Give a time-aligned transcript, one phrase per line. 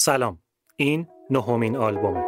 [0.00, 0.38] سلام.
[0.76, 2.27] این نهمین آلبومه.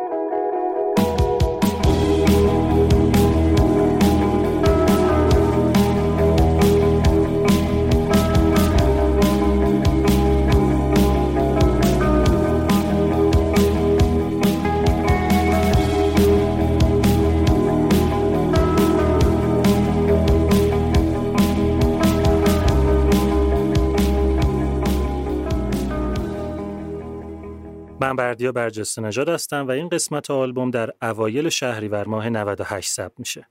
[28.00, 33.12] من بردیا برجسته نژاد هستم و این قسمت آلبوم در اوایل شهریور ماه 98 ثبت
[33.18, 33.46] میشه.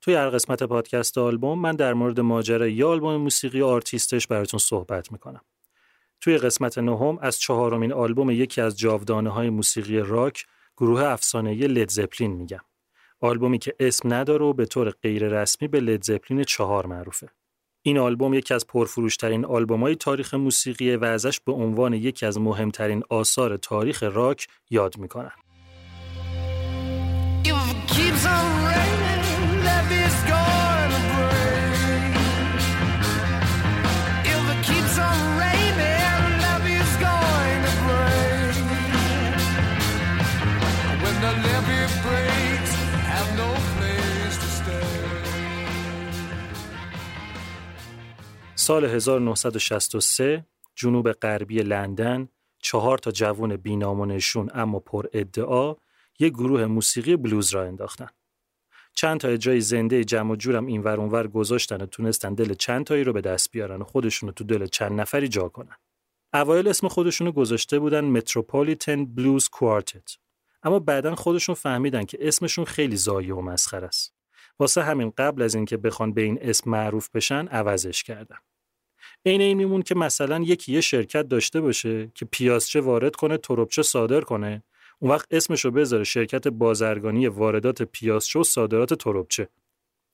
[0.00, 4.60] توی هر قسمت پادکست آلبوم من در مورد ماجرای یه آلبوم موسیقی و آرتیستش براتون
[4.60, 5.40] صحبت می‌کنم.
[6.20, 10.46] توی قسمت نهم از چهارمین آلبوم یکی از جاودانه های موسیقی راک
[10.76, 12.64] گروه افسانه‌ای Led Zeppelin میگم.
[13.20, 17.28] آلبومی که اسم نداره و به طور غیر رسمی به Led Zeppelin چهار معروفه.
[17.88, 23.02] این آلبوم یکی از پرفروشترین آلبوم‌های تاریخ موسیقی و ازش به عنوان یکی از مهمترین
[23.10, 25.30] آثار تاریخ راک یاد می‌کنن.
[48.68, 55.74] سال 1963 جنوب غربی لندن چهار تا جوون بینامونشون اما پر ادعا
[56.18, 58.08] یک گروه موسیقی بلوز را انداختن.
[58.94, 62.86] چند تا اجرای زنده جمع و جورم این ور اونور گذاشتن و تونستن دل چند
[62.86, 65.76] تایی رو به دست بیارن و خودشونو تو دل چند نفری جا کنن.
[66.34, 70.16] اوایل اسم خودشونو گذاشته بودن متروپولیتن بلوز کوارتت.
[70.62, 74.14] اما بعدا خودشون فهمیدن که اسمشون خیلی زایه و مسخره است.
[74.58, 78.38] واسه همین قبل از اینکه بخوان به این اسم معروف بشن عوضش کردن.
[79.26, 83.82] عین این میمون که مثلا یکی یه شرکت داشته باشه که پیازچه وارد کنه تربچه
[83.82, 84.62] صادر کنه.
[84.98, 89.48] اون وقت اسمشو بذاره شرکت بازرگانی واردات پیازچه و صادرات تربچه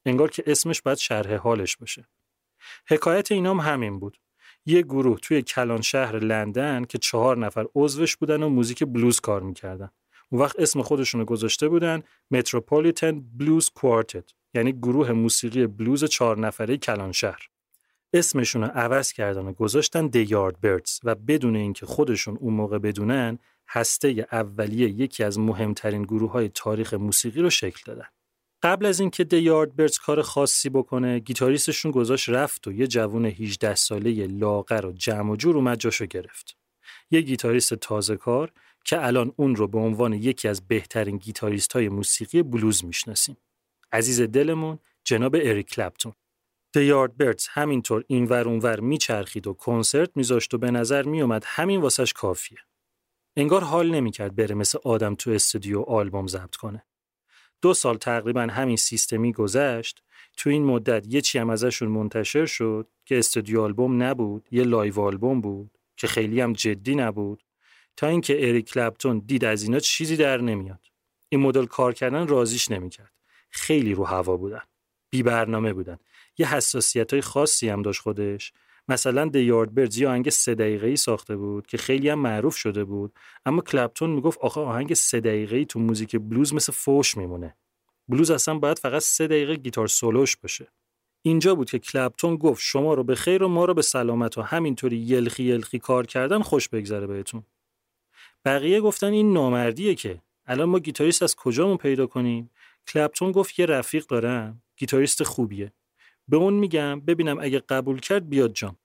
[0.06, 2.08] انگار که اسمش باید شرح حالش باشه.
[2.88, 4.18] حکایت اینام همین بود.
[4.66, 9.42] یه گروه توی کلان شهر لندن که چهار نفر عضوش بودن و موزیک بلوز کار
[9.42, 9.90] می‌کردن.
[10.30, 16.76] اون وقت اسم خودشونو گذاشته بودن متروپولیتن بلوز کوارتت یعنی گروه موسیقی بلوز چهار نفره
[16.76, 17.48] کلان شهر.
[18.14, 23.38] اسمشون رو عوض کردن و گذاشتن دیارد بردز و بدون اینکه خودشون اون موقع بدونن
[23.68, 28.06] هسته اولیه یکی از مهمترین گروه های تاریخ موسیقی رو شکل دادن.
[28.62, 33.74] قبل از اینکه دیارد بردز کار خاصی بکنه گیتاریستشون گذاشت رفت و یه جوون 18
[33.74, 36.56] ساله لاغر و جمع و جور اومد جاشو گرفت.
[37.10, 38.52] یه گیتاریست تازه کار
[38.84, 43.36] که الان اون رو به عنوان یکی از بهترین گیتاریست های موسیقی بلوز می‌شناسیم.
[43.92, 46.12] عزیز دلمون جناب اریک کلپتون
[46.74, 52.12] The Yardbirds همینطور اینور اونور میچرخید و کنسرت میذاشت و به نظر میومد همین واسش
[52.12, 52.58] کافیه.
[53.36, 56.84] انگار حال نمی‌کرد بره مثل آدم تو استودیو آلبوم ضبط کنه.
[57.62, 60.02] دو سال تقریبا همین سیستمی گذشت.
[60.36, 65.00] تو این مدت یه چی هم ازشون منتشر شد که studio album نبود، یه live
[65.00, 67.42] album بود که خیلی هم جدی نبود
[67.96, 70.80] تا اینکه اریک کلپتون دید از اینا چیزی در نمیاد.
[71.28, 73.12] این مدل کار کردن راضیش نمی‌کرد.
[73.50, 74.62] خیلی رو هوا بودن.
[75.10, 75.98] بی برنامه بودن.
[76.38, 78.52] یه حساسیت های خاصی هم داشت خودش.
[78.88, 83.12] مثلا The Yardbirds یه آهنگ سه دقیقه‌ای ساخته بود که خیلی هم معروف شده بود
[83.46, 87.56] اما کلپتون می‌گفت آخه آهنگ سه دقیقه‌ای تو موزیک بلوز مثل فوش میمونه.
[88.08, 90.66] بلوز اصلا باید فقط سه دقیقه گیتار سولوش باشه
[91.22, 94.42] اینجا بود که کلپتون گفت شما رو به خیر و ما رو به سلامت و
[94.42, 97.44] همینطوری یلخی یلخی کار کردن خوش بگذره بهتون.
[98.44, 102.50] بقیه گفتن این نامردیه که الان ما گیتاریست از کجامون پیدا کنیم؟
[102.88, 105.72] کلپتون گفت یه رفیق دارم گیتاریست خوبیه.
[106.28, 108.76] به اون میگم ببینم اگه قبول کرد بیاد جام.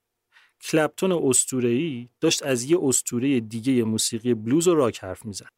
[0.62, 5.50] کلپتون اسطوره‌ای داشت از یه اسطوره دیگه موسیقی بلوز و راک حرف می‌زد.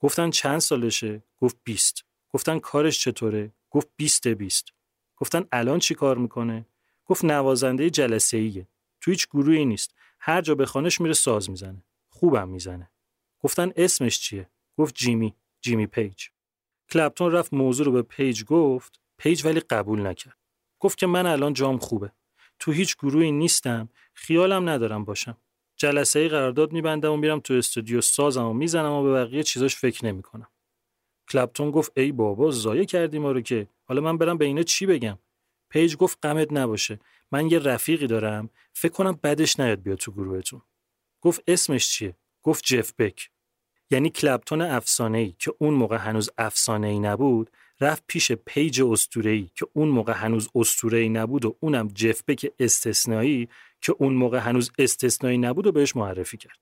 [0.00, 4.68] گفتن چند سالشه؟ گفت 20 گفتن کارش چطوره؟ گفت 20 20
[5.16, 6.66] گفتن الان چی کار می‌کنه؟
[7.04, 8.68] گفت نوازنده جلسه ایه
[9.00, 9.94] تو هیچ گروهی نیست.
[10.20, 11.84] هر جا بخوانش میره ساز می‌زنه.
[12.08, 12.90] خوبم می‌زنه.
[13.40, 15.34] گفتن اسمش چیه؟ گفت جیمی.
[15.60, 16.26] جیمی پیج.
[16.90, 19.00] کلپتون رفت موضوع رو به پیج گفت.
[19.18, 20.43] پیج ولی قبول نکرد.
[20.84, 22.12] گفت که من الان جام خوبه.
[22.58, 23.88] تو هیچ گروهی نیستم.
[24.14, 25.36] خیالم ندارم باشم.
[25.76, 29.76] جلسه ای قرارداد میبندم و میرم تو استودیو سازم و می‌زنم و به بقیه چیزاش
[29.76, 30.48] فکر نمی‌کنم.
[31.30, 33.68] کلپتون گفت ای بابا ضایع کردی ما رو که.
[33.84, 35.18] حالا من برم به اینا چی بگم؟
[35.68, 37.00] پیج گفت غمت نباشه.
[37.32, 38.50] من یه رفیقی دارم.
[38.72, 40.62] فکر کنم بدش نیاد بیاد تو گروهتون.
[41.20, 43.30] گفت اسمش چیه؟ گفت جف بک.
[43.90, 47.50] یعنی کلپتون افسانه ای که اون موقع هنوز افسانه ای نبود
[47.84, 48.82] رفت پیش پیج
[49.24, 50.48] ای که اون موقع هنوز
[50.92, 53.48] ای نبود و اونم جف بک استثنایی
[53.80, 56.58] که اون موقع هنوز استثنایی نبود و بهش معرفی کرد.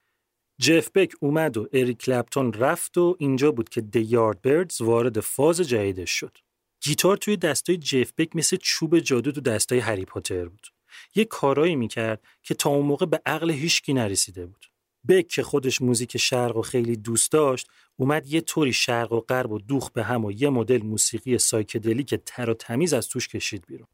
[0.61, 5.61] جف بک اومد و اریک کلپتون رفت و اینجا بود که The بردز وارد فاز
[5.61, 6.39] جدیدش شد.
[6.81, 10.67] گیتار توی دستای جف بک مثل چوب جادو تو دستای هری پاتر بود.
[11.15, 14.72] یه کارایی می‌کرد که تا اون موقع به عقل هیچکی نرسیده بود.
[15.09, 19.53] بک که خودش موزیک شرق و خیلی دوست داشت اومد یه طوری شرق و غرب
[19.53, 23.29] و دوخ به هم و یه مدل موسیقی سایکدلی که تر و تمیز از توش
[23.29, 23.89] کشید بیرون.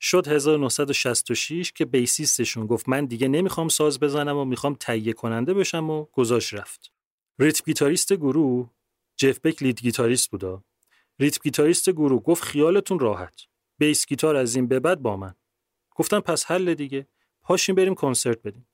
[0.00, 5.90] شد 1966 که بیسیستشون گفت من دیگه نمی‌خوام ساز بزنم و می‌خوام تهیه کننده بشم
[5.90, 6.92] و گذاشت رفت.
[7.38, 8.70] rhythm guitarist گروه
[9.16, 10.64] جف بک lead guitarist بودا.
[11.18, 13.40] rhythm guitarist گروه گفت خیالتون راحت.
[13.78, 15.34] bass guitar از این به بعد با من.
[15.96, 17.06] گفتن پس حله دیگه.
[17.42, 18.66] پاشیم بریم کنسرت بدیم.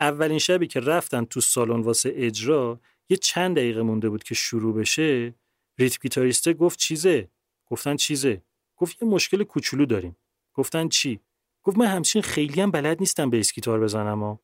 [0.00, 4.74] اولین شبی که رفتن تو سالن واسه اجرا یه چند دقیقه مونده بود که شروع
[4.74, 5.34] بشه
[5.78, 7.28] rhythm guitarist ه گفت چیزه؟
[7.66, 8.42] گفتن چیزه؟
[8.76, 10.16] گفت یه مشکل کوچولو داریم.
[10.54, 11.20] گفتن چی؟
[11.62, 14.40] گفت من همچین خیلی هم بلد نیستم bass guitar بزنم ها.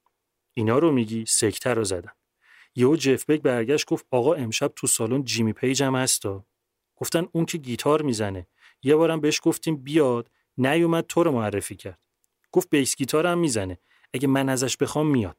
[0.55, 2.13] اینا رو میگی؟ سکته رو زدن.
[2.75, 6.47] یهو جف بک برگشت گفت آقا امشب تو سالن جیمی پیج هم هستا
[6.97, 8.47] گفتن اون که گیتار می‌زنه.
[8.83, 11.99] یه بارم بهش گفتیم بیاد نیومد تو رو معرفی کرد.
[12.53, 13.79] گفت bass guitar هم می‌زنه.
[14.15, 15.37] اگه من ازش بخوام میاد.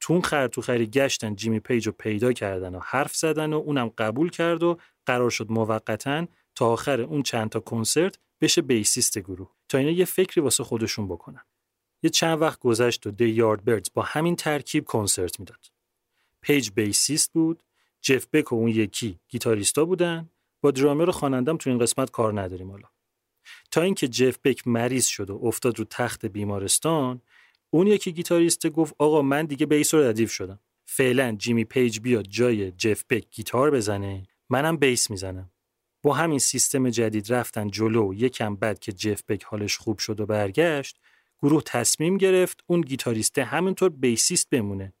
[0.00, 3.56] تو اون خر تو خری گشتن جیمی پیج رو پیدا کردن و حرف زدن و
[3.56, 9.18] اونم قبول کرد و قرار شد موقتا تا آخر اون چند تا کنسرت بشه bassist
[9.18, 9.50] گروه.
[9.68, 11.44] تا اینا یه فکری واسه خودشون بکنن.
[12.02, 15.70] یه چند وقت گذشت و The Yardbirds با همین ترکیب کنسرت می‌داد.
[16.40, 17.62] پیج bassist بود
[18.00, 20.28] جف بک و اون یکی گیتاریستا بودن.
[20.60, 22.88] با درامر و خوانندم تو این قسمت کار نداریم حالا.
[23.70, 27.20] تا اینکه جف بک مریض شد و افتاد رو تخت بیمارستان
[27.74, 30.58] اون یکی گیتاریست گفت آقا من دیگه bass رو ردیف شدم.
[30.84, 35.50] فعلا جیمی پیج بیاد جای جف بک گیتار بزنه منم bass می‌زنم.
[36.02, 40.26] با همین سیستم جدید رفتن جلو یکم بعد که جف بک حالش خوب شد و
[40.26, 40.98] برگشت
[41.42, 44.92] گروه تصمیم گرفت اون گیتاریسته همینطور bassist بمونه.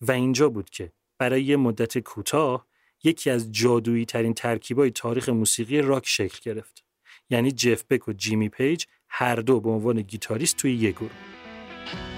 [0.00, 2.66] و اینجا بود که برای یه مدت کوتاه
[3.04, 6.84] یکی از جادویی ترین ترکیبای تاریخ موسیقی راک شکل گرفت.
[7.30, 11.37] یعنی جف بک و جیمی پیج هر دو به عنوان گیتاریست توی یک گروه.
[11.86, 12.17] thank you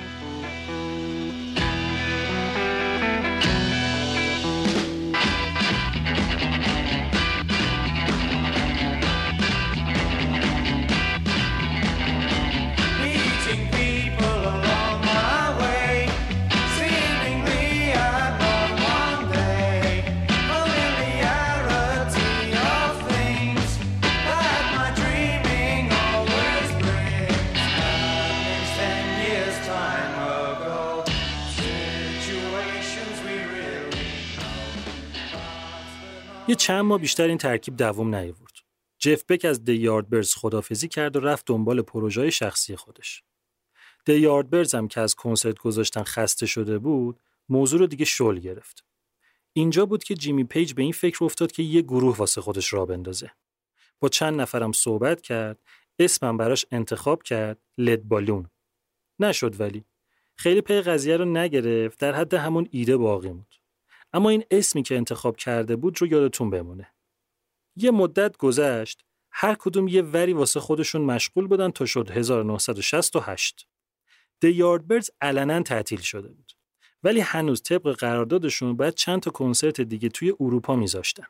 [36.51, 38.53] یه چند ماه بیشتر این ترکیب دوام نیاورد.
[38.99, 43.23] جف بک از The Yardbirds خدافظی کرد و رفت دنبال پروژه شخصی خودش.
[44.05, 48.85] The Yardbirds هم که از کنسرت گذاشتن خسته شده بود، موضوع رو دیگه شل گرفت.
[49.53, 52.87] اینجا بود که جیمی پیج به این فکر افتاد که یه گروه واسه خودش راه
[52.87, 53.31] بندازه.
[54.01, 55.59] با چند نفرم صحبت کرد،
[55.99, 58.51] اسمم براش انتخاب کرد، Lead Balloon.
[59.19, 59.85] نشد ولی.
[60.37, 63.60] خیلی پی قضیه رو نگرفت، در حد همون ایده باقی موند.
[64.13, 66.93] اما این اسمی که انتخاب کرده بود رو یادتون بمونه.
[67.77, 73.67] یه مدت گذشت هر کدوم یه وری واسه خودشون مشغول بودن تا شد 1968.
[74.45, 76.53] The Yardbirds علنا تعطیل شده بود.
[77.03, 81.27] ولی هنوز طبق قراردادشون باید چند تا کنسرت دیگه توی اروپا میذاشتن.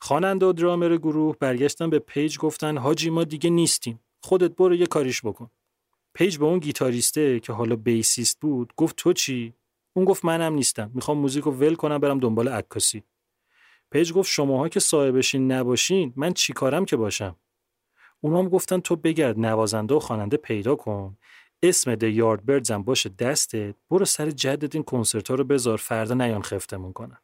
[0.00, 4.00] خواننده و درامر گروه برگشتن به پیج گفتن حاجی ما دیگه نیستیم.
[4.22, 5.50] خودت برو یه کاریش بکن.
[6.14, 9.54] پیج به اون گیتاریسته که حالا bassist بود گفت تو چی؟
[9.96, 10.90] اون گفت منم نیستم.
[10.94, 13.02] می‌خوام موزیک رو ول کنم برم دنبال عکاسی.
[13.90, 17.36] پیج گفت شماها که صاحبشین نباشین من چیکارم که باشم؟
[18.20, 21.16] اونا هم گفتن تو بگرد نوازنده و خواننده پیدا کن
[21.62, 26.14] اسم The Yardbirds هم باشه دستت برو سر جدت این کنسرت ها رو بذار فردا
[26.14, 27.18] نیان خفتمون کنن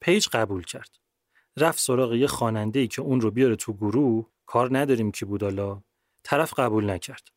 [0.00, 0.98] پیج قبول کرد
[1.56, 5.82] رفت سراغ یه خواننده ای که اون رو بیاره تو گروه کار نداریم کی بود
[6.22, 7.28] طرف قبول نکرد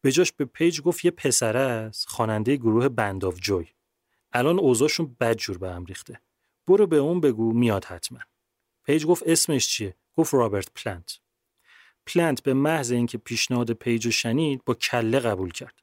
[0.00, 3.66] به جاش به پیج گفت یه پسر است خواننده گروه Band of Joy
[4.34, 6.20] الان اوضاعشون بدجور به هم ریخته.
[6.66, 8.18] برو به اون بگو میاد حتما.
[8.84, 11.18] پیج گفت اسمش چیه؟ گفت رابرت پلنت
[12.06, 15.74] پلنت به محض اینکه پیشنهاد پیج شنید با کله قبول کرد.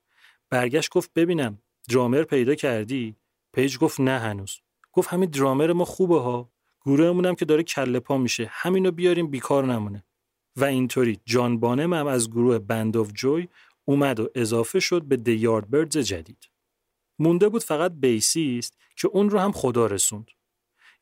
[0.50, 3.16] برگشت گفت ببینم درامر پیدا کردی؟
[3.54, 4.60] پیج گفت نه هنوز.
[4.94, 6.52] گفت همین درامر ما خوبه ها.
[6.86, 8.50] گروهمون هم که داره کله پا میشه.
[8.52, 10.04] همینو بیاریم بیکار نمونه.
[10.56, 13.48] و اینطوری جان بانم هم از گروه Band of Joy
[13.86, 16.51] اومد و اضافه شد به The Yardbirds جدید.
[17.22, 20.32] مونده بود فقط bassist که اون رو هم خدا رسوند.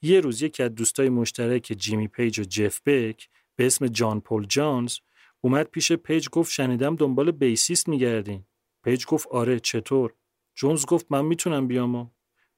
[0.01, 4.45] یه روز یکی از دوستای مشترک جیمی پیج و جف بک به اسم جان پول
[4.45, 4.97] جونز
[5.41, 8.45] اومد پیش پیج گفت شنیدم دنبال bassist میگردین.
[8.83, 10.13] پیج گفت آره چطور؟
[10.55, 12.07] جونز گفت من می‌تونم بیام و.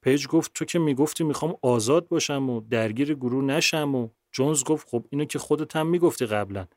[0.01, 4.09] پیج گفت تو که می‌گفتی می‌خوام آزاد باشم و درگیر گروه نشم و.
[4.31, 6.67] جونز گفت خب اینو که خودت هم می‌گفتی قبلا.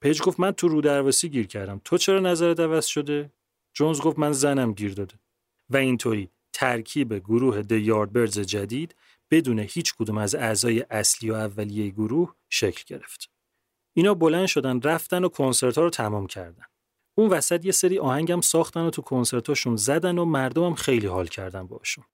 [0.00, 1.80] پیج گفت من تو رو رودرواسی گیر کردم.
[1.84, 3.32] تو چرا نظرت عوض شده؟
[3.74, 5.14] جونز گفت من زنم گیر داده.
[5.72, 8.94] و اینطوری ترکیب گروه The Yardbirds جدید
[9.30, 13.30] بدون هیچ کدوم از اعضای اصلی و اولیه گروه شکل گرفت.
[13.94, 16.64] اینا بلند شدن رفتن و کنسرت ها رو تمام کردن.
[17.14, 21.66] اون وسط یه سری آهنگم ساختن و تو کنسرتاشون زدن و مردمم خیلی حال کردن
[21.66, 22.04] باشون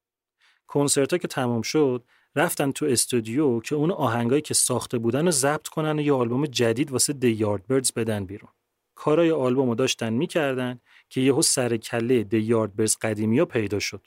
[0.67, 2.05] کنسرت ها که تمام شد
[2.37, 6.47] رفتن تو استودیو که اون آهنگایی که ساخته بودن رو ضبط کنن و یه آلبوم
[6.47, 8.51] جدید واسه The Yardbirds بدن بیرون.
[8.99, 14.07] کارای آلبوم رو داشتن می‌کردن که یهو سر کله دی یاردبردز قدیمی ها پیدا شد.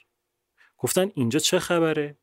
[0.78, 2.16] گفتن اینجا چه خبره؟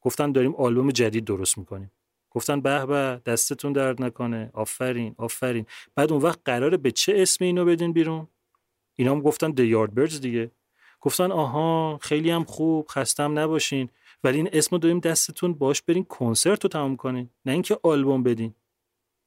[0.00, 1.92] گفتن داریم آلبوم جدید درست می‌کنیم.
[2.30, 4.50] گفتن به به دستتون درد نکنه.
[4.52, 5.66] آفرین آفرین.
[5.94, 8.28] بعد اون وقت قراره به چه اسم اینو بدین بیرون؟
[8.96, 10.50] اینا هم گفتن یاردبردز دیگه.
[11.00, 13.88] گفتن آها خیلی هم خوب خستم نباشین.
[14.24, 17.30] ولی این اسم داریم دستتون باش برین کنسرت رو تمام کنین.
[17.44, 18.54] نه اینکه آلبوم بدین.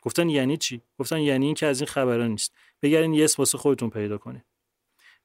[0.01, 2.53] گفتن یعنی چی؟ گفتن یعنی اینکه از این خبرها نیست.
[2.81, 4.41] بگرین یه اسم واسه خودتون پیدا کنین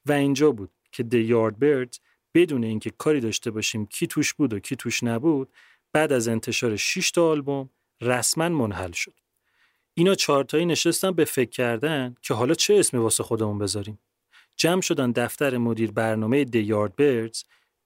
[0.06, 1.98] و اینجا بود که دی یاردبردز
[2.34, 5.52] بدون اینکه کاری داشته باشیم کی توش بود و کی توش نبود
[5.92, 7.70] بعد از انتشار 6 تا آلبوم
[8.00, 9.14] رسما منحل شد.
[9.94, 13.98] اینا چهارتایی نشستن به فکر کردن که حالا چه اسمی واسه خودمون بذاریم.
[14.56, 16.94] جمع شدن دفتر مدیر برنامه دی یارد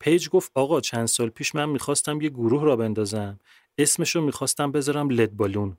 [0.01, 3.41] پیج گفت آقا چند سال پیش من می‌خواستم یه گروه را بندازم
[3.79, 5.79] اسمشو می‌خواستم بذارم لد بالون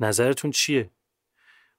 [0.00, 0.90] نظرتون چیه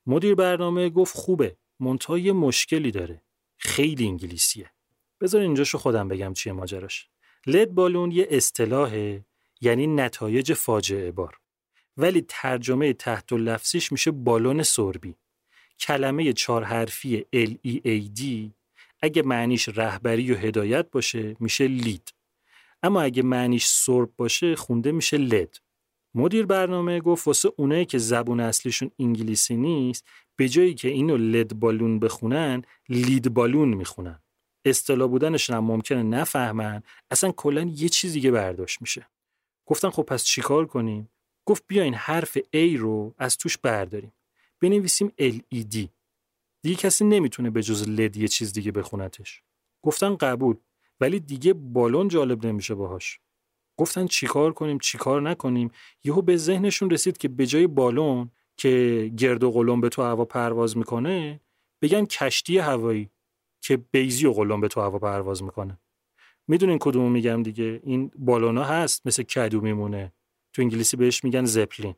[0.05, 3.21] مدیر برنامه گفت خوبه منتها یه مشکلی داره.
[3.57, 4.71] خیلی انگلیسیه.
[5.21, 7.09] بذار اینجاشو خودم بگم چیه ماجراش.
[7.47, 9.25] لد بالون یه اصطلاحه
[9.61, 11.39] یعنی نتایج فاجعه بار.
[11.97, 15.15] ولی ترجمه تحت لفظیش میشه بالون سربی.
[15.79, 18.21] کلمه چهار حرفی L-E-A-D
[19.01, 22.13] اگه معنیش رهبری و هدایت باشه میشه لید.
[22.83, 25.57] اما اگه معنیش سرب باشه خونده میشه لد
[26.15, 31.59] مدیر برنامه گفت واسه اونایی که زبون اصلیشون انگلیسی نیست به جایی که اینو لد
[31.59, 34.19] بالون بخونن لید بالون می‌خونن.
[34.65, 39.07] اصطلاح بودنش هم ممکنه نفهمن اصلا کلا یه چیز دیگه برداشت میشه.
[39.65, 41.09] گفتن خب پس چیکار کنیم؟
[41.45, 44.13] گفت بیاین حرف A رو از توش برداریم.
[44.61, 45.87] بنویسیم LED
[46.63, 49.43] دیگه کسی نمی‌تونه به جز لد یه چیز دیگه بخونتش.
[49.81, 50.55] گفتن قبول
[50.99, 53.19] ولی دیگه بالون جالب نمیشه باهاش.
[53.81, 55.71] گفتن چیکار کنیم چیکار نکنیم.
[56.03, 60.25] یهو به ذهنشون رسید که به جای بالون که گرد و قلم به تو هوا
[60.25, 61.39] پرواز می‌کنه
[61.81, 63.09] بگن کشتی هوایی
[63.61, 65.79] که بیزی و قلم به تو هوا پرواز می‌کنه.
[66.47, 70.13] می‌دونین کدومو میگم دیگه؟ این بالونا هست مثل کدو میمونه.
[70.53, 71.95] تو انگلیسی بهش میگن زپلین.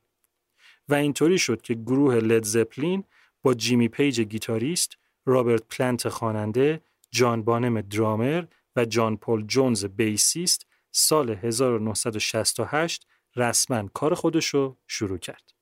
[0.90, 3.04] و اینطوری شد که گروه لد زپلین
[3.42, 10.73] با جیمی پیج گیتاریست، رابرت پلنت خواننده، جان بانم درامر و جان پول جونز bassist
[10.96, 15.54] سال 1968 رسما کار خودشو شروع کرد.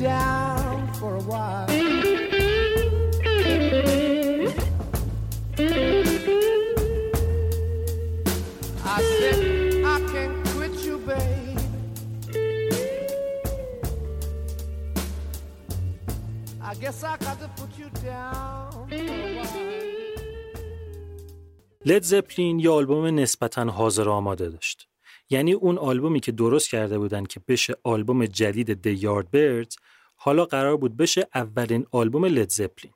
[0.00, 1.89] down for a while.
[21.86, 24.88] لید زپلین یه آلبوم نسبتا حاضر آماده داشت.
[25.30, 29.76] یعنی اون آلبومی که درست کرده بودن که بشه آلبوم جدید The Yardbirds
[30.14, 32.92] حالا قرار بود بشه اولین آلبوم لید زپلین.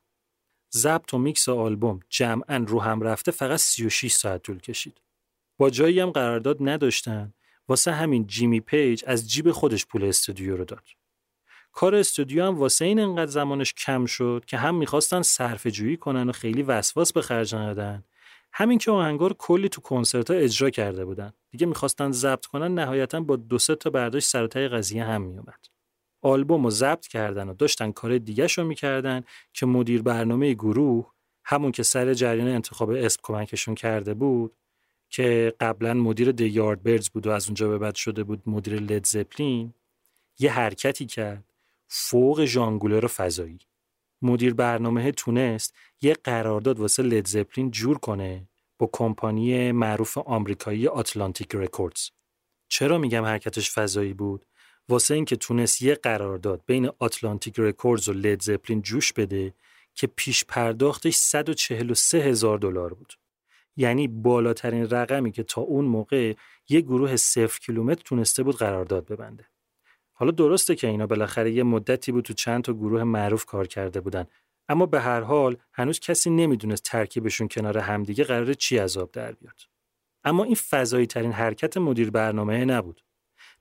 [0.74, 5.00] ضبط و میکس آلبوم جمعا رو هم رفته فقط 36 ساعت طول کشید.
[5.58, 7.34] با جایی هم قرارداد نداشتن
[7.68, 11.03] واسه همین جیمی پیج از جیب خودش پول استودیو رو داد.
[11.74, 16.28] کار استودیو هم واسه این انقدر زمانش کم شد که هم می‌خواستن صرف جویی کنن
[16.28, 18.04] و خیلی وسواس به خرج ندن
[18.52, 21.32] همین که آهنگار کلی تو کنسرت ها اجرا کرده بودن.
[21.50, 25.66] دیگه می‌خواستن ضبط کنن نهایتا با دو سه تا برداشت سرتای قضیه هم میومد
[26.22, 31.10] آلبوم رو ضبط کردن و داشتن کار دیگه رو می‌کردن که مدیر برنامه گروه
[31.44, 34.56] همون که سر جریان انتخاب اسم کمکشون کرده بود
[35.10, 38.74] که قبلا مدیر دی یارد برز بود و از اونجا به بعد شده بود مدیر
[38.74, 39.74] لید زپلین
[40.38, 41.53] یه حرکتی کرد.
[41.88, 43.58] فوق ژانگولر فضایی.
[44.22, 48.48] مدیر برنامه تونست یه قرارداد واسه لید زپلین جور کنه
[48.78, 52.10] با کمپانی معروف آمریکایی Atlantic Records.
[52.68, 54.46] چرا میگم حرکتش فضایی بود؟
[54.88, 59.54] واسه اینکه تونست یه قرارداد بین Atlantic Records و لید زپلین جوش بده
[59.94, 63.12] که پیش پرداختش 143 هزار دلار بود.
[63.76, 66.34] یعنی بالاترین رقمی که تا اون موقع
[66.68, 69.53] یه گروه صفر کیلومتر تونسته بود قرارداد ببنده.
[70.16, 74.00] حالا درسته که اینا بالاخره یه مدتی بود تو چند تا گروه معروف کار کرده
[74.00, 74.26] بودن.
[74.68, 79.60] اما به هر حال هنوز کسی نمی‌دونست ترکیبشون کنار همدیگه قرار چی عذاب در بیاد.
[80.24, 83.04] اما این فضایی ترین حرکت مدیر برنامه نبود.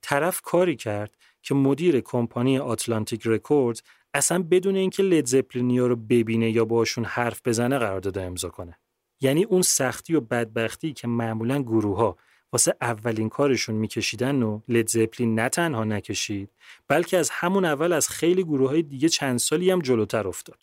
[0.01, 3.81] طرف کاری کرد که مدیر کمپانی آتلانتیک رکوردز
[4.13, 8.79] اصلا بدون اینکه لید زپلینیا رو ببینه یا باشون حرف بزنه قرارداد امضا کنه.
[9.21, 12.15] یعنی اون سختی و بدبختی که معمولا گروه
[12.53, 16.49] واسه اولین کارشون میکشیدن و لید زپلین نه تنها نکشید
[16.87, 20.59] بلکه از همون اول از خیلی گروه های دیگه چند سالی هم جلوتر افتاد.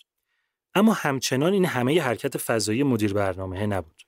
[0.75, 4.03] اما همچنان این همه حرکت فضایی مدیر برنامه نبود.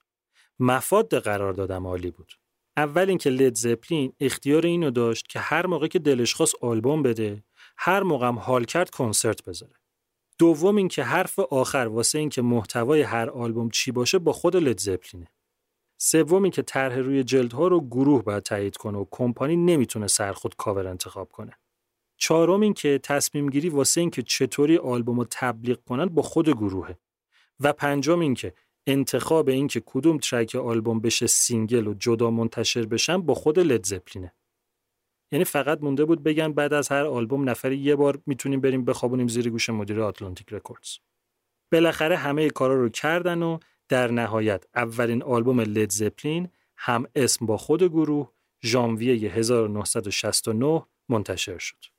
[0.58, 2.32] مفاد قرار دادم عالی بود.
[2.76, 7.44] اول اینکه لید زپلین اختیار اینو داشت که هر موقع که دلش خواست آلبوم بده
[7.76, 9.74] هر موقع هم حال کرد کنسرت بذاره.
[10.38, 15.28] دوم اینکه حرف آخر واسه اینکه محتوای هر آلبوم چی باشه با خود لید زپلینه
[16.04, 20.86] سوم اینکه طرح روی جلدها رو گروه باید تایید کنه و کمپانی نمی‌تونه سرخود کاور
[20.86, 21.52] انتخاب کنه.
[22.16, 26.98] چهارم اینکه تصمیم گیری واسه اینکه چطوری آلبوم رو تبلیغ کنن با خود گروهه.
[27.60, 28.54] و پنجم اینکه
[28.86, 34.32] انتخاب اینکه کدوم track آلبوم بشه single و جدا منتشر بشن با خود لید زپلینه.
[35.32, 39.28] یعنی فقط مونده بود بگن بعد از هر آلبوم نفری یه بار می‌تونیم بریم بخوابونیم
[39.28, 40.98] زیر گوش مدیر Atlantic Records.
[41.72, 43.58] بالاخره همه کارا رو کردن و
[43.92, 48.32] در نهایت اولین آلبوم لید زپلین هم اسم با خود گروه
[48.64, 51.91] ژانویه 1969 منتشر شد.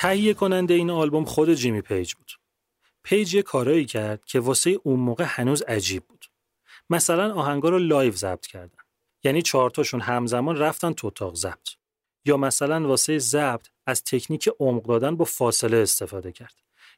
[0.00, 2.30] تهیه کننده این آلبوم خود جیمی پیج بود.
[3.02, 6.26] پیج یه کارایی کرد که واسه اون موقع هنوز عجیب بود.
[6.90, 8.78] مثلا آهنگا رو live ضبط کردن.
[9.24, 11.68] یعنی چهارتاشون همزمان رفتن تو اتاق ضبط.
[12.24, 16.54] یا مثلا واسه ضبط از تکنیک عمق دادن با فاصله استفاده کرد.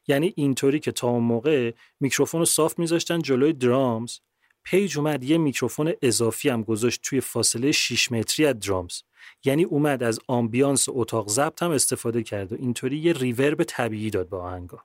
[0.07, 4.19] یعنی اینطوری که تا اون موقع میکروفون رو صاف میذاشتن جلوی drums
[4.63, 9.01] پیج اومد یه میکروفون اضافی هم گذاشت توی فاصله 6 متری از drums
[9.45, 14.29] یعنی اومد از ambience اتاق ضبط هم استفاده کرد و اینطوری یه reverb طبیعی داد
[14.29, 14.83] به آهنگا.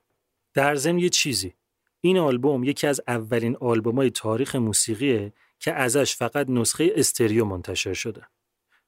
[0.55, 1.55] در ضمن یه چیزی.
[2.01, 8.23] این آلبوم یکی از اولین آلبومای تاریخ موسیقیه که ازش فقط نسخه استریو منتشر شده.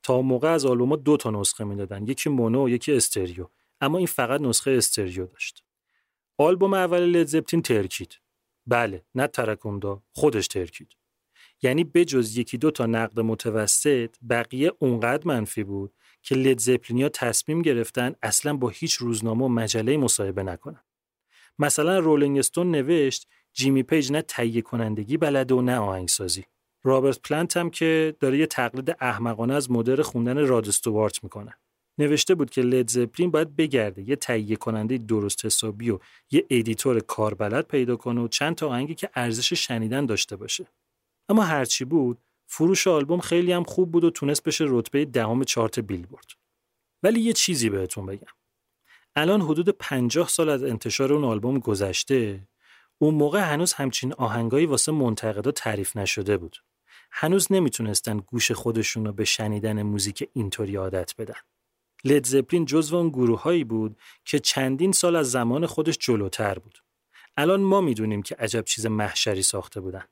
[0.02, 3.46] تا موقع از آلبوم‌ها دو تا نسخه می‌دادن یکی mono و یکی استریو.
[3.80, 5.64] اما این فقط نسخه استریو داشت.
[6.38, 8.18] آلبوم اول لد زپلین ترکید.
[8.66, 10.96] بله نه ترکوندا خودش ترکید.
[11.62, 15.92] یعنی بجز یکی دو تا نقد متوسط بقیه اونقدر منفی بود
[16.22, 20.80] که لید زپلینیا تصمیم گرفتن اصلا با هیچ روزنامه و مجله مصاحبه نکنن.
[21.58, 26.44] مثلا رولینگ استون نوشت جیمی پیج نه تهیه کنندگی بلده و نه آهنگسازی.
[26.82, 31.54] رابرت پلنت هم که داره یه تقلید احمقانه از مدل خوندن راد استوارت می‌کنه.
[31.98, 35.98] نوشته بود که لید زپلین باید بگرده یه تهیه کننده درست حسابی و
[36.30, 40.66] یه editor کاربلد پیدا کنه و چند تا آهنگی که ارزش شنیدن داشته باشه.
[41.30, 45.80] اما هرچی بود فروش آلبوم خیلی هم خوب بود و تونست بشه رتبه دهم چارت
[45.80, 46.26] بیلبورد
[47.02, 48.32] ولی یه چیزی بهتون بگم
[49.16, 52.48] الان حدود 50 سال از انتشار اون آلبوم گذشته
[52.98, 56.56] اون موقع هنوز همچین آهنگایی واسه منتقدا تعریف نشده بود.
[57.10, 61.34] هنوز نمی‌تونستن گوش خودشون رو به شنیدن موزیک اینطوری عادت بدن.
[62.04, 66.78] لید زپلین جزو اون گروههایی بود که چندین سال از زمان خودش جلوتر بود.
[67.36, 70.04] الان ما می‌دونیم که عجب چیز محشری ساخته بودن.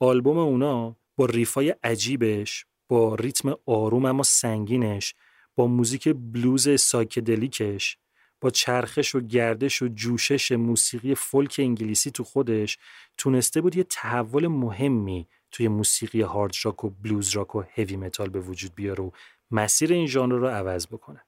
[0.00, 5.14] آلبوم اونا با riff ای عجیبش، با ریتم آروم اما سنگینش،
[5.56, 7.98] با موزیک بلوز psychedelic ش،
[8.40, 12.78] با چرخش و گردش و جوشش موسیقی فولک انگلیسی تو خودش
[13.16, 18.28] تونسته بود یه تحول مهمی توی موسیقی هارد راک و بلوز راک و هوی متال
[18.28, 19.10] به وجود بیاره و
[19.50, 21.24] مسیر این ژانر رو عوض بکنه.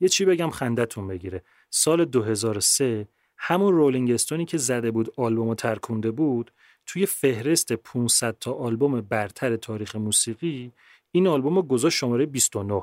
[0.00, 1.42] یه چی بگم خندتون بگیره.
[1.70, 6.50] سال 2003 همون رولینگ استونی که زده بود آلبوم و ترکونده بود
[6.86, 10.72] توی فهرست 500 تا آلبوم برتر تاریخ موسیقی
[11.12, 12.82] این آلبوم رو گذاشت شماره 29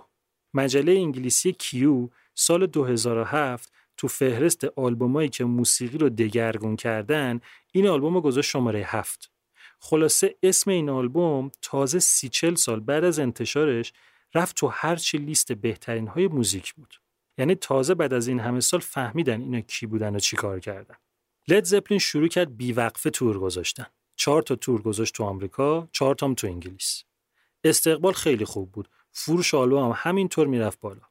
[0.54, 7.40] مجله انگلیسی کیو سال 2007 تو فهرست آلبومایی که موسیقی رو دگرگون کردن
[7.72, 9.32] این آلبوم رو گذاشت شماره 7
[9.80, 13.94] خلاصه اسم این آلبوم تازه سی چل سال بعد از انتشارش
[14.36, 16.96] رفت تو هرچی لیست بهترین های موزیک بود.
[17.38, 20.96] یعنی تازه بعد از این همه سال فهمیدن اینا کی بودن و چی کار کردن.
[21.50, 23.86] لید زپلین شروع کرد بیوقفه تور گذاشتن.
[24.16, 27.04] چهار تا تور گذاشت تو آمریکا چهار تام تو انگلیس.
[27.64, 28.90] استقبال خیلی خوب بود.
[29.12, 31.02] فروش آلبوم هم همینطور می‌رفت بالا.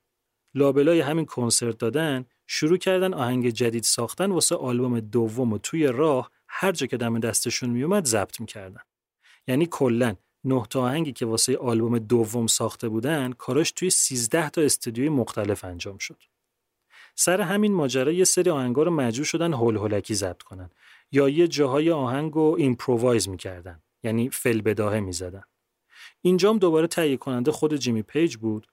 [0.54, 6.30] لابلای همین کنسرت دادن شروع کردن آهنگ جدید ساختن واسه آلبوم دوم و توی راه
[6.48, 8.82] هر جا که دم دستشون میومد ضبط می‌کردن.
[9.46, 14.62] یعنی کلا نه تا آهنگی که واسه آلبوم دوم ساخته بودن کاراش توی 13 تا
[14.62, 16.22] استودیوی مختلف انجام شد.
[17.18, 20.70] سر همین ماجرا یه سری آهنگا رو مجبور شدن هول هولکی ضبط کنن.
[21.12, 25.42] یا یه جاهای آهنگ رو improvise می‌کردن یعنی فی‌البداهه می‌زدن.
[26.22, 28.66] اینجام دوباره تهیه کننده خود جیمی پیج بود.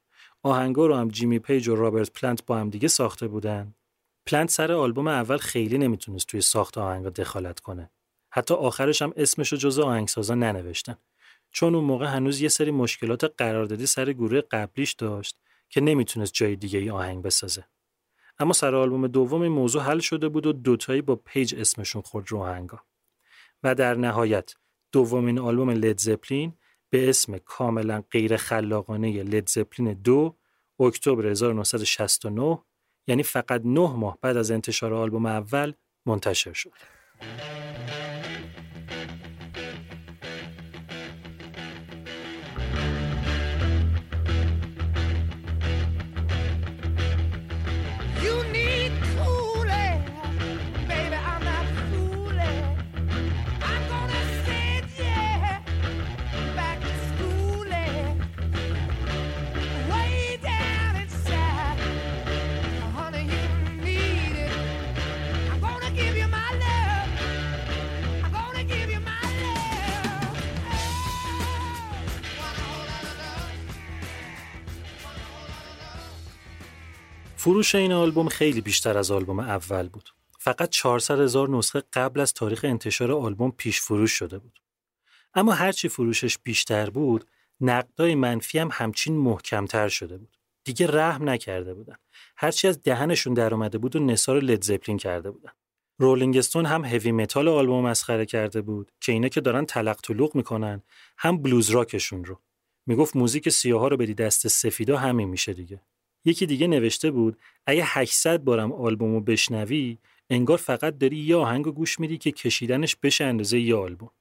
[0.43, 3.75] آهنگا رو هم جیمی پیج و رابرت پلنت با هم دیگه ساخته بودن.
[4.25, 7.91] پلنت سر آلبوم اول خیلی نمی‌تونست توی ساخت آهنگا دخالت کنه.
[8.29, 10.97] حتی آخرش هم اسمش رو جزو آهنگسازا ننوشتن.
[11.51, 15.37] چون اون موقع هنوز یه سری مشکلات قراردادی سر گروه قبلیش داشت
[15.69, 17.65] که نمی‌تونست جای دیگه ای آهنگ بسازه.
[18.39, 22.31] اما سر آلبوم دوم این موضوع حل شده بود و دوتایی با پیج اسمشون خورد
[22.31, 22.67] رو
[23.63, 24.53] و در نهایت
[24.91, 26.53] دومین آلبوم لید زپلین
[26.89, 30.37] به اسم کاملا غیر خلاقانه لید زپلین دو
[30.79, 32.59] اکتبر 1969
[33.07, 35.73] یعنی فقط نه ماه بعد از انتشار آلبوم اول
[36.05, 36.71] منتشر شد.
[77.43, 80.09] فروش این آلبوم خیلی بیشتر از آلبوم اول بود.
[80.39, 84.59] فقط 400 هزار نسخه قبل از تاریخ انتشار آلبوم پیش فروش شده بود.
[85.33, 87.25] اما هرچی فروشش بیشتر بود،
[87.61, 90.37] نقدای منفی هم همچین محکمتر شده بود.
[90.63, 91.95] دیگه رحم نکرده بودن.
[92.37, 95.51] هرچی از دهنشون در اومده بود و نثار لدزپلین کرده بودن.
[95.97, 100.35] رولینگ استون هم هوی متال آلبوم مسخره کرده بود که اینا که دارن تلق طلوق
[100.35, 100.81] می‌کنن
[101.17, 102.39] هم بلوز راکشون رو.
[102.85, 105.81] می‌گفت موزیک سیاها رو بدی دست سفیدا همین میشه دیگه.
[106.25, 109.97] یکی دیگه نوشته بود اگه 800 بارم آلبومو بشنوی
[110.29, 114.11] انگار فقط داری یه آهنگ گوش میدی که کشیدنش بشه اندازه یه آلبوم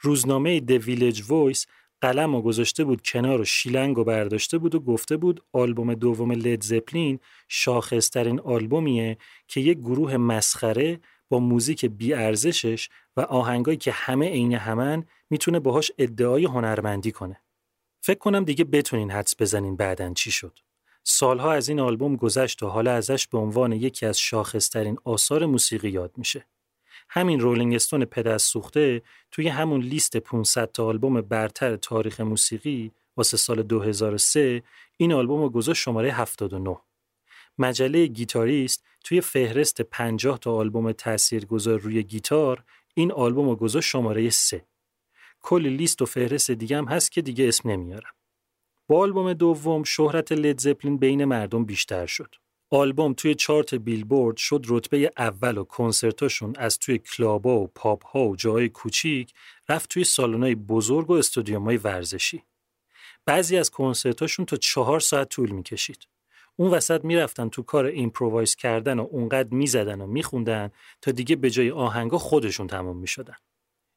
[0.00, 1.66] روزنامه د ویلج وایس
[2.00, 6.62] قلم و گذاشته بود کنار و شیلنگ برداشته بود و گفته بود آلبوم دوم لید
[6.62, 14.52] زپلین شاخصترین آلبومیه که یک گروه مسخره با موزیک بیارزشش و آهنگایی که همه عین
[14.52, 17.40] همن می‌تونه باهاش ادعای هنرمندی کنه.
[18.04, 20.58] فکر کنم دیگه بتونین حدس بزنین بعدن چی شد.
[21.04, 25.90] سالها از این آلبوم گذشت و حالا ازش به عنوان یکی از شاخصترین آثار موسیقی
[25.90, 26.46] یاد میشه.
[27.08, 33.36] همین رولینگ استون پدر سوخته توی همون لیست 500 تا آلبوم برتر تاریخ موسیقی واسه
[33.36, 34.62] سال 2003
[34.96, 36.76] این آلبوم رو گذاشت شماره 79.
[37.58, 44.30] مجله گیتاریست توی فهرست 50 تا آلبوم تاثیرگذار روی گیتار این آلبوم رو گذاشت شماره
[44.30, 44.64] 3.
[45.40, 48.12] کلی لیست و فهرست دیگه هم هست که دیگه اسم نمیارم.
[48.94, 52.34] آلبوم دوم شهرت لید زپلین بین مردم بیشتر شد.
[52.70, 58.28] آلبوم توی چارت بیلبورد شد رتبه اول و کنسرتاشون از توی کلابا و pub ها
[58.28, 59.32] و جای کوچیک
[59.68, 62.42] رفت توی سالن‌های بزرگ و استادیوم‌های ورزشی.
[63.26, 66.08] بعضی از کنسرتاشون تا چهار ساعت طول می‌کشید.
[66.56, 70.70] اون وسط می‌رفتن تو کار improvise کردن و اونقدر می‌زدن و میخوندن
[71.02, 73.36] تا دیگه به جای آهنگا خودشون تمام می‌شدن.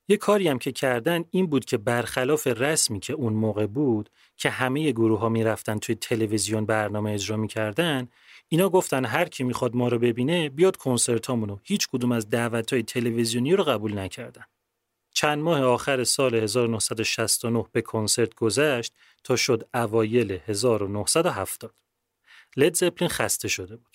[0.07, 4.49] یه کاری هم که کردن این بود که برخلاف رسمی که اون موقع بود که
[4.49, 8.07] همه گروه ها می‌رفتن توی تلویزیون برنامه اجرا می‌کردن
[8.47, 12.83] اینا گفتن هر کی می‌خواد ما رو ببینه بیاد کنسرتامونو هیچ کدوم از دعوت های
[12.83, 14.43] تلویزیونی رو قبول نکردن.
[15.13, 21.75] چند ماه آخر سال 1969 به کنسرت گذشت تا شد اوایل 1970
[22.57, 23.94] لید زپلین خسته شده بود.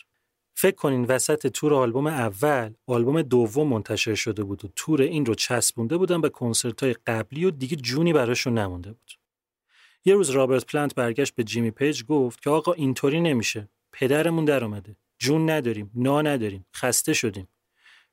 [0.61, 5.35] فکر کنین وسط تور آلبوم اول آلبوم دوم منتشر شده بود و تور این رو
[5.35, 9.13] چسبونده بودن به کنسرت های قبلی و دیگه جونی براشون نمونده بود.
[10.05, 14.65] یه روز رابرت پلانت برگشت به جیمی پیج گفت که آقا اینطوری نمیشه پدرمون در
[14.65, 14.97] اومده.
[15.19, 17.49] جون نداریم نا نداریم خسته شدیم.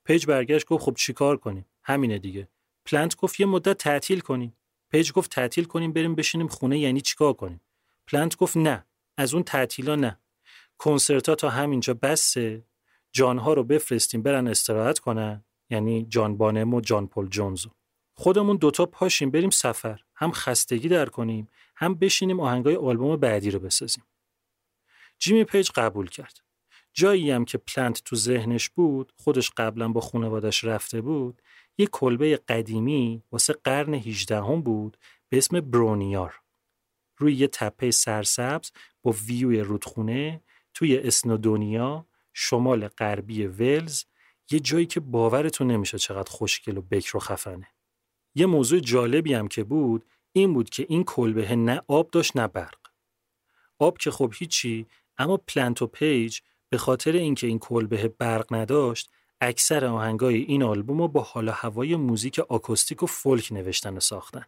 [0.06, 2.48] پیج برگشت گفت خب چیکار کنیم؟ همینه دیگه.
[2.86, 4.58] پلانت گفت یه مدت تعطیل کنیم.
[4.92, 7.62] پیج گفت تعطیل کنیم بریم بشینیم خونه یعنی چیکار کنیم؟
[8.08, 8.86] پلانت گفت نه
[9.18, 10.20] از اون تعطیلا نه.
[10.78, 12.64] کنسرت ها تا همینجا بسه؟
[13.12, 17.66] جانها رو بفرستیم برن استراحت کنن؟ یعنی جان بانم و جان پل جونز
[18.14, 20.00] خودمون دوتا پاشیم بریم سفر.
[20.16, 24.04] هم خستگی در کنیم هم بشینیم آهنگای آلبوم بعدی رو بسازیم.
[25.20, 26.40] جیمی پیج قبول کرد.
[26.94, 31.42] جایی هم که پلنت تو ذهنش بود خودش قبلا با خانوادش رفته بود
[31.78, 34.98] یه کلبه قدیمی واسه قرن 18 هم بود
[35.30, 36.42] به اسم برونیار.
[37.18, 40.42] روی یه تپه سرسبز با ویوی رودخونه
[40.78, 44.04] توی اسنودونیا شمال غربی ولز
[44.52, 47.68] یه جایی که باورتون نمیشه چقدر خوشگل و بکر و خفنه.
[48.36, 52.48] یه موضوع جالبی هم که بود این بود که این کلبه نه آب داشت نه
[52.48, 52.80] برق.
[53.80, 54.86] آب که خب هیچی
[55.18, 59.12] اما پلنت و پیج به خاطر اینکه این کلبه برق نداشت
[59.42, 64.46] اکثر آهنگای این آلبوم رو با حال هوای موزیک آکوستیک و فولک نوشتن و ساختن.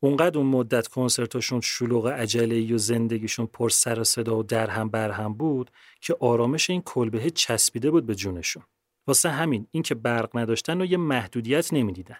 [0.00, 4.88] اونقدر اون مدت کنسرتاشون شلوغ عجله و زندگیشون پر سر و صدا و در هم
[4.88, 8.62] بر هم بود که آرامش این کلبه چسبیده بود به جونشون.
[9.06, 12.16] واسه همین اینکه برق نداشتن و یه محدودیت نمی‌دیدن.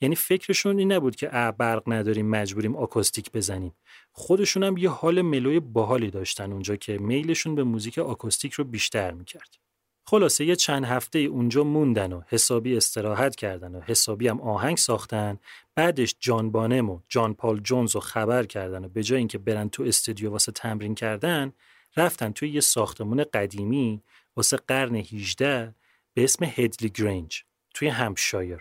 [0.00, 3.74] یعنی فکرشون این نبود که اه برق نداریم مجبوریم آکوستیک بزنیم.
[4.12, 9.10] خودشون هم یه حال ملوی باحالی داشتن اونجا که میلشون به موزیک آکوستیک رو بیشتر
[9.10, 9.67] می‌کرد.
[10.10, 15.38] خلاصه یه چند هفته اونجا موندن و حسابی استراحت کردن و حسابی هم آهنگ ساختن
[15.74, 19.68] بعدش جان بانم و جان پال جونز رو خبر کردن و به جای اینکه برن
[19.68, 21.52] تو استودیو واسه تمرین کردن
[21.96, 24.02] رفتن توی یه ساختمون قدیمی
[24.36, 25.74] واسه قرن 18
[26.14, 27.44] به اسم هدلی گرینج
[27.74, 28.60] توی همشایر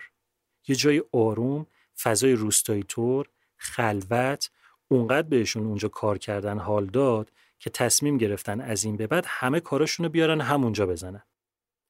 [0.68, 1.66] یه جای آروم
[2.02, 4.50] فضای روستایی طور خلوت
[4.88, 9.60] اونقدر بهشون اونجا کار کردن حال داد که تصمیم گرفتن از این به بعد همه
[9.60, 11.24] کاراشون رو بیارن همونجا بزنن.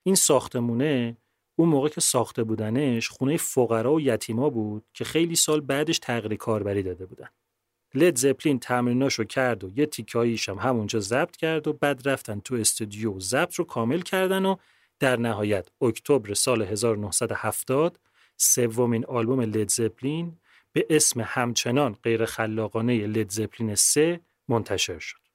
[0.07, 1.17] این ساختمونه
[1.55, 6.35] اون موقع که ساخته بودنش خونه فقرا و یتیما بود که خیلی سال بعدش تغییر
[6.35, 7.27] کاربری داده بودن.
[7.93, 12.55] لید زپلین تمریناشو کرد و یه تیکاییش هم همونجا ضبط کرد و بعد رفتن تو
[12.55, 14.55] استودیو ضبط رو کامل کردن و
[14.99, 17.99] در نهایت اکتبر سال 1970
[18.37, 20.37] سومین آلبوم لید زپلین
[20.73, 25.26] به اسم همچنان غیر خلاقانه لید زپلین 3 منتشر شد.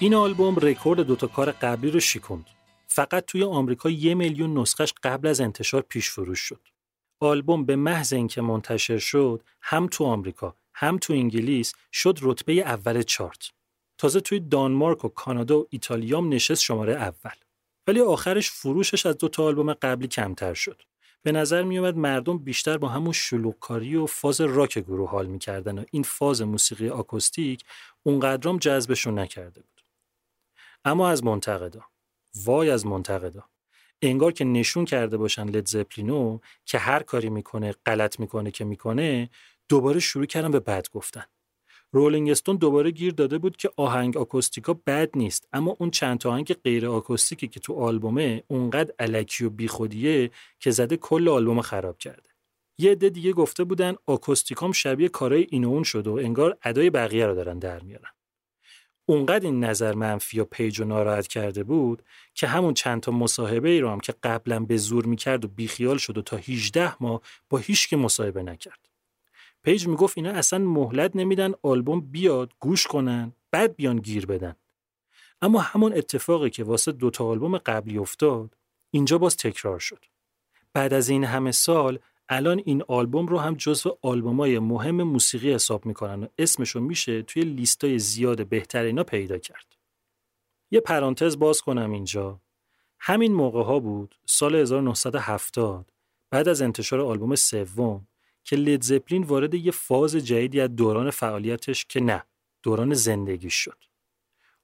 [0.00, 2.46] این آلبوم رکورد دوتا کار قبلی رو شکوند.
[2.86, 6.68] فقط توی آمریکا یه میلیون نسخش قبل از انتشار پیش فروش شد.
[7.20, 13.02] آلبوم به محض اینکه منتشر شد هم تو آمریکا هم تو انگلیس شد رتبه اول
[13.02, 13.50] چارت.
[13.98, 17.34] تازه توی دانمارک و کانادا و ایتالیا هم نشست شماره اول.
[17.86, 20.82] ولی آخرش فروشش از دو تا آلبوم قبلی کمتر شد.
[21.22, 25.78] به نظر می اومد مردم بیشتر با همون شلوغکاری و فاز راک گروه حال می‌کردن
[25.78, 27.64] و این فاز موسیقی آکوستیک
[28.02, 29.82] اونقدرام جذبشون نکرده بود.
[30.84, 31.84] اما از منتقدا
[32.34, 33.44] وای از منتقدا
[34.02, 39.30] انگار که نشون کرده باشن لد زپلینو که هر کاری می‌کنه غلط می‌کنه که می‌کنه
[39.68, 41.24] دوباره شروع کردن به بد گفتن
[41.92, 46.30] رولینگ استون دوباره گیر داده بود که آهنگ آکوستیکا بد نیست اما اون چند تا
[46.30, 51.98] آهنگ غیر آکوستیکی که تو آلبومه اونقدر الکی و بیخودیه که زده کل آلبوم خراب
[51.98, 52.30] کرده
[52.78, 57.26] یه عده دیگه گفته بودن آکوستیکام شبیه کارای این اون شد و انگار ادای بقیه
[57.26, 58.10] رو دارن در میارن
[59.06, 62.02] اونقدر این نظر منفی و پیج و ناراحت کرده بود
[62.34, 65.98] که همون چند تا مصاحبه ای رو هم که قبلا به زور می‌کرد و بیخیال
[65.98, 68.91] شد و تا 18 ماه با هیچکی مصاحبه نکرد.
[69.62, 74.56] پیج می‌گفت اینا اصلا مهلت نمیدن آلبوم بیاد گوش کنن بعد بیان گیر بدن.
[75.42, 78.56] اما همون اتفاقی که واسه دوتا آلبوم قبلی افتاد
[78.90, 80.04] اینجا باز تکرار شد.
[80.72, 81.98] بعد از این همه سال
[82.28, 87.42] الان این آلبوم رو هم جزو آلبومای مهم موسیقی حساب می‌کنن و اسمشو میشه توی
[87.42, 89.76] لیستای زیاد بهترینا پیدا کرد.
[90.70, 92.40] یه پرانتز باز کنم اینجا.
[92.98, 95.92] همین موقع ها بود سال 1970
[96.30, 98.06] بعد از انتشار آلبوم سوم
[98.44, 102.24] که لید زپلین وارد یه فاز جدیدی از دوران فعالیتش که نه
[102.62, 103.84] دوران زندگیش شد.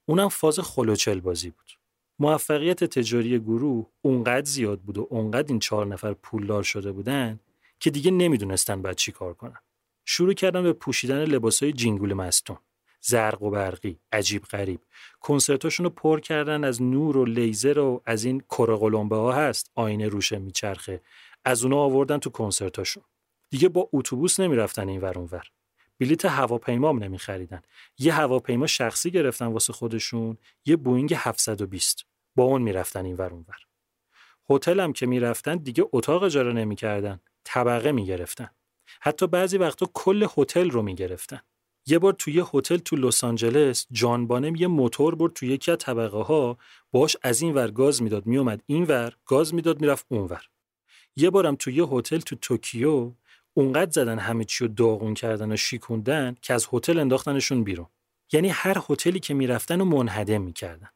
[0.06, 1.78] اونم فاز خلوچل بازی بود.
[2.18, 7.40] موفقیت تجاری گروه اونقدر زیاد بود و اونقدر این چهار نفر پولدار شده بودن
[7.80, 9.58] که دیگه نمی‌دونستن بعد چی کار کنن.
[10.04, 12.56] شروع کردن به پوشیدن لباسای جینگول مستون.
[13.00, 14.80] زرق و برقی، عجیب غریب.
[15.20, 20.08] کنسرتاشون رو پر کردن از نور و لیزر و از این کره ها هست آینه
[20.08, 21.00] روشه میچرخه.
[21.44, 23.02] از اونا آوردن تو کنسرتاشون.
[23.50, 25.46] دیگه با اتوبوس نمی‌رفتن این ور اون ور.
[25.98, 27.62] بلیت هواپیما هم نمیخریدن.
[27.98, 32.04] یه هواپیما شخصی گرفتن واسه خودشون، یه بوینگ 720.
[32.36, 33.56] با اون می‌رفتن این ور اون ور.
[34.50, 37.20] هتل هم که می‌رفتن دیگه اتاق اجاره نمی‌کردن.
[37.44, 38.50] طبقه می‌گرفتن.
[39.00, 41.40] حتی بعضی وقتا کل هتل رو می‌گرفتن.
[41.86, 45.78] یه بار توی هتل تو لس آنجلس جان بانم یه موتور برد توی یکی از
[45.78, 46.58] طبقه ها
[46.92, 50.48] باش از این ور گاز می‌داد میومد این ور گاز می‌داد می‌رفت اون ور.
[51.16, 53.12] یه بارم توی هتل تو توکیو
[53.58, 57.86] اونقدر زدن همه چی رو داغون کردن و شیکوندن که از هتل انداختنشون بیرون.
[58.32, 60.88] یعنی هر هتلی که می‌رفتن و منهدم می‌کردن.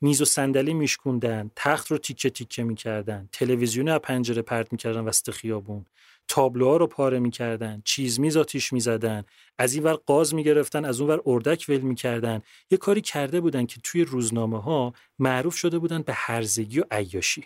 [0.00, 5.30] میز و صندلی میشکوندن تخت رو تیکه تیکه می‌کردن تلویزیون از پنجره پرت می‌کردن وسط
[5.30, 5.84] خیابون
[6.28, 9.24] تابلوها رو پاره می‌کردن چیز میز آتیش می‌زدن
[9.58, 12.42] از این ور قاز می‌گرفتن از اون ور اردک ول می‌کردن.
[12.70, 17.44] یه کاری کرده بودن که توی روزنامه ها معروف شده بودن به هرزگی و عیاشی.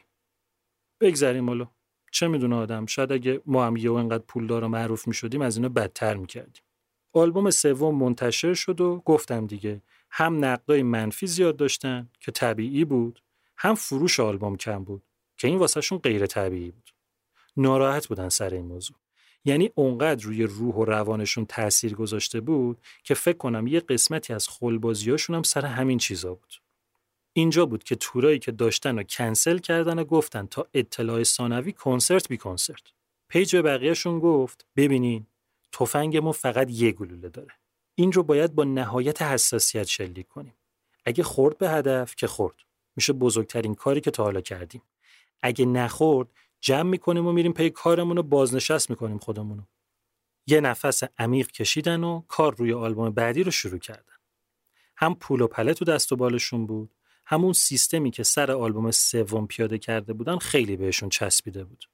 [1.01, 1.76] بگذریم حالا.
[2.17, 5.69] چه می‌دونه آدم؟ شاید اگه ما هم یه انقدر پولدار و معروف می‌شدیم از اینا
[5.69, 6.63] بدتر می‌کردیم.
[7.13, 13.23] آلبوم سوم منتشر شد و گفتم دیگه هم نقدای منفی زیاد داشتن که طبیعی بود
[13.57, 15.03] هم فروش آلبوم کم بود
[15.37, 16.91] که این واسهشون غیر طبیعی بود.
[17.57, 18.97] ناراحت بودن سر این موضوع.
[19.45, 24.49] یعنی اونقدر روی روح و روانشون تاثیر گذاشته بود که فکر کنم یه قسمتی از
[24.49, 26.55] خلبازیاشون هم سر همین چیزا بود.
[27.39, 32.29] اینجا بود که تورایی که داشتن و کنسل کردن و گفتن تا اطلاع ثانوی کنسرت
[32.29, 32.83] بی کنسرت.
[33.29, 35.27] پیج به بقیهشون گفت ببینین
[35.73, 37.55] تفنگمون فقط یه گلوله داره.
[37.95, 40.55] این رو باید با نهایت حساسیت شلیک کنیم.
[41.05, 42.55] اگه خورد به هدف که خورد.
[42.97, 44.83] میشه بزرگترین کاری که تا حالا کردیم.
[45.43, 46.29] اگه نخورد
[46.61, 49.63] جمع می‌کنیم و میریم پی کارمون رو بازنشست می‌کنیم خودمونو.
[50.47, 54.15] یه نفس عمیق کشیدن و کار روی آلبوم بعدی رو شروع کردن.
[54.97, 56.96] هم پول و پله تو دست و بالشون بود
[57.27, 61.85] همون سیستمی که سر آلبوم سوم پیاده کرده بودن خیلی بهشون چسبیده بود.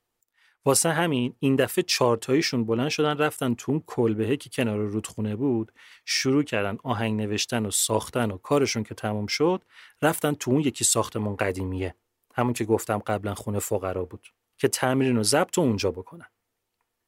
[0.64, 5.73] واسه همین این دفعه چارتاییشون بلند شدن رفتن تو اون کلبهه که کنار رودخونه بود
[6.05, 9.62] شروع کردن آهنگ نوشتن و ساختن و کارشون که تموم شد
[10.03, 11.95] رفتن تو اون یکی ساختمون قدیمیه.
[12.35, 16.29] همون که گفتم قبلا خونه فقرا بود که تمرین و ضبط اونجا بکنن.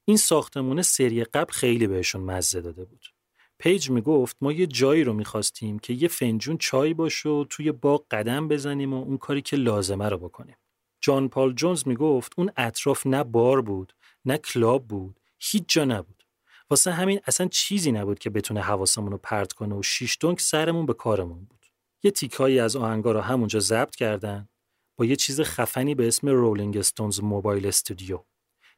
[0.04, 3.13] این ساختمونه سری قبل خیلی بهشون مزه داده بود.
[3.58, 8.04] پیج می‌گفت ما یه جایی رو می‌خواستیم که یه فنجون چای باشه و توی باغ
[8.10, 10.56] قدم بزنیم و اون کاری که لازمه رو بکنیم.
[11.00, 16.24] جان پال جونز می‌گفت اون اطراف نه بار بود، نه club بود، هیچ جا نبود.
[16.70, 20.86] واسه همین اصلا چیزی نبود که بتونه حواسمون رو پرت کنه و شیش دنگ سرمون
[20.86, 21.66] به کارمون بود.
[22.02, 24.48] یه تیکایی از آهنگا رو همونجا ضبط کردن
[24.96, 28.24] با یه چیز خفنی به اسم Rolling Stones Mobile Studio.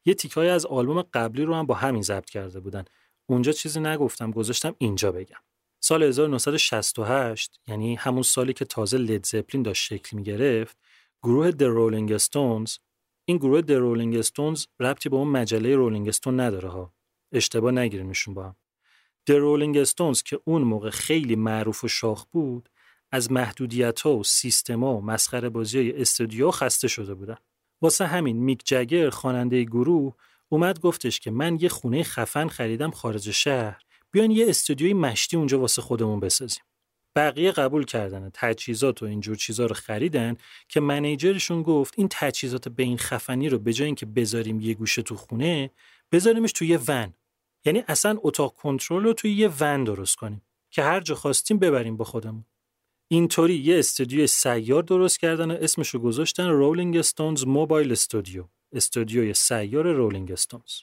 [0.05, 2.85] یه تیکایی از آلبوم قبلی رو هم با همین ضبط کرده بودن
[3.29, 5.37] اونجا چیزی نگفتم گذاشتم اینجا بگم.
[5.79, 10.77] سال 1968 یعنی همون سالی که تازه Led Zeppelin داشت شکل می گرفت
[11.23, 12.77] گروه The Rolling Stones
[13.25, 16.93] این گروه The Rolling Stones ربطی به اون مجله Rolling Stone نداره ها.
[17.31, 18.55] اشتباه نگیرینشون با هم.
[19.25, 22.69] The Rolling Stones که اون موقع خیلی معروف و شاخ بود
[23.11, 27.37] از محدودیت ها و سیستم ها و مسخره بازی های استودیو خسته شده بودن.
[27.81, 30.13] واسه همین میک جگر خواننده گروه
[30.49, 33.81] اومد گفتش که من یه خونه خفن خریدم خارج شهر.
[34.11, 36.63] بیاین یه استودیوی مشتی اونجا واسه خودمون بسازیم.
[37.15, 40.37] بقیه قبول کردن تجهیزات و اینجور چیزا رو خریدن
[40.69, 45.01] که منیجرشون گفت این تجهیزات به این خفنی رو به جای اینکه بذاریم یه گوشه
[45.01, 45.71] تو خونه
[46.11, 47.13] بذاریمش توی یه ون.
[47.65, 50.41] یعنی اصلا اتاق کنترل رو توی یه ون درست کنیم
[50.71, 52.45] که هر جا خواستیم ببریم با خودمون.
[53.07, 59.33] اینطوری یه استودیو سیار درست کردن و اسمش رو گذاشتن رولینگ استونز موبایل استودیو استودیوی
[59.33, 60.73] سیار رولینگ استونز.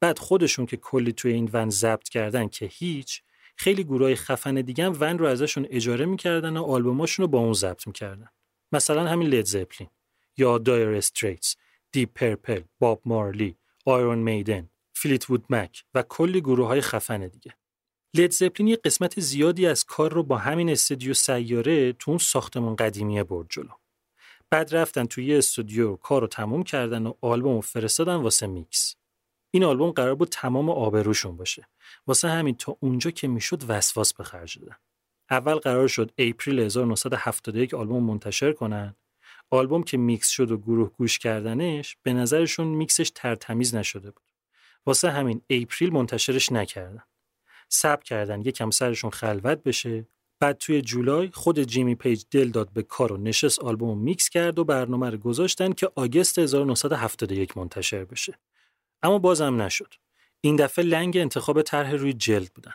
[0.00, 3.22] بعد خودشون که کلی توی این ون ضبط کردن که هیچ
[3.56, 7.52] خیلی گروهای خفن دیگه هم ون رو ازشون اجاره می‌کردن و آلبوماشون رو با اون
[7.52, 8.28] ضبط می‌کردن.
[8.72, 9.88] مثلا همین Led Zeppelin
[10.36, 11.56] یا Dire Straits
[11.92, 17.54] Deep Purple باب مارلی Iron Maiden Fleetwood Mac و کلی گروه های خفن دیگه.
[18.14, 22.76] Led Zeppelin یه قسمت زیادی از کار رو با همین استودیو سیاره تو اون ساختمون
[22.76, 23.68] قدیمیه برد جلو.
[24.50, 28.96] بعد رفتن توی استودیو کار رو تموم کردن و آلبوم رو فرستادن واسه میکس.
[29.50, 31.68] این آلبوم قرار بود تمام آبروشون باشه.
[32.06, 34.76] واسه همین تا اونجا که می‌شد وسواس به خرج دادن.
[35.30, 38.96] اول قرار شد April 1971 آلبوم منتشر کنن.
[39.50, 44.30] آلبوم که میکس شد و گروه گوش کردنش به نظرشون میکسش ترتمیز نشده بود.
[44.86, 47.02] واسه همین April منتشرش نکردن.
[47.68, 50.06] صبر کردن یکم سرشون خلوت بشه.
[50.40, 54.58] بعد توی جولای خود جیمی پیج دل داد به کار و نشست آلبوم میکس کرد
[54.58, 58.38] و برنامه رو گذاشتن که August 1971 منتشر بشه.
[59.02, 59.94] اما بازم نشد.
[60.40, 62.72] این دفعه لنگ انتخاب طرح روی جلد بودن.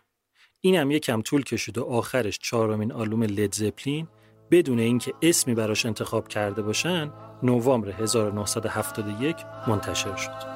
[0.62, 4.08] اینم یکم طول کشید و آخرش چهارمین آلبوم لید زپلین
[4.52, 7.12] بدون اینکه اسمی براش انتخاب کرده باشن
[7.44, 9.36] نوامبر 1971
[9.68, 10.51] منتشر شد.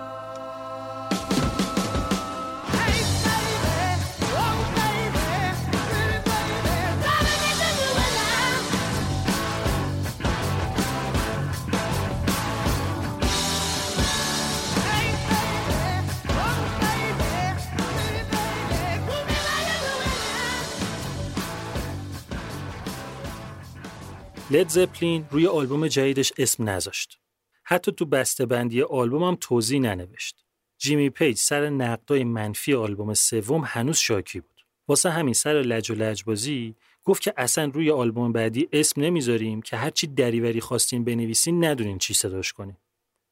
[24.55, 27.19] Led Zeppelin روی آلبوم جدیدش اسم نذاشت.
[27.63, 30.45] حتی تو بسته بندی آلبوم هم توضیح ننوشت.
[30.77, 34.65] جیمی پیج سر نقدای منفی آلبوم سوم هنوز شاکی بود.
[34.87, 39.77] واسه همین سر لج و لجبازی گفت که اصلا روی آلبوم بعدی اسم نمی‌ذاریم که
[39.77, 42.77] هرچی دریوری خواستین بنویسین ندونین چی صداش کنین.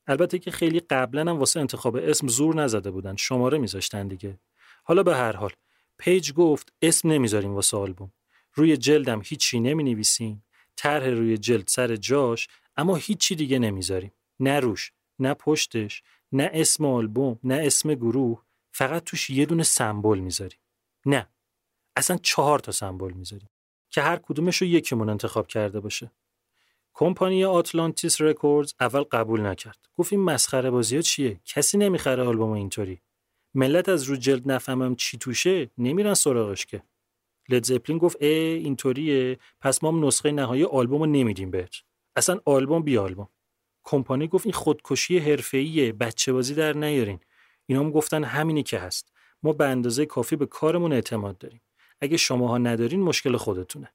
[0.07, 4.39] البته که خیلی قبلا هم واسه انتخاب اسم زور نزده بودن شماره میذاشتن دیگه.
[4.83, 5.51] حالا به هر حال
[5.97, 8.11] پیج گفت اسم نمی‌ذاریم واسه آلبوم.
[8.53, 10.05] روی جلدم هیچی نمی
[10.75, 12.47] طرح روی جلد سر جاش
[12.77, 14.13] اما هیچی دیگه نمی‌ذاریم.
[14.39, 20.19] نه روش نه پشتش نه اسم آلبوم نه اسم گروه فقط توش یه دونه سمبل
[20.19, 20.59] می‌ذاریم.
[21.05, 21.29] نه.
[21.95, 23.49] اصلا چهار تا سمبل می‌ذاریم
[23.89, 26.11] که هر کدومش رو یکیمون انتخاب کرده باشه.
[26.93, 29.89] کمپانی Atlantic Records اول قبول نکرد.
[29.97, 33.01] گفت این مسخره بازی ها چیه؟ کسی نمی‌خره آلبوم اینطوری.
[33.53, 36.83] ملت از رو جلد نفهمن چی توشه نمیرن سراغش که.
[37.49, 39.37] لید زپلین گفت ای اینطوریه.
[39.61, 41.75] پس ما نسخه نهایی آلبوم رو نمیدیم بهت
[42.15, 43.29] اصلا آلبوم بی آلبوم.
[43.83, 45.93] کمپانی گفت این خودکشی حرفه‌ایه.
[45.93, 47.19] بچه بازی در نیارین.
[47.65, 49.13] اینا هم گفتن همینی که هست.
[49.43, 51.61] ما به اندازه کافی به کارمون اعتماد داریم.
[52.01, 53.93] اگه شماها ندارین مشکل خودتونه.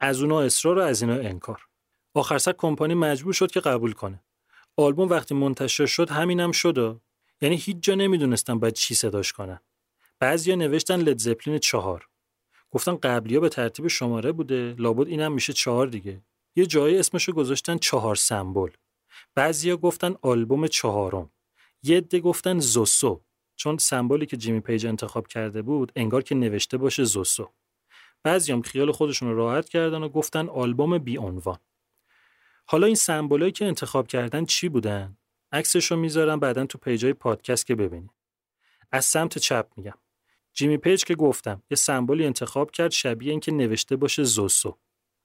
[0.00, 1.62] از اونا اصرار و از اینا انکار.
[2.14, 4.24] آخر سر کمپانی مجبور شد که قبول کنه.
[4.76, 7.00] آلبوم وقتی منتشر شد همینم هم شد
[7.40, 9.60] یعنی هیچ جا نمی‌دونستن باید چی صداش کنن.
[10.20, 12.08] بعضیا نوشتن لید زپلین چهار.
[12.70, 14.74] گفتن قبلی به ترتیب شماره بوده.
[14.78, 16.22] لابد اینم میشه چهار دیگه.
[16.56, 18.70] یه جایی اسمشو گذاشتن چهار سمبل.
[19.34, 21.30] بعضیا گفتن آلبوم چهارم.
[21.82, 23.20] یه عده گفتن زوسو.
[23.56, 27.50] چون سمبولی که جیمی پیج انتخاب کرده بود انگار که نوشته باشه زوسو.
[28.22, 31.58] بعضیام خیال خودشون راحت کردن و گفتن آلبوم بی عنوان.
[32.66, 35.16] حالا این سمبولایی که انتخاب کردن چی بودن؟
[35.52, 38.10] عکسش رو می‌ذارم بعدا تو پیجای پادکست که ببینید.
[38.92, 39.98] از سمت چپ میگم.
[40.58, 44.78] جیمی پیج که گفتم یه سمبولی انتخاب کرد شبیه اینکه نوشته باشه زوسو.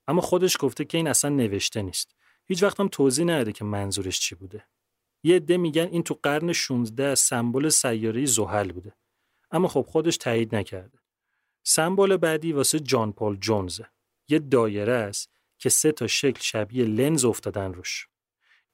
[0.08, 2.16] اما خودش گفته که این اصلا نوشته نیست.
[2.46, 4.66] هیچ وقت هم توضیح نداده که منظورش چی بوده.
[5.24, 8.96] یه عده میگن این تو قرن 16 سمبل سیاره زحل بوده.
[9.52, 11.00] اما خب خودش تایید نکرده.
[11.64, 13.88] سمبل بعدی واسه جان پال جونزه
[14.28, 15.30] یه دایره است
[15.60, 18.08] که سه تا شکل شبیه لنز افتادن روش.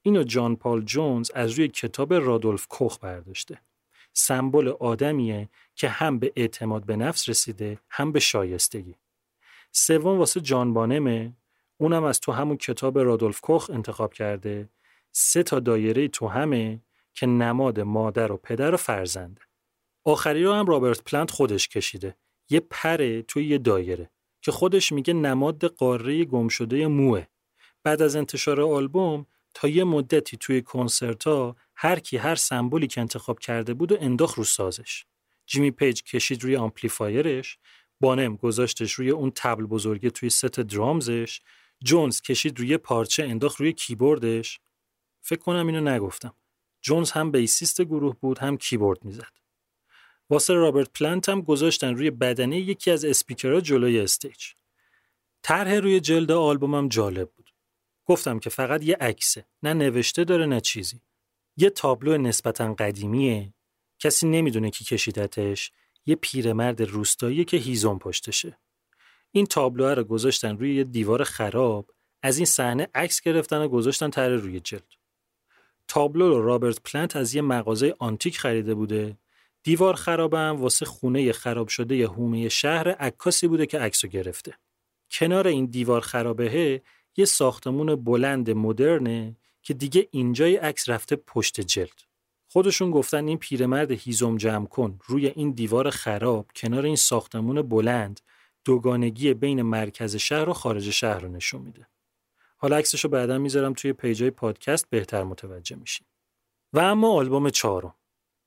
[0.02, 3.60] اینو جان پال جونز از روی کتاب رادولف کوخ برداشته.
[4.12, 8.94] سمبل آدمیه که هم به اعتماد به نفس رسیده هم به شایستگی.
[9.72, 11.32] سوم واسه جان بانمه.
[11.76, 14.68] اونم از تو همون کتاب رادولف کوخ انتخاب کرده.
[15.12, 16.80] سه تا دایره تو همه
[17.14, 19.40] که نماد مادر و پدر و فرزنده
[20.04, 22.16] آخری رو هم رابرت پلنت خودش کشیده.
[22.50, 24.10] یه پره توی یه دایره
[24.42, 27.26] که خودش میگه نماد قاره گمشده موه.
[27.84, 33.38] بعد از انتشار آلبوم تا یه مدتی توی کنسرتا هر کی هر سمبولی که انتخاب
[33.38, 35.04] کرده بود و انداخت رو سازش.
[35.46, 37.58] جیمی پیج کشید روی آمپلیفایرش
[38.00, 41.40] بانم گذاشتش روی اون طبل بزرگه توی ست drums ش
[41.84, 44.60] جونز کشید روی پارچه انداخت روی کیبوردش.
[45.20, 46.34] فکر کنم اینو نگفتم.
[46.82, 49.32] جونز هم بیسیست گروه بود هم کیبورد می‌زد.
[50.30, 54.46] واسه رابرت پلنت هم گذاشتن روی بدنه یکی از اسپیکرها جلوی stage.
[55.42, 57.50] طرح روی جلد آلبومم جالب بود.
[58.04, 61.00] گفتم که فقط یه عکسه نه نوشته داره نه چیزی.
[61.56, 63.54] یه تابلو نسبتا قدیمیه
[63.98, 65.72] کسی نمی‌دونه کی کشیدتش
[66.06, 68.58] یه پیرمرد روستایی که هیزم پشتشه.
[69.32, 71.90] این تابلوه رو گذاشتن روی یه دیوار خراب
[72.22, 74.94] از این صحنه عکس گرفتن و گذاشتن تر روی جلد.
[75.88, 79.18] تابلو رو رابرت پلنت از یه مغازه آنتیک خریده بوده.
[79.62, 84.54] دیوار خرابم واسه خونه خراب شده یه هومه شهر عکاسی بوده که عکسو گرفته.
[85.10, 86.82] کنار این دیوار خرابه
[87.16, 92.02] یه ساختمون بلند مدرنه که دیگه اینجای عکس رفته پشت جلد.
[92.48, 98.20] خودشون گفتن این پیرمرد هیزم جمع کن روی این دیوار خراب کنار این ساختمون بلند
[98.64, 101.86] دوگانگی بین مرکز شهر و خارج شهر رو نشون میده.
[102.56, 106.06] حالا عکسش رو بعدا می‌ذارم توی پیجای پادکست بهتر متوجه میشین.
[106.72, 107.94] و اما آلبوم چهارم.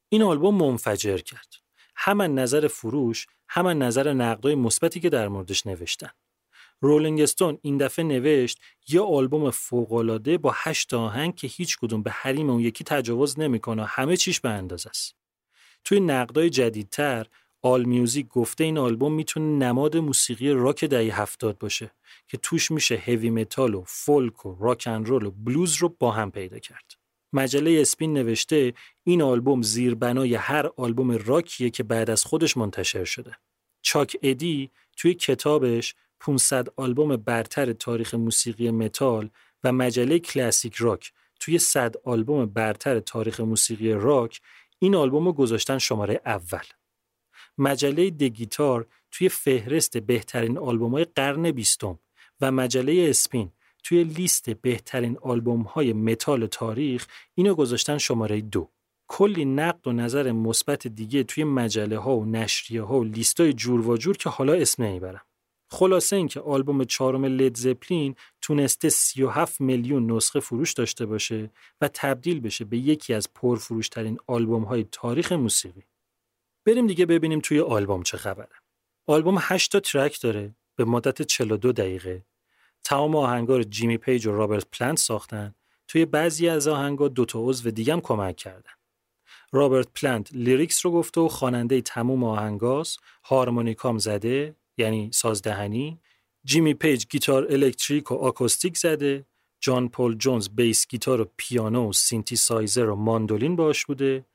[0.10, 1.56] این آلبوم منفجر کرد.
[1.96, 6.10] هم نظر فروش، هم نظر نقدای مثبتی که در موردش نوشتن.
[6.84, 8.60] رولینگ استون این دفعه نوشت
[8.90, 13.86] یه آلبوم فوقالعاده با هشت آهنگ که هیچ کدوم به حریم اون یکی تجاوز نمی‌کنه
[13.86, 15.16] همه چیش به اندازه است.
[15.84, 17.28] توی نقدای جدیدتر
[17.62, 21.92] آل میوزیک گفته این آلبوم می‌تونه نماد موسیقی راک دهه هفتاد باشه
[22.28, 26.12] که توش میشه هوی متال و فولک و راک اند رول و بلوز رو با
[26.12, 26.92] هم پیدا کرد.
[27.34, 28.74] مجله اسپین نوشته
[29.04, 33.38] این آلبوم زیربنای هر آلبوم راکیه که بعد از خودش منتشر شده.
[33.82, 39.30] چاک ادی توی کتابش 500 آلبوم برتر تاریخ موسیقی متال
[39.64, 44.42] و مجله کلاسیک راک توی 100 آلبوم برتر تاریخ موسیقی راک
[44.80, 46.64] این آلبوم رو گذاشتن شماره اول.
[47.58, 52.00] مجله دگیتار توی فهرست بهترین آلبوم قرن بیستم
[52.42, 53.52] و مجله اسپین
[53.84, 58.70] توی لیست بهترین آلبوم های متال تاریخ اینو گذاشتن شماره دو.
[59.08, 63.88] کلی نقد و نظر مثبت دیگه توی مجله ها و نشریه ها و لیستای جور
[63.88, 65.22] و جور که حالا اسم نمی‌برم.
[65.74, 71.52] خلاصه اینکه آلبوم چهارم لید زپلین تونسته 37 میلیون نسخه فروش داشته باشه
[71.82, 75.84] و تبدیل بشه به یکی از پرفروشترین آلبوم های تاریخ موسیقی.
[76.66, 78.56] بریم دیگه ببینیم توی آلبوم چه خبره.
[79.08, 82.26] آلبوم 8 تا track داره به مدت 42 دقیقه.
[82.84, 85.56] تمام آهنگا رو جیمی پیج و رابرت پلنت ساختن.
[85.88, 88.72] توی بعضی از آهنگا دو تا عضو دیگه هم کمک کردن.
[89.52, 96.00] رابرت پلنت lyrics رو گفته و خواننده تموم آهنگاس، هارمونیکام زده، یعنی سازدهنی
[96.46, 99.26] جیمی پیج گیتار الکتریک و آکوستیک زده
[99.60, 104.26] جان پول جونز بیس گیتار و پیانو و سینتی سایزر و ماندولین باش بوده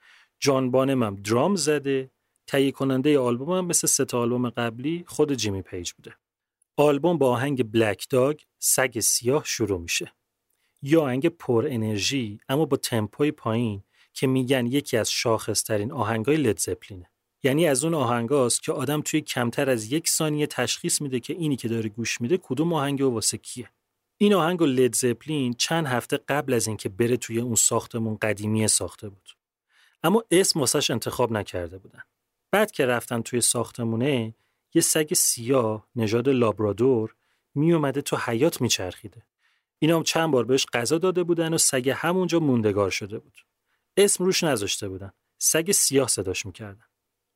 [0.41, 2.11] جان بانم هم درام زده
[2.47, 6.15] تهیه کننده آلبوم هم مثل سه آلبوم قبلی خود جیمی پیج بوده.
[6.77, 10.13] آلبوم با آهنگ Black Dog سگ سیاه شروع میشه.
[10.83, 13.83] یه آهنگ پر انرژی اما با تمپوی پایین
[14.13, 17.11] که میگن یکی از شاخصترین آهنگای لید زپلینه
[17.43, 21.57] یعنی از اون آهنگاست که آدم توی کمتر از یک ثانیه تشخیص میده که اینی
[21.57, 23.71] که داره گوش میده کدوم آهنگ و واسه کیه.
[24.19, 28.69] این آهنگ و لید زپلین چند هفته قبل از اینکه بره توی اون ساختمون قدیمی
[28.69, 29.31] ساخته بود.
[30.03, 32.03] اما اسم واسش انتخاب نکرده بودن.
[32.51, 34.35] بعد که رفتن توی ساختمونه
[34.75, 37.15] یه سگ سیاه نژاد لابرادور
[37.55, 39.23] میومده تو حیات میچرخیده.
[39.79, 43.39] اینا هم چند بار بهش غذا داده بودن و سگ همونجا موندگار شده بود.
[43.97, 45.13] اسم روش نذاشته بودن.
[45.39, 46.88] سگ سیاه صداش می‌کردن.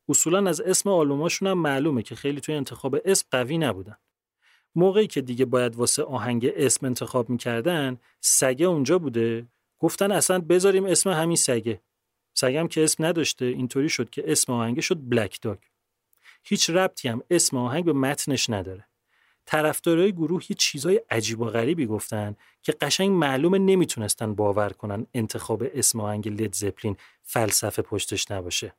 [0.09, 3.97] اصولا از اسم آلبوماشون هم معلومه که خیلی توی انتخاب اسم قوی نبودن.
[4.75, 9.47] موقعی که دیگه باید واسه آهنگ اسم انتخاب می‌کردن سگه اونجا بوده.
[9.79, 11.81] گفتن اصلا بذاریم اسم همین سگه.
[12.35, 15.59] سگم که اسم نداشته اینطوری شد که اسم آهنگ شد بلک داگ
[16.45, 18.87] هیچ ربطی هم اسم آهنگ به متنش نداره.
[19.47, 25.65] طرفدارای گروه یه چیزای عجیب و غریبی گفتن که قشنگ معلومه نمی‌تونستن باور کنن انتخاب
[25.75, 28.75] اسم آهنگ لید زپلین فلسفه پشتش نباشه.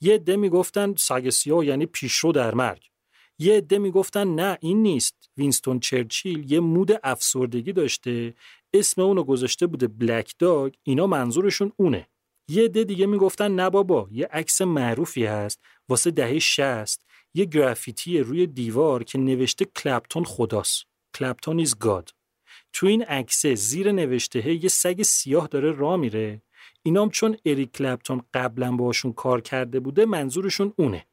[0.00, 2.86] یه عده می‌گفتن سگ سیاه یعنی پیشرو در مرگ.
[3.38, 5.30] یه عده می‌گفتن نه این نیست.
[5.36, 8.34] وینستون چرچیل یه مود افسردگی داشته.
[8.74, 10.74] اسم اونو گذاشته بوده Black Dog.
[10.82, 12.08] اینا منظورشون اونه.
[12.48, 15.60] یه عده دیگه می‌گفتن نه بابا یه عکس معروفی هست.
[15.88, 20.84] واسه دهه 60 یه گرافیتی روی دیوار که نوشته کلپتون خداست.
[21.14, 22.10] Clapton is God
[22.72, 26.42] تو این عکس زیر نوشته یه سگ سیاه داره راه میره.
[26.82, 31.06] اینام چون اریک کلپتون قبلا باشون کار کرده بوده منظورشون اونه.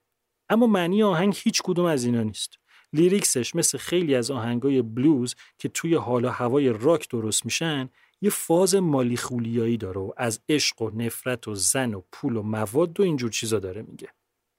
[0.50, 2.60] اما معنی آهنگ هیچ کدوم از اینا نیست.
[2.94, 7.90] lyrics ش مثل خیلی از آهنگای بلوز که توی حال و هوای راک درست میشن
[8.22, 13.00] یه فاز مالیخولیایی داره و از عشق و نفرت و زن و پول و مواد
[13.00, 14.08] و اینجور چیزا داره میگه.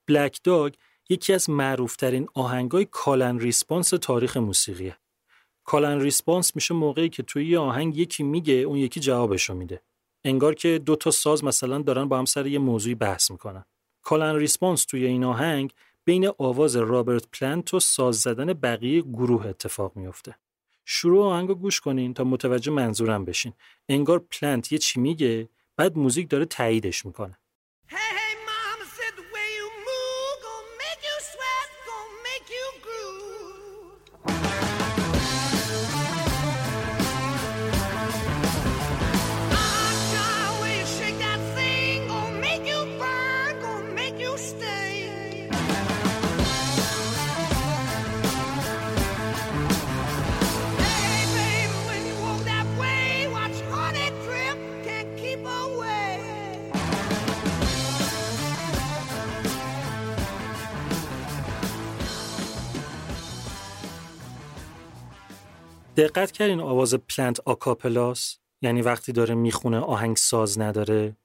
[0.06, 0.74] Black Dog
[1.08, 4.96] یکی از معروفترین آهنگای call and response تاریخ موسیقیه.
[5.64, 9.82] call and response میشه موقعی که توی یه آهنگ یکی میگه اون یکی جوابشو میده.
[10.24, 13.64] انگار که دو تا ساز مثلا دارن با هم سر یه موضوعی بحث می‌کنن.
[14.02, 15.72] call and response توی این آهنگ
[16.04, 20.36] بین آواز رابرت پلنت و ساز زدن بقیه گروه اتفاق میفته
[20.84, 23.52] شروع آهنگو گوش کنین تا متوجه منظورم بشین.
[23.88, 27.38] انگار پلنت یه چی میگه بعد موزیک داره تاییدش می‌کنه.
[65.98, 71.16] دقت کردین آواز پلنت آکاپلاس یعنی وقتی داره می‌خونه آهنگ ساز نداره؟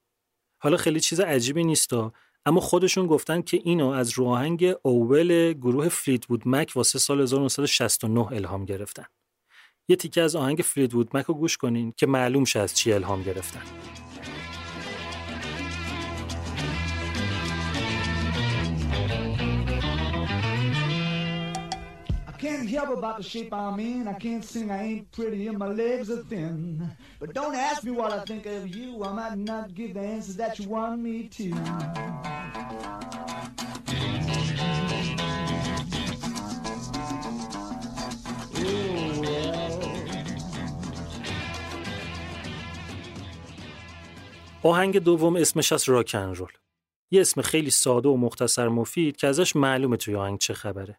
[0.62, 2.12] حالا خیلی چیز عجیبی نیستا
[2.46, 6.98] اما خودشون گفتن که اینو از رو آهنگ Oh Well گروه فلیت وود مک واسه
[6.98, 9.04] سال 1969 الهام گرفتن.
[9.88, 12.92] یه تیکه از آهنگ فلیت وود مک رو گوش کنین که معلوم شه از چی
[12.92, 13.62] الهام گرفتن.
[22.44, 24.02] Can't help about the shape I'm in.
[24.14, 26.56] I can't sing, I ain't pretty, and my legs are thin.
[27.20, 28.88] But don't ask me what I think of you.
[29.08, 31.46] I might not give the answers that you want me to.
[44.62, 46.52] آهنگ دوم اسمش از راکن رول.
[47.10, 50.98] یه اسم خیلی ساده و مختصر مفید که ازش معلومه توی آهنگ چه خبره.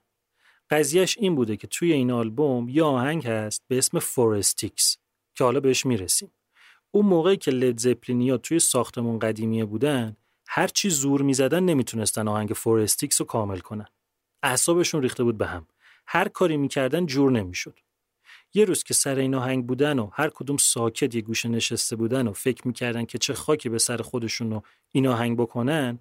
[0.70, 4.98] قضیهش این بوده که توی این آلبوم یه آهنگ هست به اسم Four Sticks
[5.36, 6.32] که حالا بهش می‌رسیم.
[6.92, 12.50] اون موقعی که لید زپلینیا توی ساختمون قدیمیه بودن هر چی زور می‌زدن نمی‌تونستن آهنگ
[12.50, 13.88] Four Sticks رو کامل کنن.
[14.44, 15.68] اعصابشون ریخته بود به هم.
[16.08, 17.80] هر کاری می‌کردن جور نمی‌شد.
[18.54, 22.28] یه روز که سر این آهنگ بودن و هر کدوم ساکت یه گوشه نشسته بودن
[22.28, 26.00] و فکر می‌کردن که چه خاکی به سر خودشون رو این آهنگ بکنن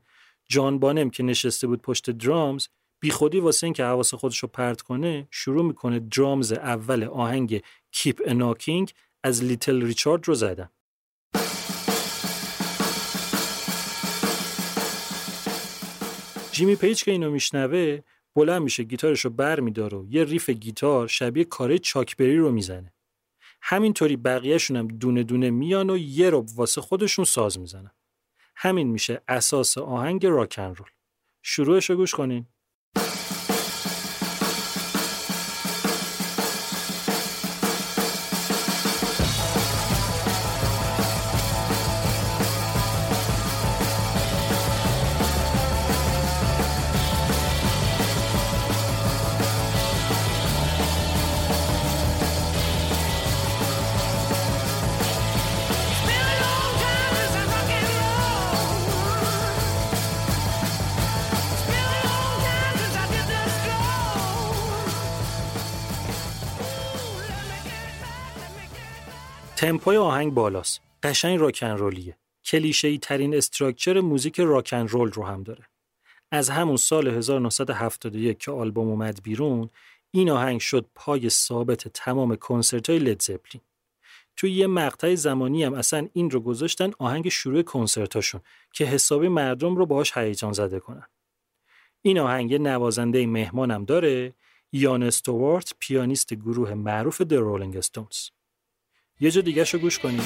[0.48, 2.68] جان بانم که نشسته بود پشت drums
[3.04, 8.22] بی خودی واسه اینکه حواس خودش رو پرت کنه شروع می‌کنه drums اول آهنگ Keep
[8.26, 8.92] A-Knockin'
[9.22, 10.70] از لیتل ریچارد رو زدن.
[16.52, 18.00] جیمی پیج که اینو میشنوه
[18.34, 22.52] بلند میشه گیتارش رو بر میداره و یه riff گیتار شبیه کارای چاک بری رو
[22.52, 22.92] می‌زنه.
[23.62, 27.90] همینطوری بقیهشون هم دونه دونه میان و یه ربع واسه خودشون ساز می‌زنن.
[28.56, 30.88] همین میشه اساس آهنگ راکن رول
[31.42, 32.46] شروعش رو گوش کنین.
[69.64, 70.80] تمپوی آهنگ بالاست.
[71.02, 72.16] قشنگ راکن رولیه.
[72.44, 75.64] کلیشه‌ای ترین استراکچر موزیک راکن رول رو هم داره.
[76.30, 79.70] از همون سال 1971 که آلبوم اومد بیرون،
[80.10, 83.62] این آهنگ شد پای ثابت تمام کنسرت های لید زپلین.
[84.36, 88.40] توی یه مقطع زمانی هم اصلا این رو گذاشتن آهنگ شروع کنسرتاشون
[88.72, 91.06] که حسابی مردم رو باهاش هیجان زده کنن.
[92.02, 94.34] این آهنگ نوازنده مهمانم داره
[94.72, 98.33] یان استوارت پیانیست گروه معروف د رولینگ استونز.
[99.24, 100.20] یه جا دیگه شو گوش کنید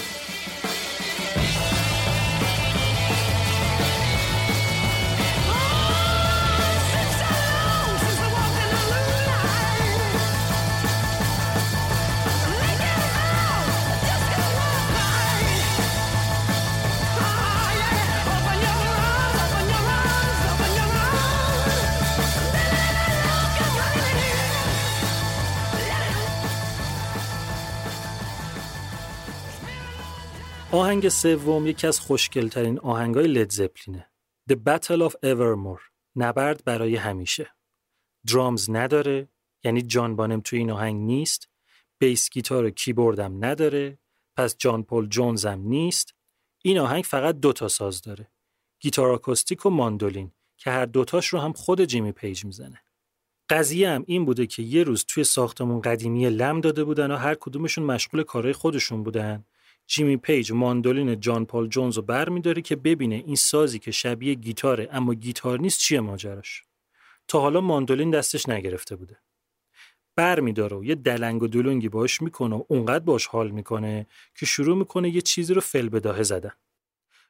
[30.78, 34.10] آهنگ سوم یکی از خوشگلترین آهنگای لید زپلینه.
[34.50, 35.82] The Battle of Evermore.
[36.16, 37.50] نبرد برای همیشه.
[38.26, 39.28] drums نداره
[39.64, 41.48] یعنی جان بانم توی این آهنگ نیست.
[41.98, 43.98] بیس گیتار و کیبوردم نداره.
[44.36, 46.14] پس جان پول جونز هم نیست.
[46.62, 48.30] این آهنگ فقط دوتا ساز داره.
[48.80, 52.82] گیتار آکوستیک و ماندولین که هر دوتاش رو هم خود جیمی پیج می‌زنه.
[53.50, 57.34] قضیه هم این بوده که یه روز توی ساختمون قدیمی لم داده بودن و هر
[57.34, 59.44] کدومشون مشغول کارهای خودشون بودن
[59.90, 64.34] جیمی پیج ماندولین جان پال جونز رو بر میداره که ببینه این سازی که شبیه
[64.34, 66.62] گیتاره اما گیتار نیست چیه ماجراش.
[67.28, 69.18] تا حالا ماندولین دستش نگرفته بوده.
[70.16, 74.46] بر میداره و یه دلنگ و دلونگی باش می‌کنه و اونقدر باش حال می‌کنه که
[74.46, 76.52] شروع می‌کنه یه چیزی رو فی‌البداهه زدن.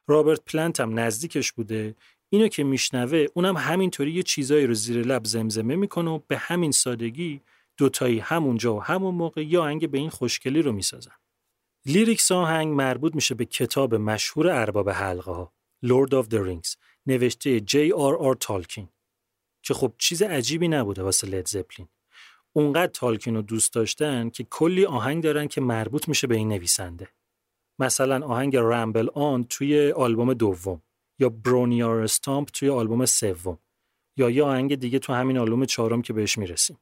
[0.07, 1.95] رابرت پلنت هم نزدیکش بوده.
[2.29, 6.71] اینو که میشنوه اونم همینطوری یه چیزایی رو زیر لب زمزمه می‌کنه و به همین
[6.71, 7.41] سادگی
[7.77, 11.18] دوتایی همونجا و همون موقع یه آهنگ به این خوشگلی رو می‌سازن.
[11.89, 15.53] lyrics آهنگ مربوط میشه به کتاب مشهور ارباب حلقه ها
[15.85, 16.75] Lord of the Rings
[17.05, 18.89] نوشته جی آر آر تالکین
[19.63, 21.87] که خب چیز عجیبی نبوده واسه لید زپلین
[22.53, 27.07] اونقدر تالکین رو دوست داشتن که کلی آهنگ دارن که مربوط میشه به این نویسنده.
[27.79, 30.81] مثلا آهنگ Ramble On توی آلبوم دوم
[31.19, 33.59] یا Bron-Y-Aur Stomp توی آلبوم سوم
[34.17, 36.77] یا یه آهنگ دیگه تو همین آلبوم چهارم که بهش می‌رسیم.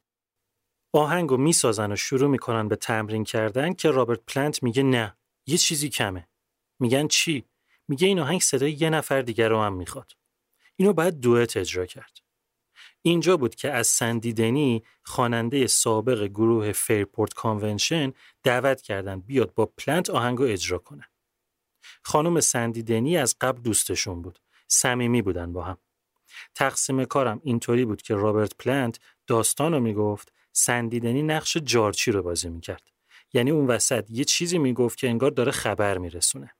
[0.94, 5.18] آهنگ رو می‌سازن و شروع می‌کنن به تمرین کردن که رابرت پلنت میگه نه
[5.48, 6.28] یه چیزی کمه
[6.80, 7.46] میگن چی
[7.88, 10.12] میگه این آهنگ صدای یه نفر دیگر رو هم می‌خواد
[10.76, 12.18] اینو باید دوئت اجرا کرد
[13.02, 18.14] اینجا بود که از سندی دنی خواننده سابق گروه فیرپورت کانونشن
[18.44, 21.10] دعوت کردن بیاد با پلنت آهنگو اجرا کنه.
[22.04, 24.40] خانم سندی دنی از قبل دوستشون بود.
[24.68, 25.78] صمیمی بودن با هم.
[26.56, 32.50] تقسیم کارم اینطوری بود که رابرت پلنت داستان رو می‌گفت سندیدنی نقش جارچی رو بازی
[32.50, 32.82] می‌کرد.
[33.34, 36.52] یعنی اون وسط یه چیزی می‌گفت که انگار داره خبر میرسونه.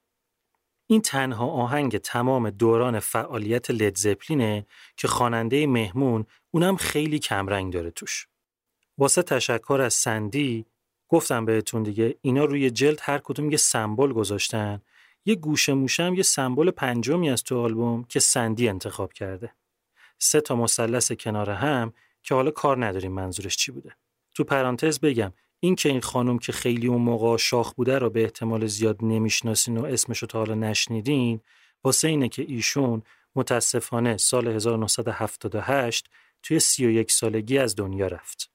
[0.86, 8.28] این تنها آهنگ تمام دوران فعالیت لدزپلینه که خواننده مهمون اونم خیلی کمرنگ داره توش.
[8.98, 10.66] واسه تشکر از سندی
[11.08, 14.80] گفتم بهتون دیگه اینا روی جلد هر کدوم یه سمبل گذاشتن
[15.24, 19.52] یه گوشه موشم یه سمبل پنجمی از تو آلبوم که سندی انتخاب کرده.
[20.18, 21.92] سه تا مثلث کنار هم
[22.28, 23.96] که حالا کار نداریم منظورش چی بوده.
[24.34, 28.22] تو پرانتز بگم این که این خانم که خیلی اون موقع شاخ بوده رو به
[28.22, 31.40] احتمال زیاد نمی‌شناسین و اسمشو تا حالا نشنیدین
[31.84, 33.02] واسه اینه که ایشون
[33.34, 36.10] متاسفانه سال 1978
[36.42, 38.50] توی 31 سالگی از دنیا رفت.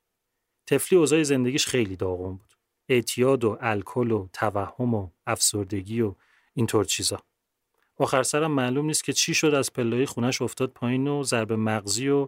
[0.67, 2.53] تفلی اوضاع زندگیش خیلی داغون بود.
[2.89, 6.15] اعتیاد و الکل و توهم و افسردگی و
[6.53, 7.19] اینطور چیزا.
[7.97, 12.09] آخر سرم معلوم نیست که چی شد از پلای خونش افتاد پایین و ضرب مغزی
[12.09, 12.27] و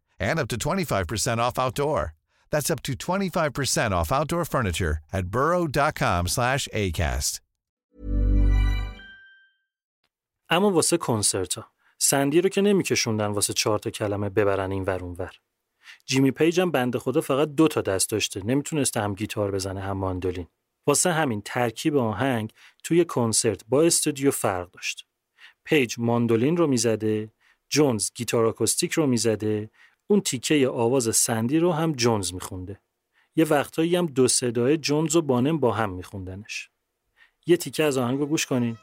[0.29, 2.01] and up to 25% off outdoor.
[2.51, 7.33] That's up to 25% off outdoor furniture at burrow.com/acast.
[10.49, 11.67] اما واسه کنسرت ها
[11.97, 15.31] سندی رو که نمیکشوندن واسه چهار تا کلمه ببرن این ور ور
[16.05, 19.97] جیمی پیج هم بنده خدا فقط دو تا دست داشته نمی‌تونسته هم گیتار بزنه هم
[19.97, 20.47] ماندولین
[20.87, 22.53] واسه همین ترکیب آهنگ
[22.83, 25.05] توی کنسرت با استودیو فرق داشت
[25.63, 27.31] پیج ماندولین رو می‌زده
[27.69, 29.69] جونز گیتار آکوستیک رو می‌زده
[30.11, 32.79] اون تیکه آواز سندی رو هم جونز میخونده.
[33.35, 36.69] یه وقتایی هم دو صدای جونز و بانم با هم میخوندنش.
[37.45, 38.77] یه تیکه از آهنگ رو گوش کنین.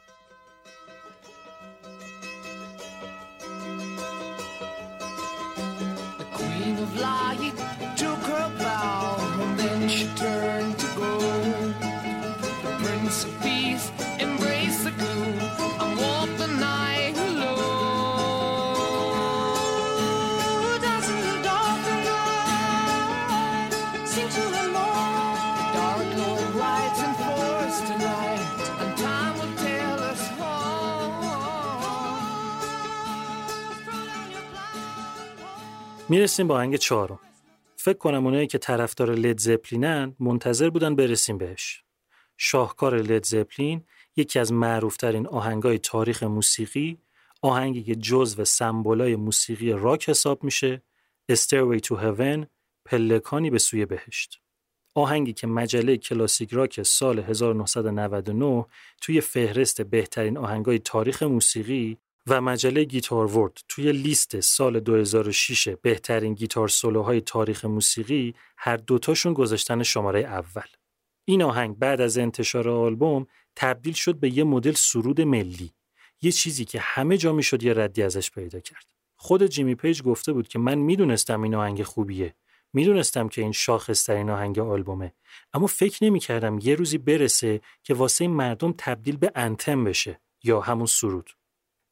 [36.11, 37.19] می‌رسیم با آهنگ چهارم.
[37.77, 41.83] فکر کنم اونایی که طرفدار لید زپلینن منتظر بودن برسیم بهش.
[42.37, 43.85] شاهکار لید زپلین
[44.17, 46.99] یکی از معروفترین آهنگای تاریخ موسیقی،
[47.43, 50.83] آهنگی که جزو سمبولای موسیقی راک حساب میشه،
[51.33, 52.47] Stairway to Heaven،
[52.85, 54.41] پلکانی به سوی بهشت.
[54.95, 58.67] آهنگی که مجله کلاسیک راک سال 1999
[59.01, 61.99] توی فهرست بهترین آهنگای تاریخ موسیقی
[62.29, 68.77] و مجله Guitar World توی لیست سال 2006 بهترین guitar solo های تاریخ موسیقی هر
[68.77, 70.67] دوتاشون گذاشتن شماره اول.
[71.25, 73.27] این آهنگ بعد از انتشار آلبوم
[73.57, 75.73] تبدیل شد به یه مدل سرود ملی.
[76.23, 78.87] یه چیزی که همه جا می‌شد یه ردی ازش پیدا کرد.
[79.17, 82.35] خود جیمی پیج گفته بود که من می‌دونستم این آهنگ خوبیه.
[82.73, 85.13] می‌دونستم که این شاخصترین آهنگ آلبومه
[85.53, 90.87] اما فکر نمی‌کردم یه روزی برسه که واسه مردم تبدیل به anthem بشه یا همون
[90.87, 91.31] سرود.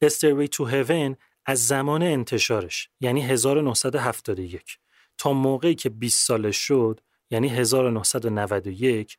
[0.05, 4.77] Stairway to Heaven از زمان انتشارش یعنی 1971
[5.17, 6.99] تا موقعی که 20 سالش شد
[7.31, 9.17] یعنی 1991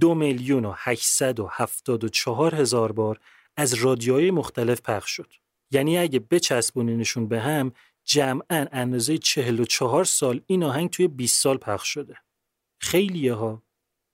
[0.00, 3.20] دو میلیون و 874 هزار بار
[3.56, 5.32] از رادیوهای مختلف پخش شد.
[5.70, 7.72] یعنی اگه بچسبونینشون به هم
[8.04, 12.16] جمعا اندازه 44 سال این آهنگ توی 20 سال پخش شده.
[12.80, 13.62] خیلیه ها.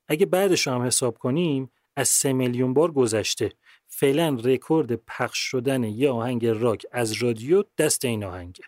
[0.08, 3.52] اگه بعدش هم حساب کنیم از سه میلیون بار گذشته
[3.98, 8.64] فعلا رکورد پخش شدن یه آهنگ راک از رادیو دست این آهنگه.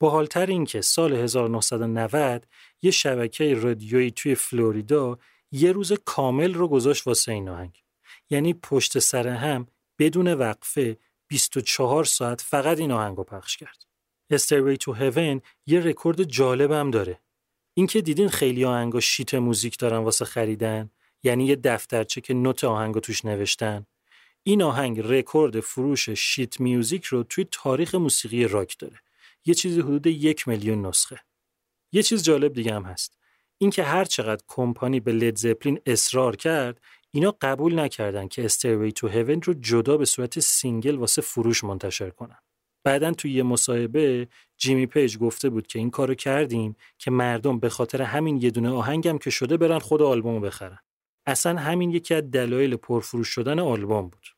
[0.00, 2.46] باحالتر این که سال 1990
[2.82, 5.18] یه شبکه رادیویی توی فلوریدا
[5.52, 7.82] یه روز کامل رو گذاشت واسه این آهنگ.
[8.30, 9.66] یعنی پشت سر هم
[9.98, 10.96] بدون وقفه
[11.28, 13.84] 24 ساعت فقط این آهنگ رو پخش کرد.
[14.32, 17.20] Stairway to Heaven یه رکورد جالب هم داره.
[17.74, 20.90] اینکه دیدین خیلی آهنگا sheet music دارن واسه خریدن
[21.22, 23.86] یعنی یه دفترچه که نت آهنگا توش نوشتن
[24.46, 29.00] این آهنگ رکورد فروش sheet music رو توی تاریخ موسیقی راک داره.
[29.44, 31.20] یه چیزی حدود یک میلیون نسخه.
[31.92, 33.18] یه چیز جالب دیگه هم هست.
[33.58, 36.80] اینکه هر چقدر کمپانی به لید زپلین اصرار کرد
[37.10, 42.10] اینا قبول نکردن که Stairway to Heaven رو جدا به صورت single واسه فروش منتشر
[42.10, 42.38] کنن.
[42.84, 47.68] بعدا توی یه مصاحبه جیمی پیج گفته بود که این کارو کردیم که مردم به
[47.68, 50.78] خاطر همین یه دونه آهنگم که شده برن خود آلبومو بخرن.
[51.26, 54.33] اصلا همین یکی از دلایل پرفروش شدن آلبوم بود.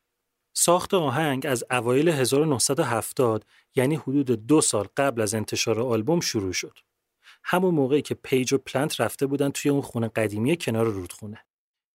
[0.59, 3.45] ساخت آهنگ از اوایل 1970
[3.75, 6.77] یعنی حدود دو سال قبل از انتشار آلبوم شروع شد.
[7.43, 11.45] همون موقعی که پیج و پلنت رفته بودن توی اون خونه قدیمی کنار رودخونه.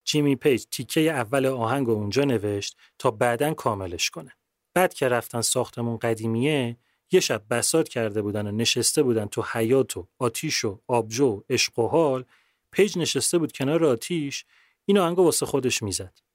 [0.05, 4.33] جیمی پیج تیکه اول آهنگ رو اونجا نوشت تا بعدا کاملش کنه.
[4.75, 6.77] بعد که رفتن ساختمون قدیمیه
[7.13, 11.41] یه شب بساط کرده بودن و نشسته بودن تو حیات و آتیش و آبجو و
[11.51, 12.25] عشق و حال
[12.73, 14.45] پیج نشسته بود کنار آتیش
[14.85, 16.32] این آهنگ واسه خودش می‌زد.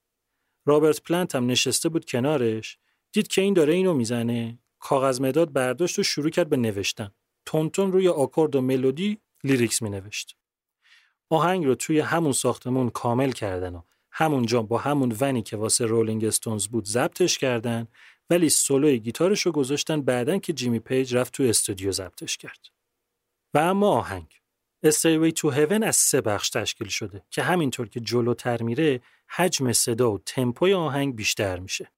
[0.68, 2.78] رابرت پلنت هم نشسته بود کنارش
[3.12, 4.58] دید که این داره اینو می‌زنه.
[4.78, 7.10] کاغذ مداد برداشت و شروع کرد به نوشتن.
[7.46, 10.36] تندتند روی آکورد و ملودی lyrics می نوشت
[11.30, 16.24] آهنگ رو توی همون ساختمون کامل کردن و همونجا با همون ونی که واسه رولینگ
[16.24, 17.86] استونز بود ضبطش کردن
[18.30, 22.60] ولی سولوی گیتارش رو گذاشتن بعدا که جیمی پیج رفت توی استودیو ضبطش کرد.
[23.54, 24.40] و اما آهنگ.
[24.82, 30.12] Stairway to Heaven از سه بخش تشکیل شده که همینطور که جلوتر میره حجم صدا
[30.12, 31.92] و تمپوی آهنگ بیشتر میشه.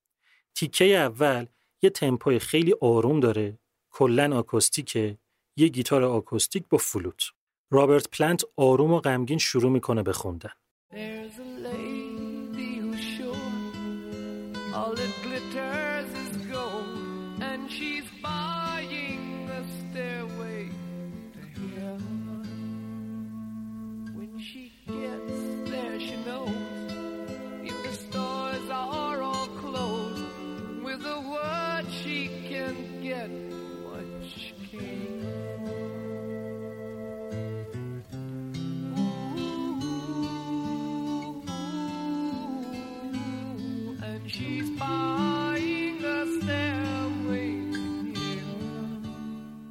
[0.54, 1.46] تیکه اول
[1.82, 3.58] یه تمپوی خیلی آروم داره،
[3.90, 5.18] کلا آکوستیکه،
[5.56, 7.22] یه گیتار آکوستیک با فلوت.
[7.70, 10.50] رابرت پلنت آروم و غمگین شروع می‌کنه به خوندن.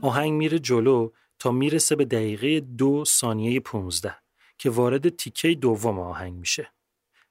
[0.01, 4.15] آهنگ میره جلو تا می‌رسه به دقیقه دو ثانیه 15
[4.57, 6.71] که وارد تیکه دوم آهنگ میشه.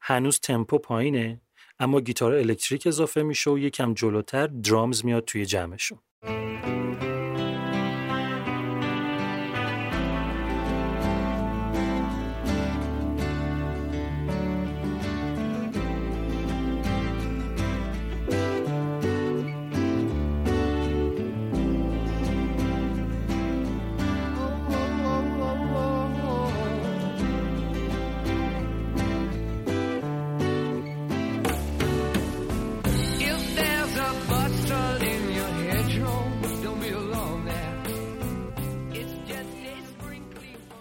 [0.01, 1.41] هنوز تمپو پایینه
[1.79, 5.99] اما گیتار الکتریک اضافه میشه و یکم جلوتر درامز میاد توی جمعشون.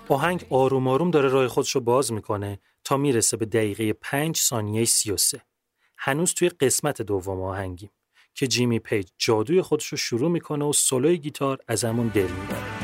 [0.10, 4.86] آهنگ آروم آروم داره راه خودش رو باز می‌کنه تا می‌رسه به دقیقه 5 ثانیه
[4.86, 5.42] 33.
[5.98, 7.92] هنوز توی قسمت دوم آهنگیم
[8.36, 12.77] که جیمی پیج جادوی خودش رو شروع می‌کنه و سولوی گیتار از همون دل می‌بره.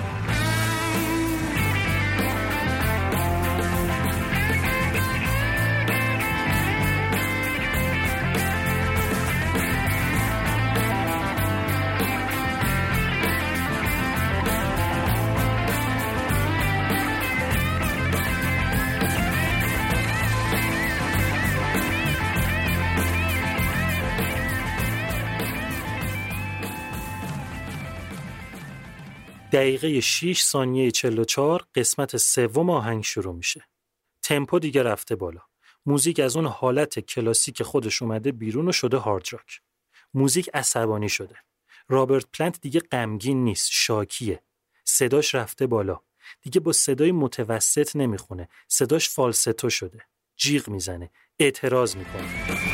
[29.54, 33.68] دقیقه 6 ثانیه 44 قسمت سوم آهنگ شروع میشه.
[34.22, 35.42] تمپو دیگه رفته بالا.
[35.86, 39.62] موزیک از اون حالت کلاسیک خودش اومده بیرون و شده هارد راک.
[40.14, 41.36] موزیک عصبانی شده.
[41.88, 44.44] رابرت پلنت دیگه غمگین نیست، شاکیه.
[44.84, 46.00] صداش رفته بالا.
[46.42, 48.50] دیگه با صدای متوسط نمی‌خونه.
[48.68, 50.02] صداش falsetto شده.
[50.36, 51.12] جیغ می‌زنه.
[51.40, 52.73] اعتراض می‌کنه.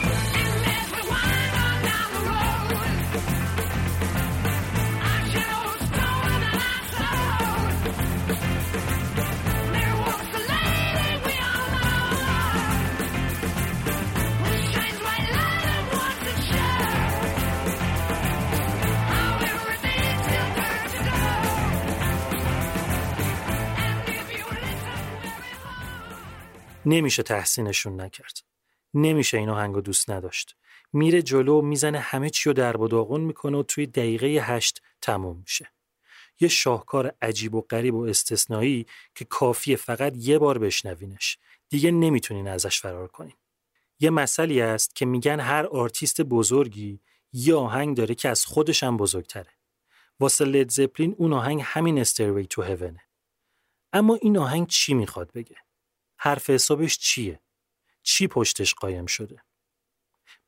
[26.90, 28.38] نمیشه تحسینشون نکرد.
[28.94, 30.56] نمیشه این آهنگو دوست نداشت.
[30.94, 35.38] میره جلو می‌زنه همه چی رو درب و داغون می‌کنه و توی دقیقه هشت تموم
[35.38, 35.72] میشه.
[36.40, 38.86] یه شاهکار عجیب و غریب و استثنایی
[39.16, 41.38] که کافیه فقط یه بار بشنوینش.
[41.70, 43.36] دیگه نمی‌تونین ازش فرار کنین.
[44.00, 47.00] یه مسئله است که میگن هر آرتیست بزرگی
[47.34, 49.54] یه آهنگ داره که از خودش هم بزرگتره.
[50.20, 53.02] واسه لید زپلین اون آهنگ همین Stairway to Heaven ه.
[53.94, 55.56] اما این آهنگ چی می‌خواد بگه؟
[56.20, 57.40] حرف حسابش چیه؟
[58.04, 59.44] چی پشتش قایم شده؟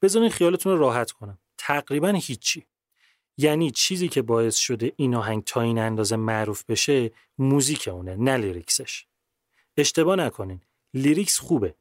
[0.02, 1.40] بذارین خیالتون رو راحت کنم.
[1.58, 2.66] تقریبا هیچی.
[3.38, 8.38] یعنی چیزی که باعث شده این آهنگ تا این اندازه معروف بشه موزیک اونه نه
[8.38, 9.06] lyrics ش.
[9.78, 10.62] اشتباه نکنین.
[10.94, 11.76] lyrics خوبه.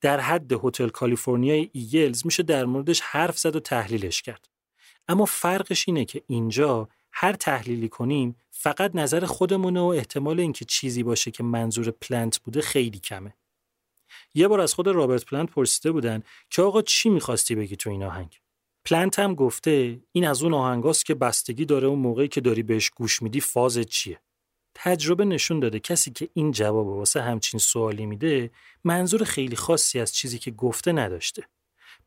[0.00, 4.48] در حد هتل کالیفرنیای ایگلز میشه در موردش حرف زد و تحلیلش کرد.
[5.08, 6.88] اما فرقش اینه که اینجا
[7.20, 12.60] هر تحلیلی کنیم فقط نظر خودمونه و احتمال اینکه چیزی باشه که منظور پلنت بوده
[12.60, 13.34] خیلی کمه.
[14.34, 18.02] یه بار از خود رابرت پلنت پرسیده بودن که آقا چی می‌خواستی بگی تو این
[18.02, 18.40] آهنگ؟
[18.84, 22.90] پلنت هم گفته این از اون آهنگاست که بستگی داره اون موقعی که داری بهش
[22.90, 24.20] گوش میدی فازت چیه.
[24.74, 28.50] تجربه نشون داده کسی که این جواب واسه همچین سوالی میده
[28.84, 31.44] منظور خیلی خاصی از چیزی که گفته نداشته.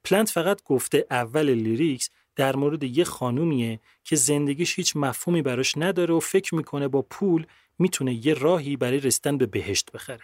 [0.03, 6.13] پلنت فقط گفته اول lyrics در مورد یه خانومیه که زندگیش هیچ مفهومی براش نداره
[6.13, 7.45] و فکر می‌کنه با پول
[7.79, 10.23] می‌تونه یه راهی برای رسیدن به بهشت بخره.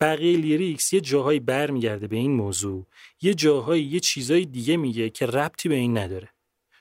[0.00, 2.86] بقیه lyrics یه جاهایی برمیگرده به این موضوع،
[3.22, 6.28] یه جاهایی یه چیزای دیگه میگه که ربطی به این نداره.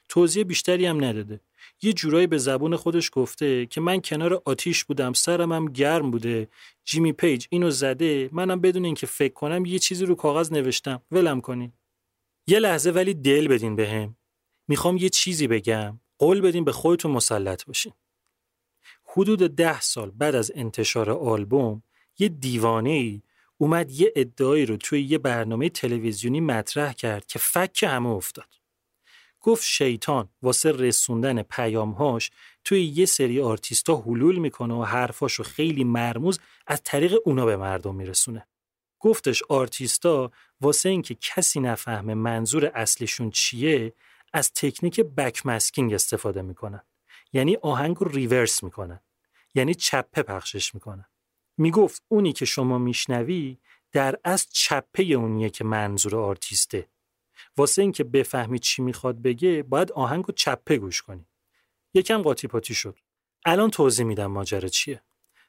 [0.09, 1.39] توضیح بیشتری هم نداده.
[1.81, 6.47] یه جورایی به زبون خودش گفته که من کنار آتیش بودم سرم هم گرم بوده
[6.85, 11.41] جیمی پیج اینو زده منم بدون اینکه فکر کنم یه چیزی رو کاغذ نوشتم ولم
[11.41, 11.71] کنین
[12.47, 14.15] یه لحظه ولی دل بدین بهم
[14.67, 15.99] می‌خوام یه چیزی بگم.
[16.17, 17.93] قول بدین به خودتون مسلط باشین.
[19.05, 21.83] حدود ده سال بعد از انتشار آلبوم
[22.19, 23.21] یه دیوانه ای
[23.57, 28.47] اومد یه ادعایی رو توی یه برنامه تلویزیونی مطرح کرد که فک همه افتاد.
[29.41, 32.31] گفت شیطان واسه رسوندن پیامهاش
[32.63, 37.95] توی یه سری آرتیستا حلول می‌کنه و حرفاشو خیلی مرموز از طریق اونا به مردم
[37.95, 38.47] میرسونه.
[38.99, 43.93] گفتش آرتیستا واسه اینکه کسی نفهمه منظور اصلشون چیه
[44.33, 46.81] از تکنیک بک مسکینگ استفاده می‌کنن.
[47.33, 48.99] یعنی آهنگ رو ریورس می‌کنن.
[49.55, 51.05] یعنی چپه پخشش می‌کنن.
[51.57, 53.57] می‌گفت اونی که شما میشنوی
[53.91, 56.87] در از چپه اونیه که منظور آرتیسته.
[57.57, 61.27] واسه اینکه بفهمی چی می‌خواد بگه باید آهنگو چپه گوش کنی
[61.93, 62.99] یکم قاطی پاتی شد
[63.45, 65.01] الان توضیح میدم ماجرا چیه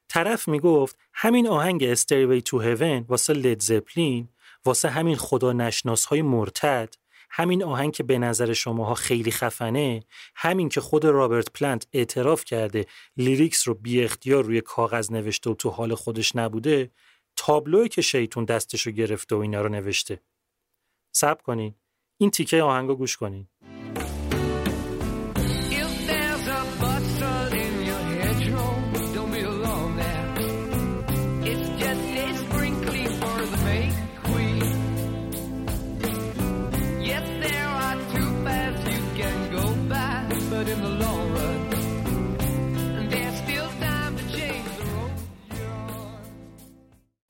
[0.09, 4.29] طرف می‌گفت همین آهنگ Stairway to Heaven واسه لید زپلین
[4.65, 6.95] واسه همین خدا نشناس های مرتد
[7.31, 10.03] همین آهنگ که به نظر شماها خیلی خفنه
[10.35, 15.55] همین که خود رابرت پلنت اعتراف کرده lyrics رو بی اختیار روی کاغذ نوشته و
[15.55, 16.91] تو حال خودش نبوده
[17.37, 20.23] تابلوئه که شیطون دستشو گرفته و اینا رو نوشته.
[21.13, 21.75] صبر کنین.
[22.21, 23.49] این تیکه آهنگو گوش کنین.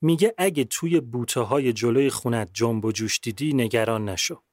[0.01, 4.43] میگه اگه توی بوته های جلوی خونت جنب و جوش دیدی نگران نشو.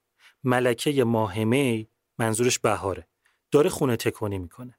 [0.45, 1.87] ملکه ماهمه
[2.19, 3.09] منظورش بهاره.
[3.51, 4.79] داره خونه تکونی می‌کنه.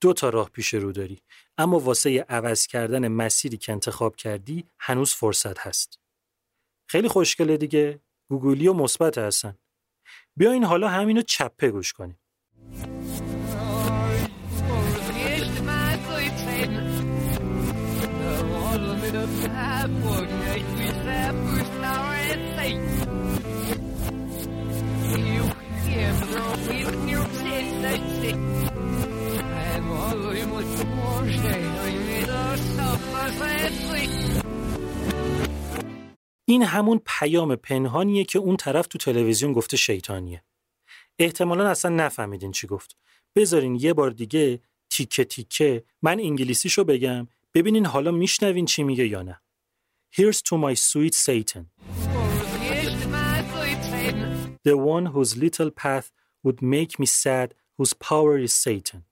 [0.00, 1.22] دو تا راه پیش رو داری
[1.58, 5.98] اما واسه عوض کردن مسیری که انتخاب کردی هنوز فرصت هست.
[6.88, 8.00] خیلی خوشگله دیگه.
[8.28, 9.58] گوگلی و مثبت هستن.
[10.36, 12.19] بیاین حالا همینو چپه گوش کنیم.
[19.40, 19.50] این
[36.62, 40.42] همون پیام پنهانیه که اون طرف تو تلویزیون گفته شیطانیه.
[41.18, 42.96] احتمالا اصلا نفهمیدین چی گفت.
[43.36, 44.60] بذارین یه بار دیگه
[44.90, 49.41] تیکه تیکه من انگلیسیشو بگم ببینین حالا میشنوین چی میگه یا نه.
[50.17, 51.63] Here's to my sweet Satan.
[54.69, 56.11] The one whose little path
[56.43, 59.03] would make me sad, whose power is Satan.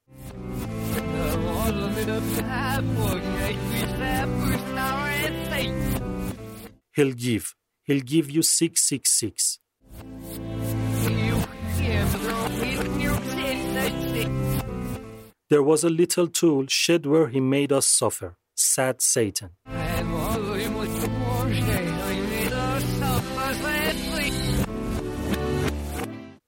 [6.95, 7.55] He'll give.
[7.83, 9.59] He'll give you 666.
[15.50, 18.36] There was a little tool shed where he made us suffer.
[18.54, 19.50] Sad Satan.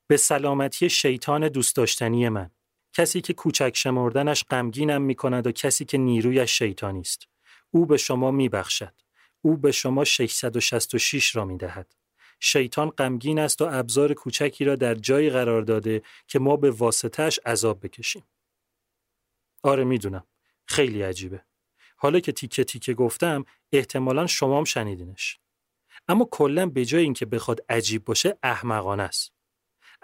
[0.06, 2.50] به سلامتی شیطان دوست داشتنی من
[2.92, 7.28] کسی که کوچک شمردنش غمگینم می کند و کسی که نیرویش شیطانی است
[7.70, 8.94] او به شما می بخشد.
[9.42, 11.94] او به شما 666 را می دهد.
[12.40, 17.40] شیطان غمگین است و ابزار کوچکی را در جایی قرار داده که ما به واسطهش
[17.46, 18.24] عذاب بکشیم.
[19.62, 20.26] آره می‌دونم.
[20.66, 21.44] خیلی عجیبه.
[21.96, 25.38] حالا که تیکه تیکه گفتم احتمالا شمام شنیدینش.
[26.08, 29.32] اما کلا به جای اینکه بخواد عجیب باشه احمقانه است.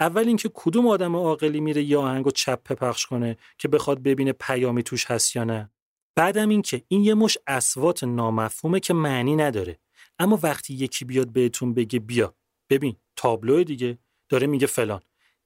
[0.00, 4.82] اول اینکه کدوم آدم عاقلی میره یه آهنگو چپه پخش کنه که بخواد ببینه پیامی
[4.82, 5.70] توش هست یا نه
[6.16, 9.78] بعدم اینکه این یه مش اسوات نامفهومه که معنی نداره
[10.18, 12.34] اما وقتی یکی بیاد بهتون بگه بیا
[12.70, 13.98] ببین تابلو دیگه
[14.28, 15.00] داره میگه فلان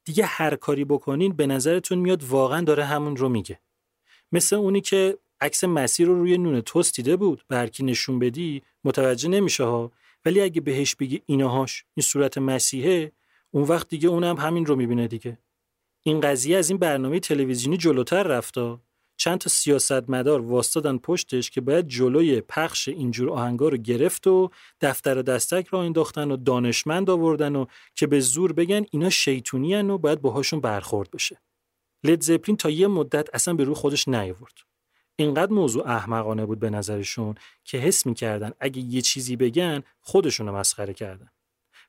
[0.04, 3.60] دیگه هر کاری بکنین به نظرتون میاد واقعا داره همون رو میگه
[4.32, 9.28] مثل اونی که عکس مسیر رو روی نون توست دیده بود برکی نشون بدی متوجه
[9.28, 9.92] نمیشه ها.
[10.24, 13.12] ولی اگه بهش بگی اینهاش این صورت مسیحه
[13.50, 15.38] اون وقت دیگه اونم همین رو می‌بینه دیگه.
[16.02, 18.80] این قضیه از این برنامه تلویزیونی جلوتر رفتا
[19.16, 24.50] چند تا سیاستمدار واسطادن پشتش که باید جلوی پخش اینجور آهنگا رو گرفت و
[24.80, 29.74] دفتر و دستک را انداختن و دانشمند آوردن و که به زور بگن اینا شیطونی
[29.74, 31.40] و باید باهاشون برخورد بشه.
[32.04, 34.54] لید زپلین تا یه مدت اصلا به رو خودش نیاورد.
[35.16, 37.34] اینقدر موضوع احمقانه بود به نظرشون
[37.64, 41.30] که حس می‌کردن اگه یه چیزی بگن خودشون رو مسخره کردن.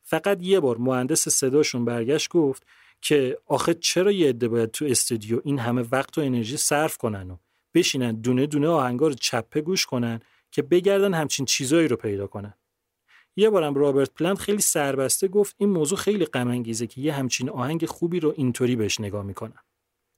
[0.03, 2.65] فقط یه بار مهندس صداشون برگشت گفت
[3.01, 7.31] که آخه چرا یه عده باید تو استودیو این همه وقت و انرژی صرف کنن
[7.31, 7.37] و
[7.73, 10.19] بشینن دونه دونه آهنگا رو چپه گوش کنن
[10.51, 12.53] که بگردن همچین چیزایی رو پیدا کنن
[13.35, 17.85] یه بارم رابرت پلنت خیلی سربسته گفت این موضوع خیلی غمه که یه همچین آهنگ
[17.85, 19.59] خوبی رو اینطوری بهش نگاه می‌کنن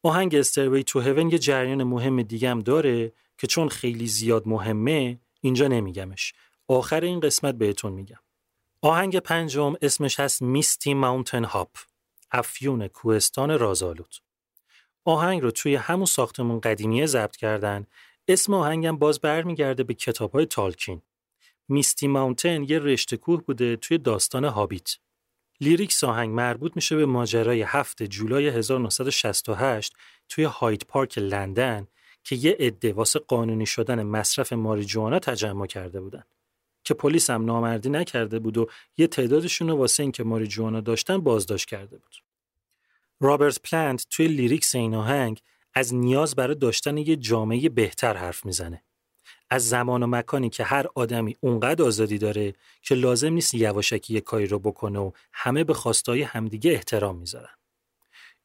[0.03, 5.19] آهنگ Stairway to Heaven یه جریان مهم دیگه هم داره که چون خیلی زیاد مهمه
[5.41, 6.33] اینجا نمیگمش.
[6.67, 8.19] آخر این قسمت بهتون میگم.
[8.81, 11.77] آهنگ پنجم اسمش هست Misty Mountain Hop
[12.31, 14.15] افیون کوهستان رازآلود.
[15.05, 17.87] آهنگ رو توی همون ساختمون قدیمیه ضبط کردن.
[18.27, 21.01] اسم آهنگم باز برمیگرده به کتابهای تالکین.
[21.67, 24.95] Misty Mountain یه رشته کوه بوده توی داستان هابیت.
[25.61, 29.93] lyrics آهنگ مربوط میشه به ماجرای هفت جولای 1968
[30.29, 31.87] توی هاید پارک لندن
[32.23, 36.23] که یه عده واسه قانونی شدن مصرف ماریجوانا تجمع کرده بودن.
[36.83, 41.67] که پلیس هم نامردی نکرده بود و یه تعدادشون رو واسه اینکه ماریجوانا داشتن بازداشت
[41.67, 42.15] کرده بود.
[43.19, 45.41] رابرت پلانت توی lyrics این آهنگ
[45.73, 48.83] از نیاز برای داشتن یه جامعه بهتر حرف می‌زنه.
[49.49, 54.21] از زمان و مکانی که هر آدمی اونقدر آزادی داره که لازم نیست یواشکی یه
[54.21, 57.55] کاری رو بکنه و همه به خواستای همدیگه احترام می‌ذارن.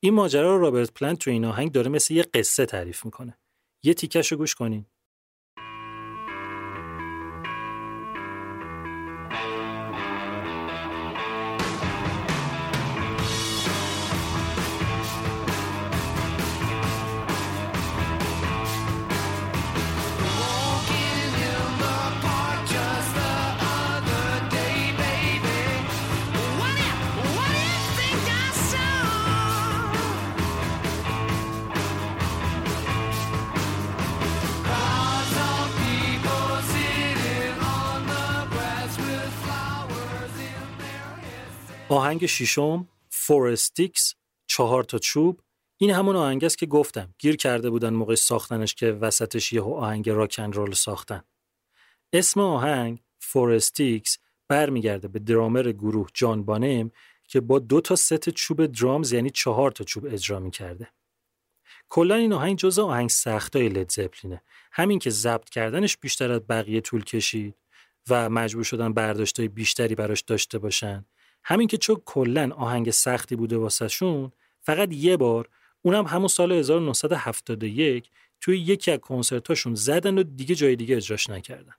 [0.01, 3.39] این ماجرا رو رابرت پلانت توی این آهنگ داره مثل یه قصه تعریف می‌کنه.
[3.83, 4.87] یه تیکش رو گوش کنین.
[41.91, 44.15] آهنگ ششم Four Sticks
[44.47, 45.41] چهار تا چوب.
[45.77, 47.15] این همون آهنگ است که گفتم.
[47.19, 51.23] گیر کرده بودن موقع ساختنش که وسطش یه آهنگ راکن رول ساختن.
[52.13, 54.19] اسم آهنگ Four Sticks
[54.49, 56.91] برمیگرده به درامر گروه جان بانم
[57.29, 60.89] که با دو تا ست چوب drums یعنی چهار تا چوب اجرا می‌کرده.
[61.89, 64.43] کلا این آهنگ جزء آهنگ سختای لید زپلینه
[64.73, 67.55] همین که ضبط کردنش بیشتر از بقیه طول کشید
[68.11, 71.05] و مجبور شدن برداشتای بیشتری براش داشته باشن.
[71.51, 75.49] همین که چون کلا آهنگ سختی بوده واسهشون فقط یه بار
[75.83, 78.11] اونم همون سال 1971
[78.41, 81.75] توی یکی از کنسرتاشون زدن و دیگه جای دیگه اجراش نکردن.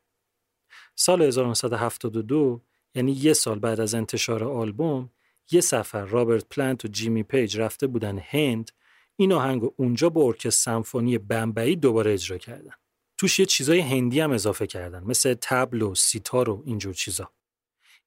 [0.96, 2.62] سال 1972
[2.96, 5.10] یعنی یه سال بعد از انتشار آلبوم
[5.52, 8.72] یه سفر رابرت پلانت و جیمی پیج رفته بودن هند
[9.16, 12.74] این آهنگ اونجا با ارکستر سمفونی بمبئی دوباره اجرا کردن.
[13.18, 17.32] توش یه چیزای هندی هم اضافه کردن مثل تبل و سیتار و اینجور چیزا.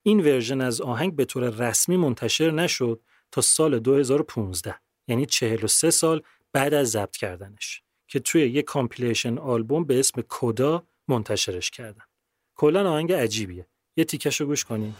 [0.02, 3.00] این version از آهنگ به طور رسمی منتشر نشد
[3.32, 4.74] تا سال 2015
[5.08, 6.22] یعنی 43 سال
[6.52, 12.02] بعد از ضبط کردنش که توی یک compilation album به اسم Coda منتشرش کردن.
[12.54, 13.66] کلا آهنگ عجیبیه.
[13.96, 14.96] یه تیکش رو گوش کنیم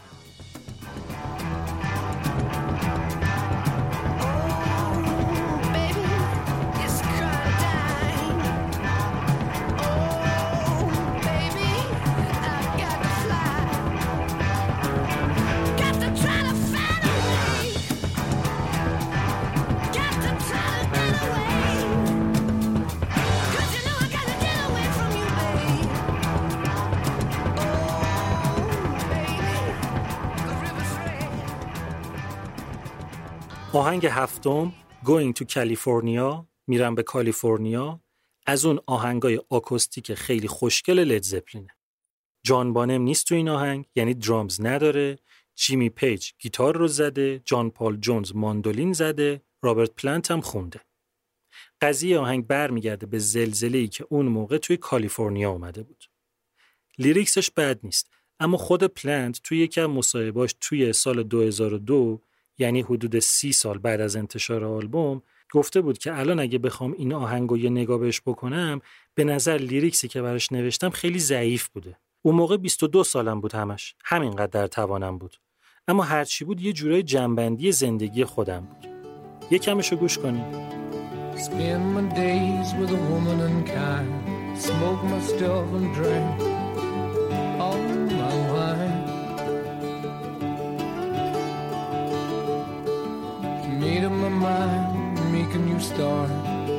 [33.75, 34.73] آهنگ هفتم
[35.05, 38.01] Going to California میرم به کالیفرنیا
[38.47, 41.77] از اون آهنگای آکوستیک خیلی خوشگل لید زپلینه.
[42.47, 45.19] جان بانم نیست تو این آهنگ یعنی drums نداره
[45.55, 50.81] جیمی پیج گیتار رو زده جان پال جونز ماندولین زده رابرت پلنت هم خونده
[51.81, 56.05] قضیه آهنگ برمیگرده به زلزله ای که اون موقع توی کالیفرنیا اومده بود
[56.99, 62.23] lyrics ش بد نیست اما خود پلنت توی یکی از مصاحبهاش توی سال 2002
[62.59, 65.23] یعنی حدود سی سال بعد از انتشار آلبوم
[65.53, 68.81] گفته بود که الان اگه بخوام این آهنگ رو یه نگاه بهش بکنم
[69.15, 71.97] به نظر لیریکسی که براش نوشتم خیلی ضعیف بوده.
[72.23, 73.95] اون موقع 22 سالم بود همش.
[74.05, 75.37] همینقدر در توانم بود.
[75.89, 78.87] اما هرچی بود یه جورای جنبندی زندگی خودم بود.
[79.51, 80.73] یه کمشو گوش کنیم.
[81.37, 84.59] Spend my days with a woman unkind.
[84.59, 86.52] Smoke my stuff and drink.
[93.82, 96.30] Made up my mind, make a new start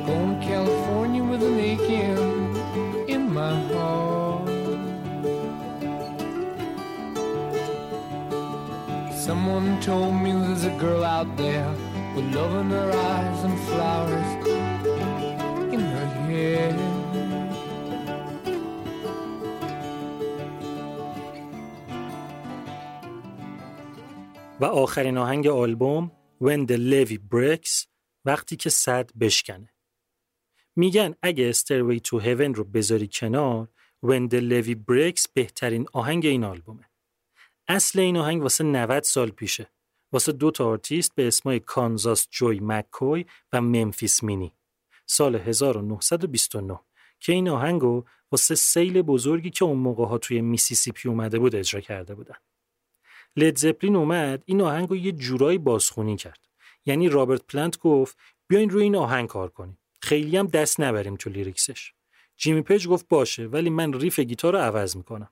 [0.05, 2.55] Going to California with an aching
[3.07, 4.49] in my heart
[9.13, 11.69] Someone told me there's a girl out there
[12.15, 14.29] with love in her eyes and flowers
[15.73, 16.99] in her hair.
[24.61, 26.11] و آخرین آهنگ آلبوم
[26.42, 27.86] When the Levee Breaks
[28.24, 29.74] وقتی که سد بشکنه.
[30.76, 33.68] میگن اگه Stairway to Heaven رو بذاری کنار
[34.06, 36.90] When the Levee Breaks بهترین آهنگ این آلبومه.
[37.68, 39.70] اصل این آهنگ واسه 90 سال پیشه.
[40.12, 44.54] واسه دو تا آرتیست به اسمای کانزاس جوی مککوی و ممفیس مینی.
[45.06, 46.80] سال 1929
[47.20, 51.80] که این آهنگو واسه سیل بزرگی که اون موقع ها توی میسیسیپی اومده بود اجرا
[51.80, 52.36] کرده بودن.
[53.36, 56.40] لید زپلین اومد این آهنگ رو یه جورایی بازخونی کرد.
[56.86, 59.78] یعنی رابرت پلنت گفت بیاین روی این آهنگ کار کنیم.
[60.02, 61.92] خیلی هم دست نبریم تو lyrics ش.
[62.36, 65.30] جیمی پیج گفت باشه ولی من riff گیتار رو عوض می‌کنم.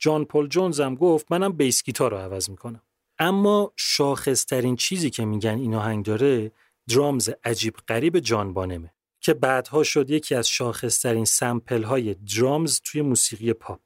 [0.00, 2.82] جان پل جونز هم گفت منم bass guitar رو عوض می‌کنم
[3.18, 6.52] اما شاخصترین چیزی که میگن این آهنگ داره
[6.88, 13.02] drums عجیب غریب جان بانمه که بعدها شد یکی از شاخصترین sample های drums توی
[13.02, 13.80] موسیقی پاپ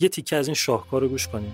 [0.00, 1.52] یه تیکه از این شاهکار رو گوش کنیم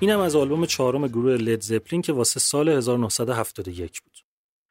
[0.00, 4.18] اینم از آلبوم چهارم گروه لید زپلین که واسه سال 1971 بود.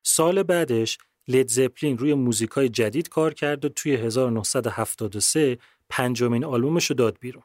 [0.03, 0.97] سال بعدش
[1.27, 5.57] لید زپلین روی موزیکای جدید کار کرد و توی 1973
[5.89, 7.43] پنجمین آلبومش رو داد بیرون.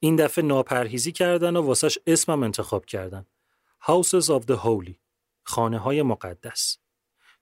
[0.00, 3.26] این دفعه ناپرهیزی کردن و واسش اسمم انتخاب کردن.
[3.82, 4.94] Houses of the Holy
[5.42, 6.78] خانه های مقدس.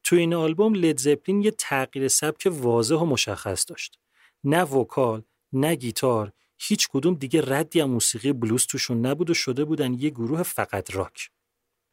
[0.05, 3.99] توی این آلبوم لید زپلین یه تغییر سبک واضح و مشخص داشت.
[4.45, 6.33] نه وکال، نه گیتار،
[6.63, 10.95] هیچ کدوم دیگه ردی از موسیقی بلوز توشون نبود و شده بودن یه گروه فقط
[10.95, 11.31] راک.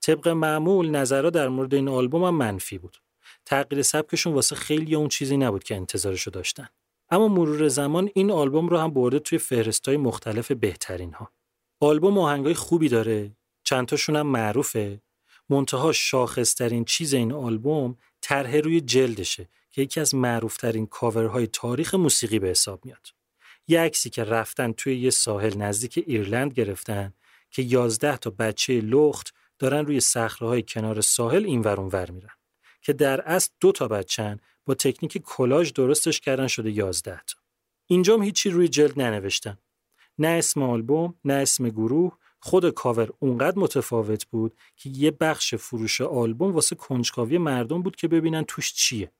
[0.01, 2.97] طبق معمول نظرها در مورد این آلبوم هم منفی بود.
[3.45, 6.67] تغییر سبکشون واسه خیلی اون چیزی نبود که انتظارشو داشتن.
[7.09, 11.31] اما مرور زمان این آلبوم رو هم برده توی فهرستای مختلف بهترین ها.
[11.79, 13.31] آلبوم آهنگای خوبی داره،
[13.63, 15.01] چند تاشون هم معروفه.
[15.49, 22.39] منتها شاخصترین چیز این آلبوم طرح روی جلدشه که یکی از معروفترین کاورهای تاریخ موسیقی
[22.39, 23.18] به حساب میاد.
[23.69, 27.13] یه عکسی که رفتن توی یه ساحل نزدیک ایرلند گرفتن
[27.51, 32.29] که 11 تا بچه لخت دارن روی صخره‌های کنار ساحل اینور ور میرن
[32.81, 37.39] که در اصل دو تا بچن با تکنیک کلاژ درستش کردن شده 11 تا.
[37.85, 39.57] اینجام هیچی روی جلد ننوشتن.
[40.17, 46.01] نه اسم آلبوم نه اسم گروه خود کاور اونقدر متفاوت بود که یه بخش فروش
[46.01, 49.11] آلبوم واسه کنجکاوی مردم بود که ببینن توش چیه.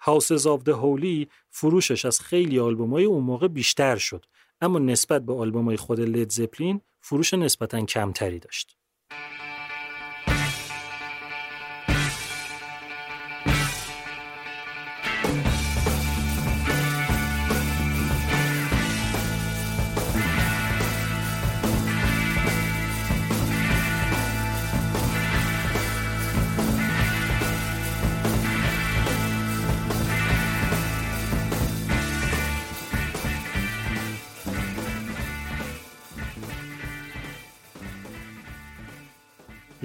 [0.00, 4.24] Houses of the Holy فروشش از خیلی آلبومای اون موقع بیشتر شد
[4.60, 8.76] اما نسبت به آلبومای خود لید زپلین فروش نسبتا کمتری داشت.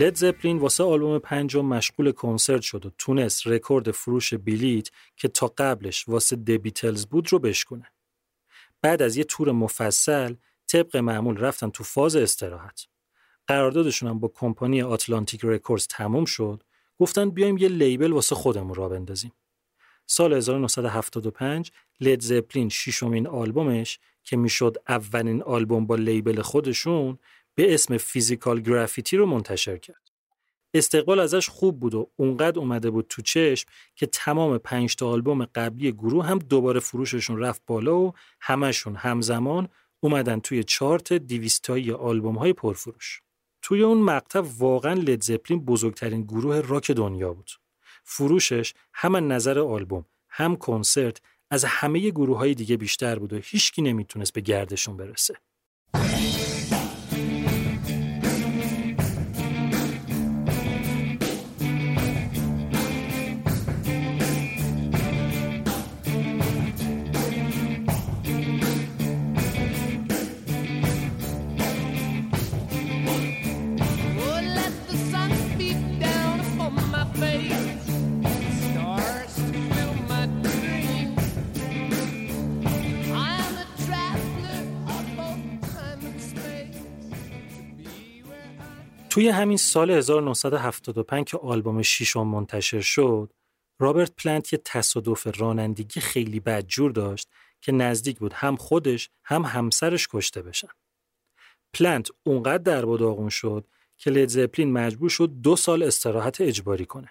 [0.01, 5.53] لید زپلین واسه آلبوم پنجم مشغول کنسرت شد و تونست رکورد فروش بلیت که تا
[5.57, 7.91] قبلش واسه The Beatles بود رو بشکنه.
[8.81, 10.35] بعد از یه تور مفصل
[10.67, 12.85] طبق معمول رفتن تو فاز استراحت.
[13.47, 16.63] قراردادشون هم با کمپانی آتلانتیک رکوردز تموم شد.
[16.99, 19.31] گفتن بیایم یه label واسه خودمون راه بندازیم.
[20.05, 27.19] سال 1975 لید زپلین ششمین آلبومش که می‌شد اولین آلبوم با label خودشون
[27.61, 30.11] به اسم فیزیکال گرافیتی رو منتشر کرد.
[30.73, 35.45] استقبال ازش خوب بود و اونقدر اومده بود تو چشم که تمام پنج تا آلبوم
[35.45, 39.69] قبلی گروه هم دوباره فروششون رفت بالا و همشون همزمان
[39.99, 43.21] اومدن توی چارت دیویستایی آلبوم های پرفروش.
[43.61, 47.51] توی اون مقطع واقعا لدزپلین بزرگترین گروه راک دنیا بود.
[48.03, 53.81] فروشش هم نظر آلبوم هم کنسرت از همه گروه های دیگه بیشتر بود و هیچکی
[53.81, 55.35] نمی‌تونست به گردشون برسه.
[89.21, 93.33] توی همین سال 1975 که آلبوم شیشم منتشر شد،
[93.79, 97.29] رابرت پلنت یه تصادف رانندگی خیلی بدجور داشت
[97.61, 100.67] که نزدیک بود هم خودش هم همسرش کشته بشن.
[101.73, 103.67] پلنت اونقدر در داغون شد
[103.97, 107.09] که لدزپلین مجبور شد دو سال استراحت اجباری کنه.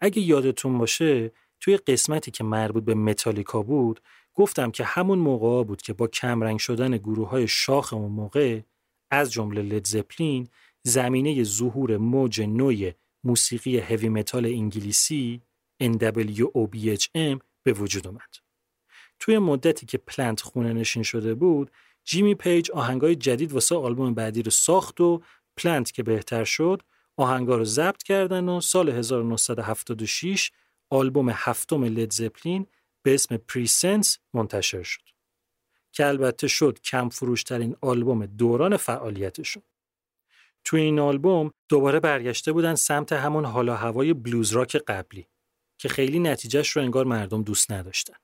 [0.00, 4.00] اگه یادتون باشه توی قسمتی که مربوط به متالیکا بود
[4.34, 8.60] گفتم که همون موقع بود که با کمرنگ شدن گروه های شاخ اون موقع
[9.10, 10.48] از جمله لدزپلین
[10.86, 12.92] زمینه ظهور موج نوی
[13.24, 15.42] موسیقی هوی متال انگلیسی
[15.82, 18.34] NWOBHM به وجود اومد.
[19.18, 21.70] توی مدتی که پلنت خونه نشین شده بود،
[22.04, 25.22] جیمی پیج آهنگای جدید واسه آلبوم بعدی رو ساخت و
[25.56, 26.82] پلنت که بهتر شد،
[27.16, 30.50] آهنگا رو ضبط کردن و سال 1976
[30.90, 32.66] آلبوم هفتم لید زپلین
[33.02, 35.02] به اسم Presence منتشر شد.
[35.92, 39.62] که البته شد کم فروشترین آلبوم دوران فعالیتشون.
[40.66, 45.28] توی این آلبوم دوباره برگشته بودن سمت همون حالا هوای بلوز راک قبلی
[45.80, 48.14] که خیلی نتیجهش رو انگار مردم دوست نداشتن.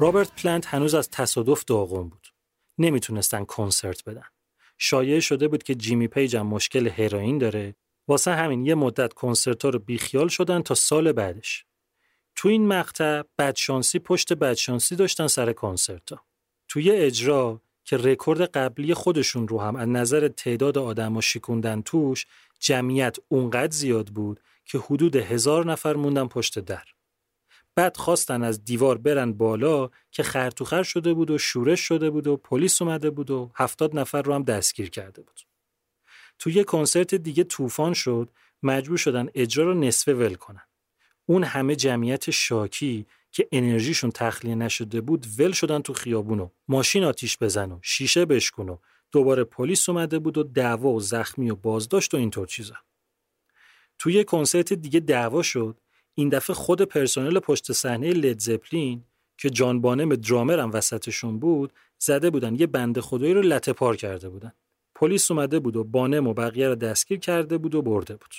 [0.00, 2.28] رابرت پلنت هنوز از تصادف داغون بود.
[2.78, 4.24] نمی‌تونستن کنسرت بدن.
[4.78, 7.74] شایع شده بود که جیمی پیج هم مشکل هروئین داره.
[8.08, 11.64] واسه همین یه مدت کنسرت ها رو بیخیال شدن تا سال بعدش.
[12.36, 16.24] تو این مقطع بدشانسی پشت بدشانسی داشتن سر کنسرت ها.
[16.68, 22.26] توی اجرا که رکورد قبلی خودشون رو هم از نظر تعداد آدما شیکوندن توش
[22.60, 26.84] جمعیت اونقدر زیاد بود که حدود هزار نفر موندن پشت در.
[27.74, 32.36] بعد خواستن از دیوار برن بالا که خرتوخر شده بود و شورش شده بود و
[32.36, 35.40] پلیس اومده بود و هفتاد نفر رو هم دستگیر کرده بود.
[36.38, 38.28] تو یه کنسرت دیگه طوفان شد
[38.62, 40.62] مجبور شدن اجرا رو نصفه ول کنن.
[41.26, 47.38] اون همه جمعیت شاکی که انرژیشون تخلیه نشده بود ول شدن تو خیابونو ماشین آتیش
[47.40, 48.76] بزن و شیشه بشکن و
[49.12, 52.74] دوباره پلیس اومده بود و دعوا و زخمی و بازداشت و اینطور چیزا.
[53.98, 55.80] توی یه کنسرت دیگه دعوا شد
[56.20, 59.04] این دفعه خود پرسنل پشت صحنه لید زپلین
[59.38, 62.54] که جان بانم درامر هم وسطشون بود زده بودن.
[62.54, 64.52] یه بند خدایی رو لطه پار کرده بودن.
[64.94, 68.34] پلیس اومده بود و بانم و بقیه رو دستگیر کرده بود و برده بود.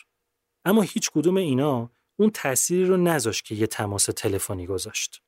[0.66, 5.22] اما هیچ کدوم اینا اون تأثیری رو نذاشت که یه تماس تلفنی گذاشت.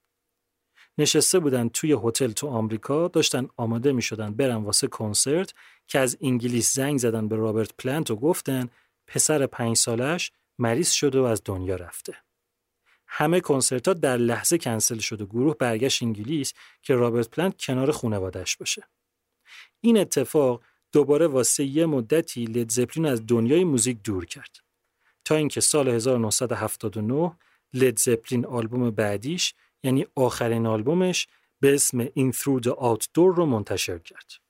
[0.97, 5.53] نشسته بودن توی هتل تو آمریکا داشتن آماده می شدن برن واسه کنسرت
[5.87, 8.69] که از انگلیس زنگ زدن به رابرت پلنت و گفتن
[9.07, 12.13] پسر پنج سالش مریض شده و از دنیا رفته.
[13.15, 17.91] همه کنسرت ها در لحظه کنسل شد و گروه برگشت انگلیس که رابرت پلنت کنار
[17.91, 18.83] خانواده‌اش باشه.
[19.81, 24.57] این اتفاق دوباره واسه یه مدتی لید زپلین از دنیای موزیک دور کرد.
[25.25, 27.37] تا اینکه سال 1979
[27.73, 29.53] لید زپلین آلبوم بعدیش
[29.83, 31.27] یعنی آخرین آلبومش
[31.59, 34.42] به اسم این Through the Outdoor رو منتشر کرد.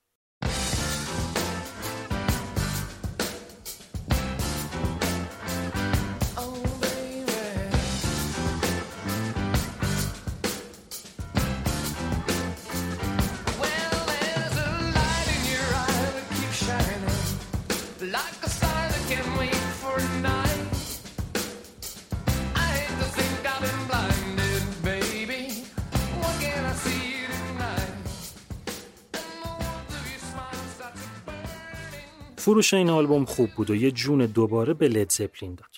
[32.44, 35.70] فروش این آلبوم خوب بود و یه جون دوباره به لید زپلین داد.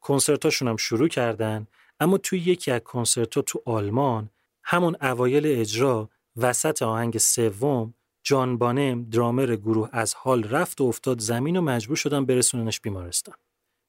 [0.00, 1.66] کنسرتاشون هم شروع کردن
[2.00, 4.30] اما توی یکی از کنسرتها تو آلمان
[4.64, 11.20] همون اوایل اجرا وسط آهنگ سوم جان بانم درامر گروه از حال رفت و افتاد
[11.20, 13.34] زمین و مجبور شدن برسوننش بیمارستان.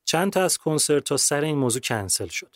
[0.06, 2.56] چند تا از کنسرت ها سر این موضوع کنسل شد.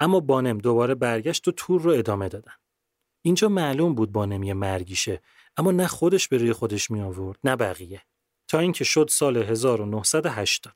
[0.00, 2.54] اما بانم دوباره برگشت و تور رو ادامه دادن.
[3.22, 5.22] اینجا معلوم بود بانم یه مرگیشه
[5.56, 8.02] اما نه خودش به روی خودش می آورد نه بقیه.
[8.48, 10.72] تا اینکه شد سال 1980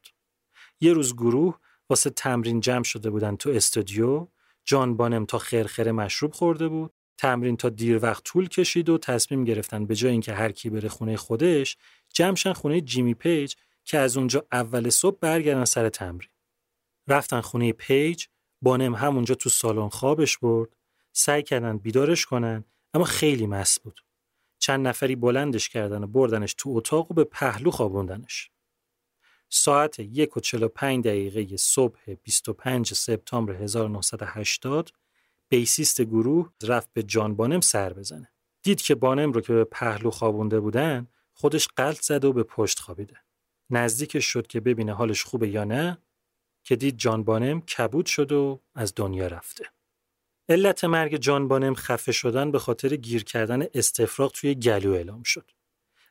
[0.81, 1.59] یه روز گروه
[1.90, 4.28] واسه تمرین جمع شده بودن تو استودیو
[4.65, 9.44] جان بانم تا خرخره مشروب خورده بود تمرین تا دیر وقت طول کشید و تصمیم
[9.44, 11.77] گرفتن به جای اینکه هر کی بره خونه خودش
[12.14, 13.55] جمع شن خونه جیمی پیج
[13.85, 16.28] که از اونجا اول صبح برگردن سر تمرین.
[17.09, 18.27] رفتن خونه پیج
[18.62, 20.77] بانم همونجا تو سالن خوابش برد
[21.12, 24.01] سعی کردن بیدارش کنن اما خیلی مست بود.
[24.62, 28.51] چند نفری بلندش کردن و بردنش تو اتاق و به پهلو خوابوندنش.
[29.48, 34.93] ساعت یک و پنج دقیقه صبح 25 سپتامبر 1980
[35.48, 38.32] بیسیست گروه رفت به جان بانم سر بزنه.
[38.62, 42.78] دید که بانم رو که به پهلو خوابونده بودن خودش قلط زده و به پشت
[42.78, 43.16] خوابیده.
[43.70, 45.98] نزدیکش شد که ببینه حالش خوبه یا نه
[46.64, 49.64] که دید جان بانم کبود شد و از دنیا رفته.
[50.53, 55.51] علت مرگ جان بانم خفه شدن به خاطر گیر کردن استفراغ توی گلو اعلام شد.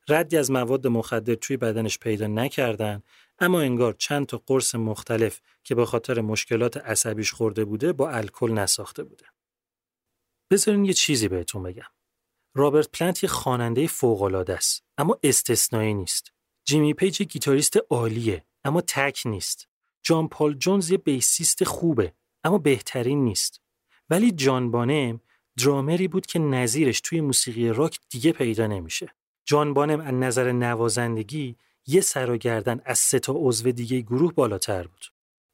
[0.10, 3.04] ردی از مواد مخدر توی بدنش پیدا نکردن
[3.40, 8.52] اما انگار چند تا قرص مختلف که به خاطر مشکلات عصبیش خورده بوده با الکل
[8.52, 9.26] نساخته بوده.
[10.52, 11.92] بذارین یه چیزی بهتون بگم.
[12.56, 16.32] رابرت پلنت یه خواننده فوق‌العاده است اما استثنایی نیست.
[16.66, 19.68] جیمی پیج گیتاریست عالیه اما تک نیست.
[20.04, 22.14] جان پال جونز یه bassist خوبه
[22.44, 23.62] اما بهترین نیست.
[24.12, 25.20] ولی جان بانم
[25.58, 29.14] درامری بود که نظیرش توی موسیقی راک دیگه پیدا نمیشه.
[29.46, 31.56] جان بانم از نظر نوازندگی
[31.88, 35.06] یه سر و گردن از سه تا عضو دیگه گروه بالاتر بود.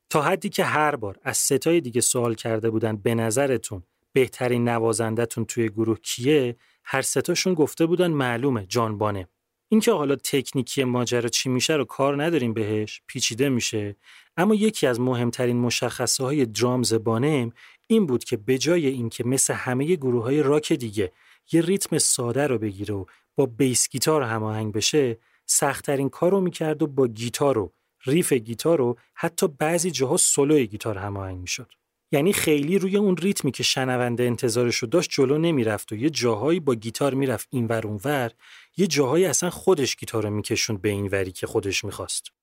[0.09, 4.69] تا حدی که هر بار از سه تای دیگه سوال کرده بودن به نظرتون بهترین
[4.69, 9.27] نوازندتون توی گروه کیه هر ستاشون گفته بودن معلومه جان بانم.
[9.69, 13.95] اینکه حالا تکنیکی ماجرا چی میشه رو کار نداریم بهش پیچیده میشه
[14.37, 17.51] اما یکی از مهمترین مشخصه های درامز بانم
[17.87, 21.11] این بود که به جای اینکه مثل همه گروه های راک دیگه
[21.51, 23.05] یه ریتم ساده رو بگیره و
[23.35, 27.73] با بیس گیتار هماهنگ بشه سختترین کار رو می‌کرد و با گیتار و
[28.05, 31.71] ریف گیتار رو حتی بعضی جاها سولوی گیتار هماهنگ می‌شد.
[32.11, 36.59] یعنی خیلی روی اون ریتمی که شنونده انتظارش رو داشت جلو نمی‌رفت و یه جاهایی
[36.59, 38.31] با گیتار می‌رفت اینور اونور
[38.77, 42.36] یه جاهایی اصلا خودش گیتار رو میکشوند به این وری که خودش می‌خواست.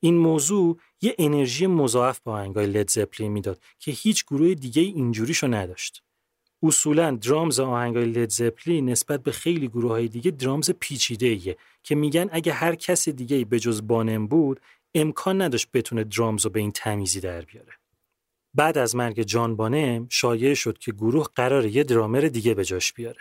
[0.00, 5.46] این موضوع یه انرژی مضاعف با آهنگای لید زپلین می‌داد که هیچ گروه دیگه اینجوریشو
[5.46, 6.02] نداشت.
[6.62, 11.94] اصولا درامز آهنگای لید زپلین نسبت به خیلی گروه های دیگه درامز پیچیده ایه که
[11.94, 14.60] میگن اگه هر کس دیگه به جز بانم بود
[14.94, 17.72] امکان نداشت بتونه درامز رو به این تمیزی در بیاره.
[18.54, 22.92] بعد از مرگ جان بانم شایع شد که گروه قرار یه درامر دیگه به جاش
[22.92, 23.20] بیاره.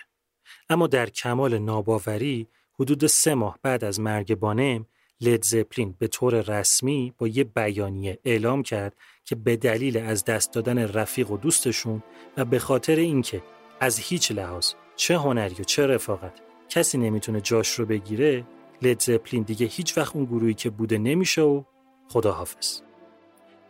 [0.70, 2.48] اما در کمال ناباوری
[2.80, 4.86] حدود سه ماه بعد از مرگ بانم
[5.22, 8.96] لید زپلین به طور رسمی با یه بیانیه اعلام کرد
[9.26, 12.04] که به دلیل از دست دادن رفیق و دوستشون
[12.38, 13.42] و به خاطر اینکه
[13.80, 16.34] از هیچ لحاظ چه هنری و چه رفاقت
[16.70, 18.46] کسی نمی‌تونه جاش رو بگیره
[18.82, 21.64] لید زپلین دیگه هیچ وقت اون گروهی که بوده نمیشه و
[22.10, 22.82] خداحافظ.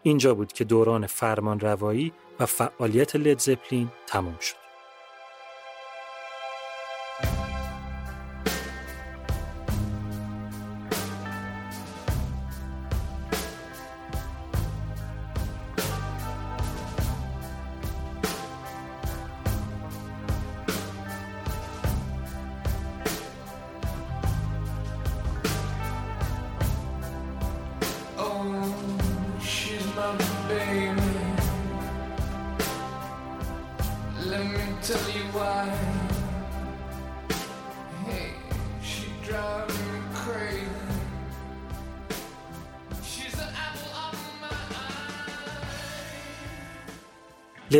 [0.03, 4.66] اینجا بود که دوران فرمان روایی و فعالیت لید زپلین تموم شد.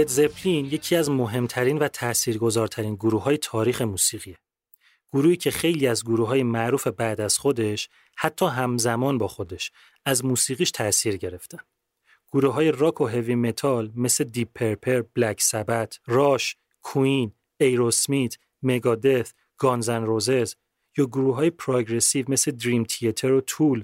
[0.08, 4.38] لید زپلین یکی از مهمترین و تاثیرگذارترین گروه های تاریخ موسیقیه.
[5.14, 9.72] گروهی که خیلی از گروه های معروف بعد از خودش حتی همزمان با خودش
[10.06, 11.58] از موسیقیش تاثیر گرفتن.
[12.34, 19.32] گروه های راک و هوی متال مثل دیپ پرپر، بلک سبت، راش، کویین، ایروسمیت، مگادث،
[19.58, 20.56] گانزن روزز
[20.98, 23.84] یا گروه های پروگرسیو مثل دریم تیاتر و تول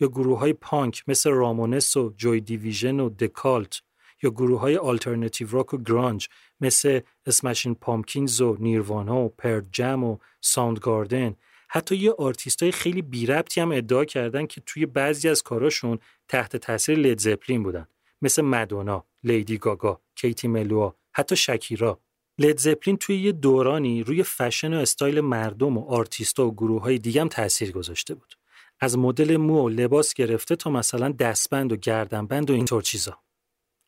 [0.00, 3.80] یا گروه های پانک مثل رامونس و جوی دیویژن و د کالت
[4.22, 6.28] یا گروه های آلترنتیو راک و گرانج
[6.60, 11.34] مثل اسمشینگ پامکینز و نیروانا و پرل جم و ساوند گاردن
[11.68, 15.98] حتی یه آرتیست های خیلی بی ربطی هم ادعا کردن که توی بعضی از کاراشون
[16.28, 17.86] تحت تاثیر لید زپلین بودن
[18.22, 22.00] مثل مدونا، لیدی گاگا، کیتی ملوا، حتی شکیرا.
[22.38, 26.98] لید زپلین توی یه دورانی روی فشن و استایل مردم و آرتیستا و گروه های
[26.98, 28.34] دیگه هم تاثیر گذاشته بود.
[28.80, 33.18] از مدل مو و لباس گرفته تا مثلا دستبند و گردنبند و اینطور چیزا.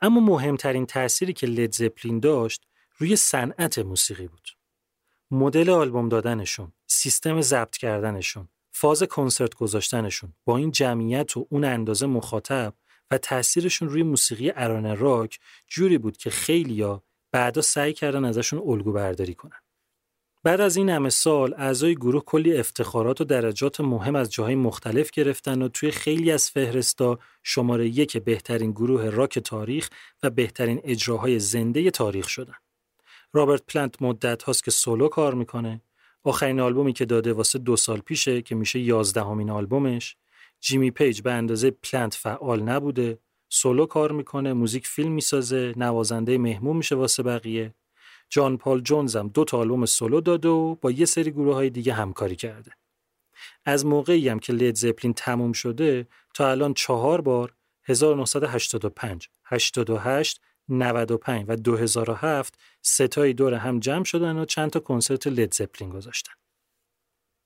[0.00, 2.66] اما مهمترین تأثیری که لید زپلین داشت
[2.98, 4.48] روی صنعت موسیقی بود.
[5.30, 12.06] مدل آلبوم دادنشون، سیستم ضبط کردنشون، فاز کنسرت گذاشتنشون با این جمعیت و اون اندازه
[12.06, 12.74] مخاطب
[13.10, 17.02] و تاثیرشون روی موسیقی ارانه راک جوری بود که خیلیا
[17.32, 19.60] بعدا سعی کردن ازشون الگو برداری کنن.
[20.42, 25.10] بعد از این همه سال اعضای گروه کلی افتخارات و درجات مهم از جاهای مختلف
[25.10, 29.90] گرفتن و توی خیلی از فهرستا شماره یک بهترین گروه راک تاریخ
[30.22, 32.54] و بهترین اجراهای زنده تاریخ شدن.
[33.32, 35.82] رابرت پلنت مدت هاست که سولو کار می‌کنه.
[36.24, 40.16] آخرین آلبومی که داده واسه دو سال پیشه که میشه یازدهمین آلبومش.
[40.60, 43.18] جیمی پیج به اندازه پلنت فعال نبوده.
[43.48, 47.74] سولو کار می‌کنه، موزیک فیلم می‌سازه، نوازنده مهمون میشه واسه بقیه.
[48.30, 51.70] جان پال جونز هم دو تا آلبوم سولو داده و با یه سری گروه های
[51.70, 52.70] دیگه همکاری کرده.
[53.64, 57.54] از موقعی هم که لید زپلین تموم شده تا الان چهار بار
[57.84, 65.54] 1985, 88, 95 و 2007 ستایی دور هم جمع شدن و چند تا کنسرت لید
[65.54, 66.32] زپلین گذاشتن.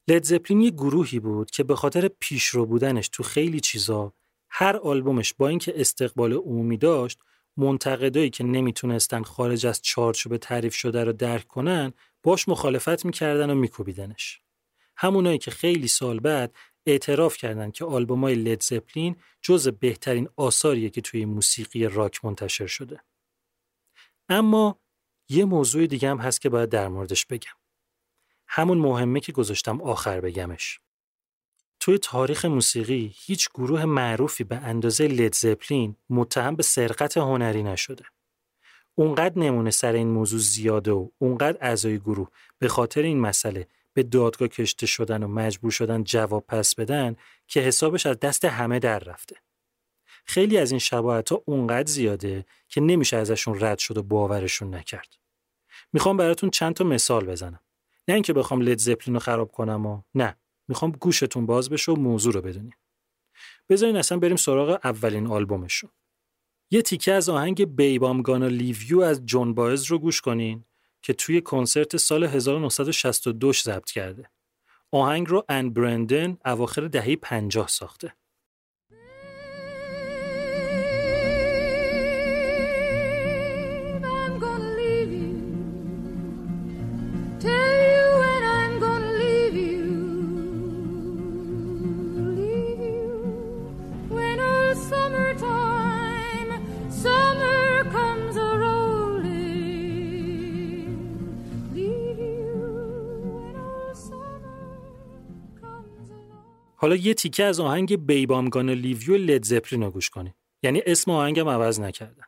[0.09, 4.13] لید زپلین یه گروهی بود که به خاطر پیشرو بودنش تو خیلی چیزا
[4.51, 7.19] هر آلبومش با اینکه استقبال عمومی داشت
[7.57, 13.55] منتقدایی که نمی‌تونستن خارج از چارچوب تعریف شده رو درک کنن باش مخالفت می‌کردن و
[13.55, 14.41] میکوبیدنش.
[14.97, 16.55] همونایی که خیلی سال بعد
[16.87, 23.01] اعتراف کردن که آلبومای لید زپلین جز بهترین آثاریه که توی موسیقی راک منتشر شده.
[24.29, 24.81] اما
[25.29, 27.53] یه موضوع دیگه هم هست که باید در موردش بگم.
[28.49, 30.81] همون مهمه که گذاشتم آخر بگمش.
[31.85, 38.05] توی تاریخ موسیقی هیچ گروه معروفی به اندازه لید زپلین متهم به سرقت هنری نشده.
[38.95, 42.29] اونقدر نمونه سر این موضوع زیاده و اونقدر اعضای گروه
[42.59, 47.17] به خاطر این مسئله به دادگاه کشته شدن و مجبور شدن جواب پس بدن
[47.47, 49.37] که حسابش از دست همه در رفته.
[50.25, 55.17] خیلی از این شباهت ها اونقدر زیاده که نمیشه ازشون رد شد و باورشون نکرد.
[55.93, 57.61] می‌خوام براتون چند تا مثال بزنم.
[58.09, 60.37] نه اینکه بخوام لید زپلین رو خراب کنم و نه
[60.69, 62.77] می‌خوام گوشتون باز بشه و موضوع رو بدونیم.
[63.69, 65.91] بذارین اصلا بریم سراغ اولین آلبومشون.
[66.71, 70.65] یه تیکه از آهنگ بیبام گانا لیویو از جون بایز رو گوش کنین
[71.03, 74.31] که توی کنسرت سال 1962 ضبط کرده.
[74.93, 78.15] آهنگ رو ان برندن اواخر دهه 50 ساخته.
[106.85, 111.49] حالا یه تیکه از آهنگ بیبامگان لیویو لید زپلین رو گوش کنید یعنی اسم آهنگم
[111.49, 112.25] عوض نکردن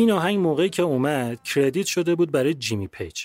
[0.00, 3.20] این آهنگ موقعی که اومد credit شده بود برای جیمی پیج.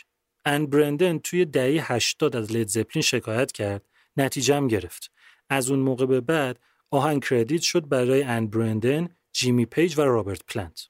[0.46, 3.86] ان برندن توی دهه 80 از لید زپلین شکایت کرد،
[4.18, 5.12] نتیجه هم گرفت.
[5.50, 6.60] از اون موقع به بعد
[6.92, 10.88] آهنگ credit شد برای ان برندن، جیمی پیج و رابرت پلنت.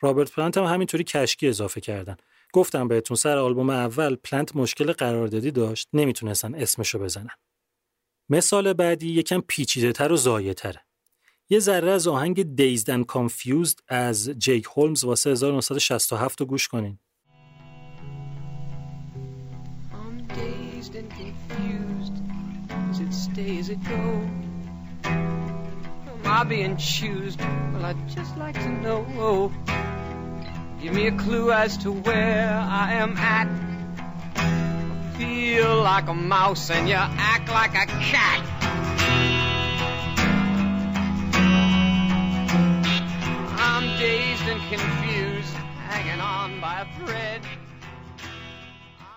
[0.00, 2.16] رابرت پلنت هم همینطوری کشکی اضافه کردن.
[2.52, 7.36] گفتم بهتون سر آلبوم اول پلنت مشکل قراردادی داشت، نمی‌تونستن اسمشو بزنن.
[8.28, 10.87] مثال بعدی یکم پیچیده تر و ضایع تره.
[11.49, 16.99] یه ذره از آهنگ Dazed and Confused از جیک هولمز واسه 1967 رو گوش کنین.
[19.91, 22.15] I'm dazed and confused.
[22.91, 24.03] Is it stay, is it go?
[25.03, 27.39] Am I being choosed?
[27.71, 29.51] Well, I'd just like to know.
[30.81, 32.49] Give me a clue as to where
[32.83, 33.47] I am at.
[35.17, 38.41] feel like a mouse and you act like a cat.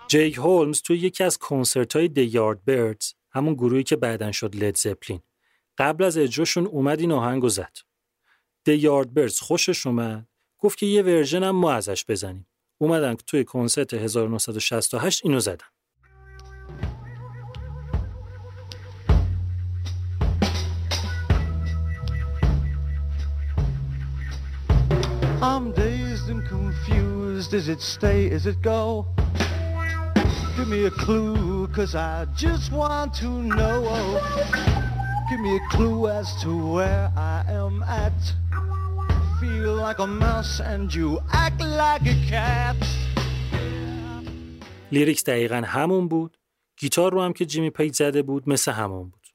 [0.07, 4.55] جیک هولمز توی یکی از کنسرت های دی یارد بردز همون گروهی که بعدن شد
[4.55, 5.19] لید زپلین
[5.77, 7.77] قبل از اجراشون اومد این آهنگو زد.
[8.63, 10.27] دی یارد بردز خوشش اومد
[10.57, 12.47] گفت که یه ورژن هم ما ازش بزنیم.
[12.77, 15.65] اومدن توی کنسرت 1968 اینو زدن.
[25.43, 27.55] I'm dazed and confused.
[27.55, 28.27] Is it stay?
[28.27, 29.07] Is it go?
[30.55, 34.21] Give me a clue, cause I just want to know.
[35.29, 38.19] Give me a clue as to where I am at.
[39.39, 42.77] Feel like a mouse and you act like a cat.
[44.91, 46.37] lyrics دقیقا همون بود.
[46.77, 49.27] گیتار رو هم که جیمی پیج زده بود مثل همون بود.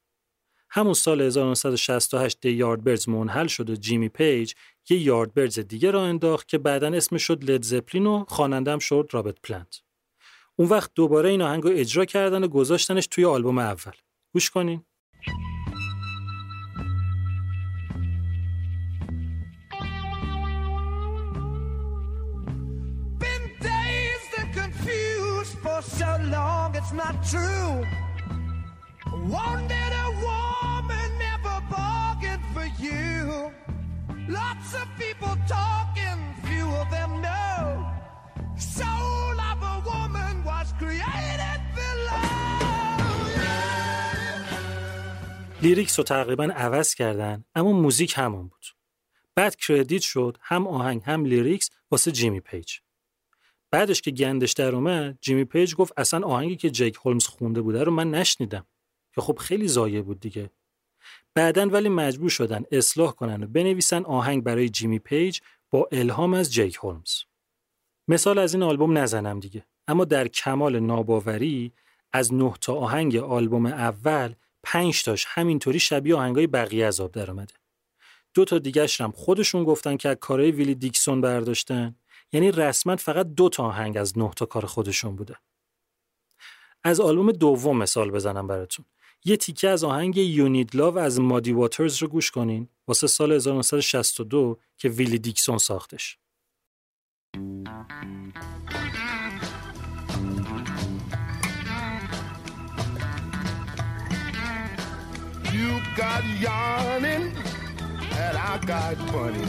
[0.71, 4.53] همون سال 1968 دی یاردبرز منحل شد و جیمی پیج
[4.91, 9.41] یه یاردبرز دیگه را انداخت که بعدا اسمش شد لد زپلین و خوانندم شد رابرت
[9.43, 9.81] پلنت.
[10.57, 13.93] اون وقت دوباره این آهنگ رو اجرا کردن و گذاشتنش توی آلبوم اول.
[14.33, 14.83] گوش کنین.
[27.31, 27.85] true.
[29.35, 33.66] Wanted a woman, never bargained for you.
[34.29, 37.63] Lots of people talking, few of them know.
[38.57, 42.67] Soul of a woman was created below.
[45.63, 48.67] lyrics رو تقریبا عوض کردن اما موزیک همون بود.
[49.35, 52.79] بعد credit شد هم آهنگ هم lyrics واسه جیمی پیج.
[53.71, 57.85] بعدش که گندش در اومد جیمی پیج گفت اصلا آهنگی که جیک هولمز خونده بوده
[57.85, 58.67] رو من نشنیدم.
[59.15, 60.51] که خب خیلی ضایع بود دیگه
[61.37, 65.41] بعدا ولی مجبور شدن اصلاح کنن و بنویسن آهنگ برای جیمی پیج
[65.71, 67.23] با الهام از جیک هولمز.
[68.09, 69.67] مثال از این آلبوم نزنم دیگه.
[69.89, 71.73] اما در کمال ناباوری
[72.13, 77.31] از نه تا آهنگ آلبوم اول پنج تاش همینطوری شبیه آهنگای بقیه از آب در
[77.31, 77.55] اومده.
[78.35, 81.95] دو تا دیگه هم خودشون گفتن که از کارهای ویلی دیکسون برداشتن.
[82.33, 85.37] یعنی رسما فقط دو تا آهنگ از نه تا کار خودشون بوده.
[86.85, 88.85] از آلبوم دوم مثال بزنم براتون.
[89.25, 94.59] یه تیکه از آهنگ یونید لاو از مادی واترز رو گوش کنین واسه سال 1962
[94.77, 96.19] که ویلی دیکسون ساختش.
[105.57, 107.25] You got yarning
[108.25, 109.47] and I got funny.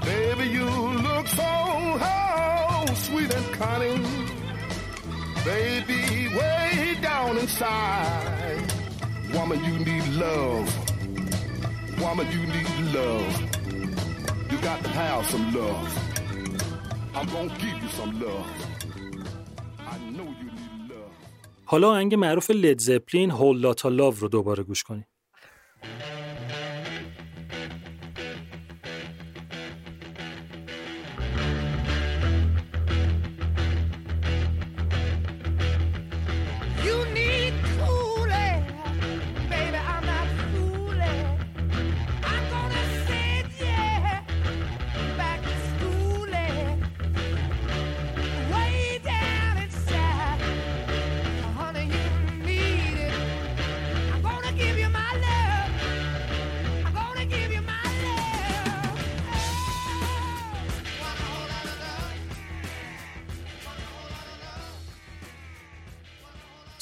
[0.00, 4.39] Baby, you look so oh, sweet and cunning.
[5.44, 8.66] Baby, way down inside.
[9.34, 10.68] Woman, you need love.
[12.02, 13.32] Woman, you need love.
[14.50, 15.88] You got to have some love.
[17.16, 18.50] I'm gonna give you some love.
[21.64, 25.06] حالا آهنگ معروف لید زپلین هول لاتا لاو رو دوباره گوش کنید.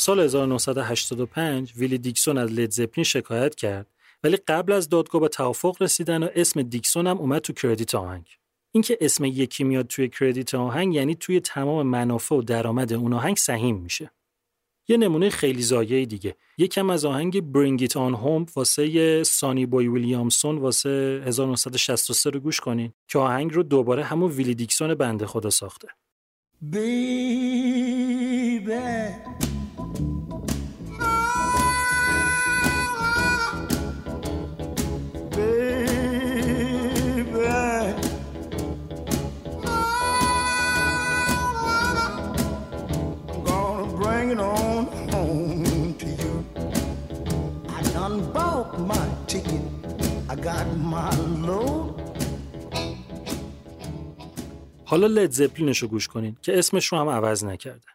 [0.08, 3.86] سال 1985 ویلی دیکسون از لید زپلین شکایت کرد
[4.24, 8.26] ولی قبل از دادگاه به توافق رسیدن و اسم دیکسون هم اومد تو کردیت آهنگ.
[8.72, 13.36] اینکه اسم یکی میاد توی کردیت آهنگ یعنی توی تمام منافع و درآمد اون آهنگ
[13.36, 14.10] سهیم میشه.
[14.88, 19.88] یه نمونه خیلی زایه دیگه یکم از آهنگ Bring It On Home واسه سانی بوی
[19.88, 25.50] ویلیامسون واسه 1963 رو گوش کنین که آهنگ رو دوباره همون ویلی دیکسون بنده خدا
[25.50, 25.88] ساخته.
[26.72, 27.18] Baby.
[54.90, 57.86] حالا لید زپلینش رو گوش کنین که اسمش رو هم عوض نکرده.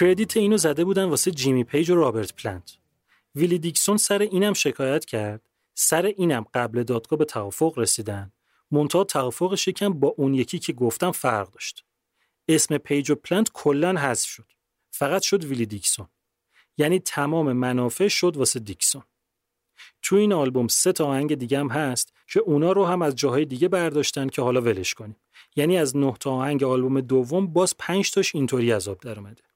[0.00, 2.76] credit اینو زده بودن واسه جیمی پیج و رابرت پلنت.
[3.34, 5.48] ویلی دیکسون سر اینم شکایت کرد.
[5.74, 8.32] سر اینم قبل دادگاه به توافق رسیدن.
[8.70, 11.84] منتها توافقش یکم با اون یکی که گفتم فرق داشت.
[12.48, 14.52] اسم پیج و پلنت کلا حذف شد.
[14.90, 16.08] فقط شد ویلی دیکسون.
[16.76, 19.02] یعنی تمام منافع شد واسه دیکسون.
[20.02, 23.44] تو این آلبوم سه تا آهنگ دیگه هم هست که اونا رو هم از جاهای
[23.44, 25.16] دیگه برداشتن که حالا ولش کنیم.
[25.56, 29.47] یعنی از نه تا آهنگ آلبوم دوم باز پنج تاش اینطوری عذاب در اومده.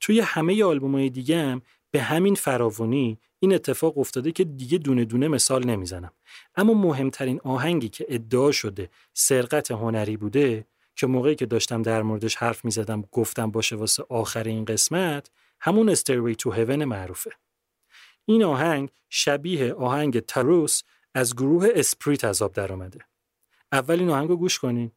[0.00, 5.28] توی همه های دیگه هم به همین فراوانی این اتفاق افتاده که دیگه دونه دونه
[5.28, 6.12] مثال نمی‌زنم.
[6.56, 10.66] اما مهمترین آهنگی که ادعا شده سرقت هنری بوده
[10.96, 15.30] که موقعی که داشتم در موردش حرف می‌زدم گفتم باشه واسه آخر این قسمت
[15.60, 17.30] همون استروی تو هیون معروفه.
[18.24, 20.82] این آهنگ شبیه آهنگ تروس
[21.14, 22.98] از گروه اسپریت عذاب در آمده
[23.72, 24.92] اول این آهنگ رو گوش کنین.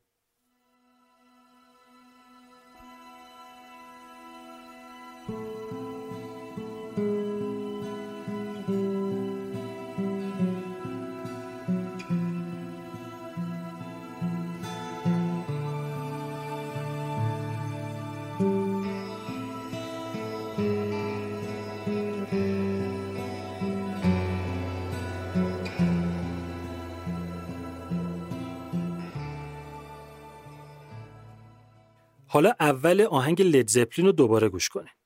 [32.38, 34.97] حالا اول آهنگ لید زپلین رو دوباره گوش کنید.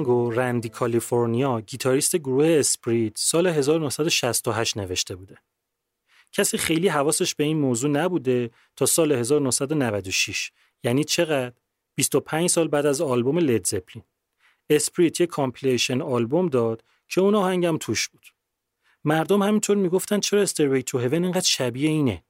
[0.00, 5.36] آهنگو رندی کالیفرنیا گیتاریست گروه اسپریت سال 1968 نوشته بوده.
[6.32, 10.52] کسی خیلی حواسش به این موضوع نبوده تا سال 1996
[10.84, 11.52] یعنی چقدر؟
[11.94, 14.04] 25 سال بعد از آلبوم لید زپلین.
[14.70, 18.26] اسپریت یه compilation آلبوم داد که اون آهنگم توش بود.
[19.04, 22.24] مردم همینطور می‌گفتن چرا Stairway to Heaven اینقدر شبیه اینه؟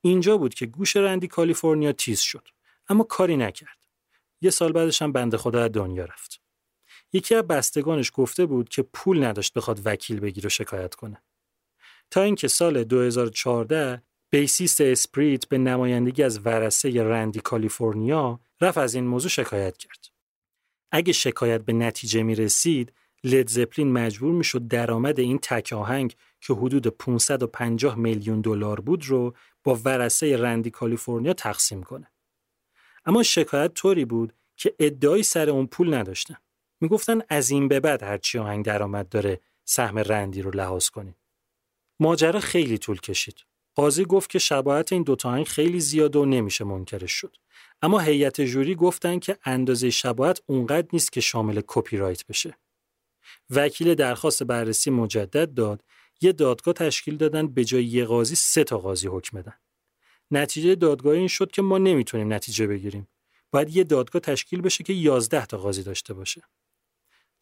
[0.00, 2.48] اینجا بود که گوش رندی کالیفرنیا تیز شد
[2.88, 3.78] اما کاری نکرد.
[4.40, 6.47] یه سال بعدش هم بنده خدا از دنیا رفت.
[7.12, 11.22] یکی از بستگانش گفته بود که پول نداشت بخواد وکیل بگیر و شکایت کنه.
[12.10, 19.06] تا اینکه سال 2014 بیسیست اسپریت به نمایندگی از ورسه رندی کالیفرنیا رفت از این
[19.06, 20.06] موضوع شکایت کرد.
[20.90, 22.92] اگه شکایت به نتیجه می رسید،
[23.24, 29.06] لید زپلین مجبور می شد درآمد این تک آهنگ که حدود 550 میلیون دلار بود
[29.06, 32.10] رو با ورسه رندی کالیفرنیا تقسیم کنه.
[33.06, 36.36] اما شکایت طوری بود که ادعایی سر اون پول نداشتن.
[36.80, 41.16] می‌گفتن از این به بعد هرچی آهنگ درآمد داره سهم رندی رو لحاظ کنید.
[42.00, 43.44] ماجرا خیلی طول کشید.
[43.74, 47.36] قاضی گفت که شباهت این دوتا آهنگ خیلی زیاد و نمیشه منکرش شد.
[47.82, 52.58] اما هیئت جوری گفتن که اندازه شباهت اونقدر نیست که شامل کپی رایت بشه.
[53.50, 55.84] وکیل درخواست بررسی مجدد داد
[56.20, 59.54] یه دادگاه تشکیل دادن به جای یه قاضی سه تا قاضی حکم بدن.
[60.30, 63.08] نتیجه دادگاه این شد که ما نمی‌تونیم نتیجه بگیریم.
[63.50, 66.42] باید یه دادگاه تشکیل بشه که 11 تا قاضی داشته باشه.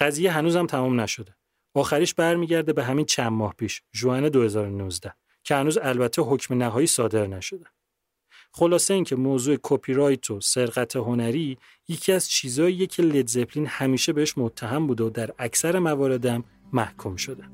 [0.01, 1.37] قضیه هنوزم تمام نشده.
[1.75, 5.15] آخریش برمیگرده به همین چند ماه پیش، جوان 2019
[5.45, 7.67] که هنوز البته حکم نهایی صادر نشده.
[8.53, 11.59] خلاصه اینکه موضوع کپی رایت و سرقت هنری
[11.89, 17.17] یکی از چیزاییه که لید زپلین همیشه بهش متهم بوده و در اکثر مواردم محکوم
[17.17, 17.45] شده.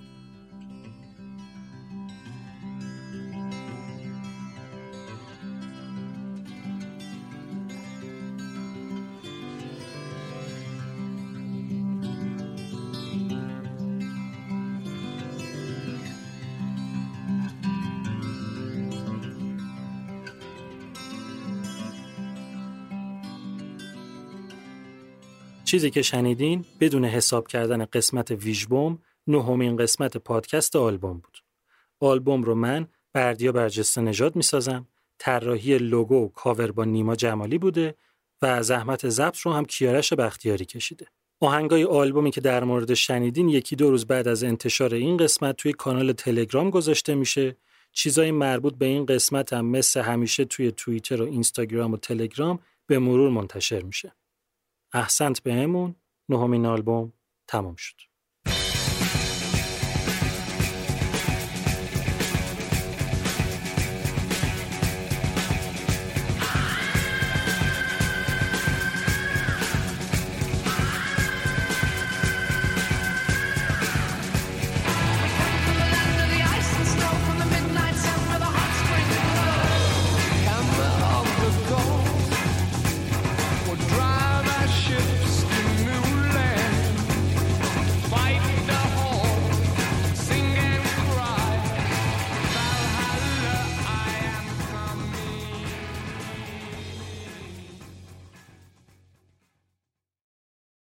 [25.72, 31.38] چیزی که شنیدین بدون حساب کردن قسمت ویژبوم نهمین قسمت پادکست آلبوم بود.
[32.00, 34.88] آلبوم رو من بردیا برجسته نژاد می‌سازم
[35.18, 37.94] طراحی لوگو و کاور با نیما جمالی بوده
[38.42, 41.06] و زحمت ضبط رو هم کیارش بختیاری کشیده.
[41.40, 45.72] آهنگای آلبومی که در مورد شنیدین یکی دو روز بعد از انتشار این قسمت توی
[45.72, 47.56] کانال تلگرام گذاشته میشه.
[47.92, 52.98] چیزای مربوط به این قسمت هم مثل همیشه توی توییتر و اینستاگرام و تلگرام به
[52.98, 54.12] مرور منتشر میشه.
[54.94, 55.96] احسنت بهمون
[56.28, 57.12] نهمین آلبوم
[57.48, 58.11] تمام شد.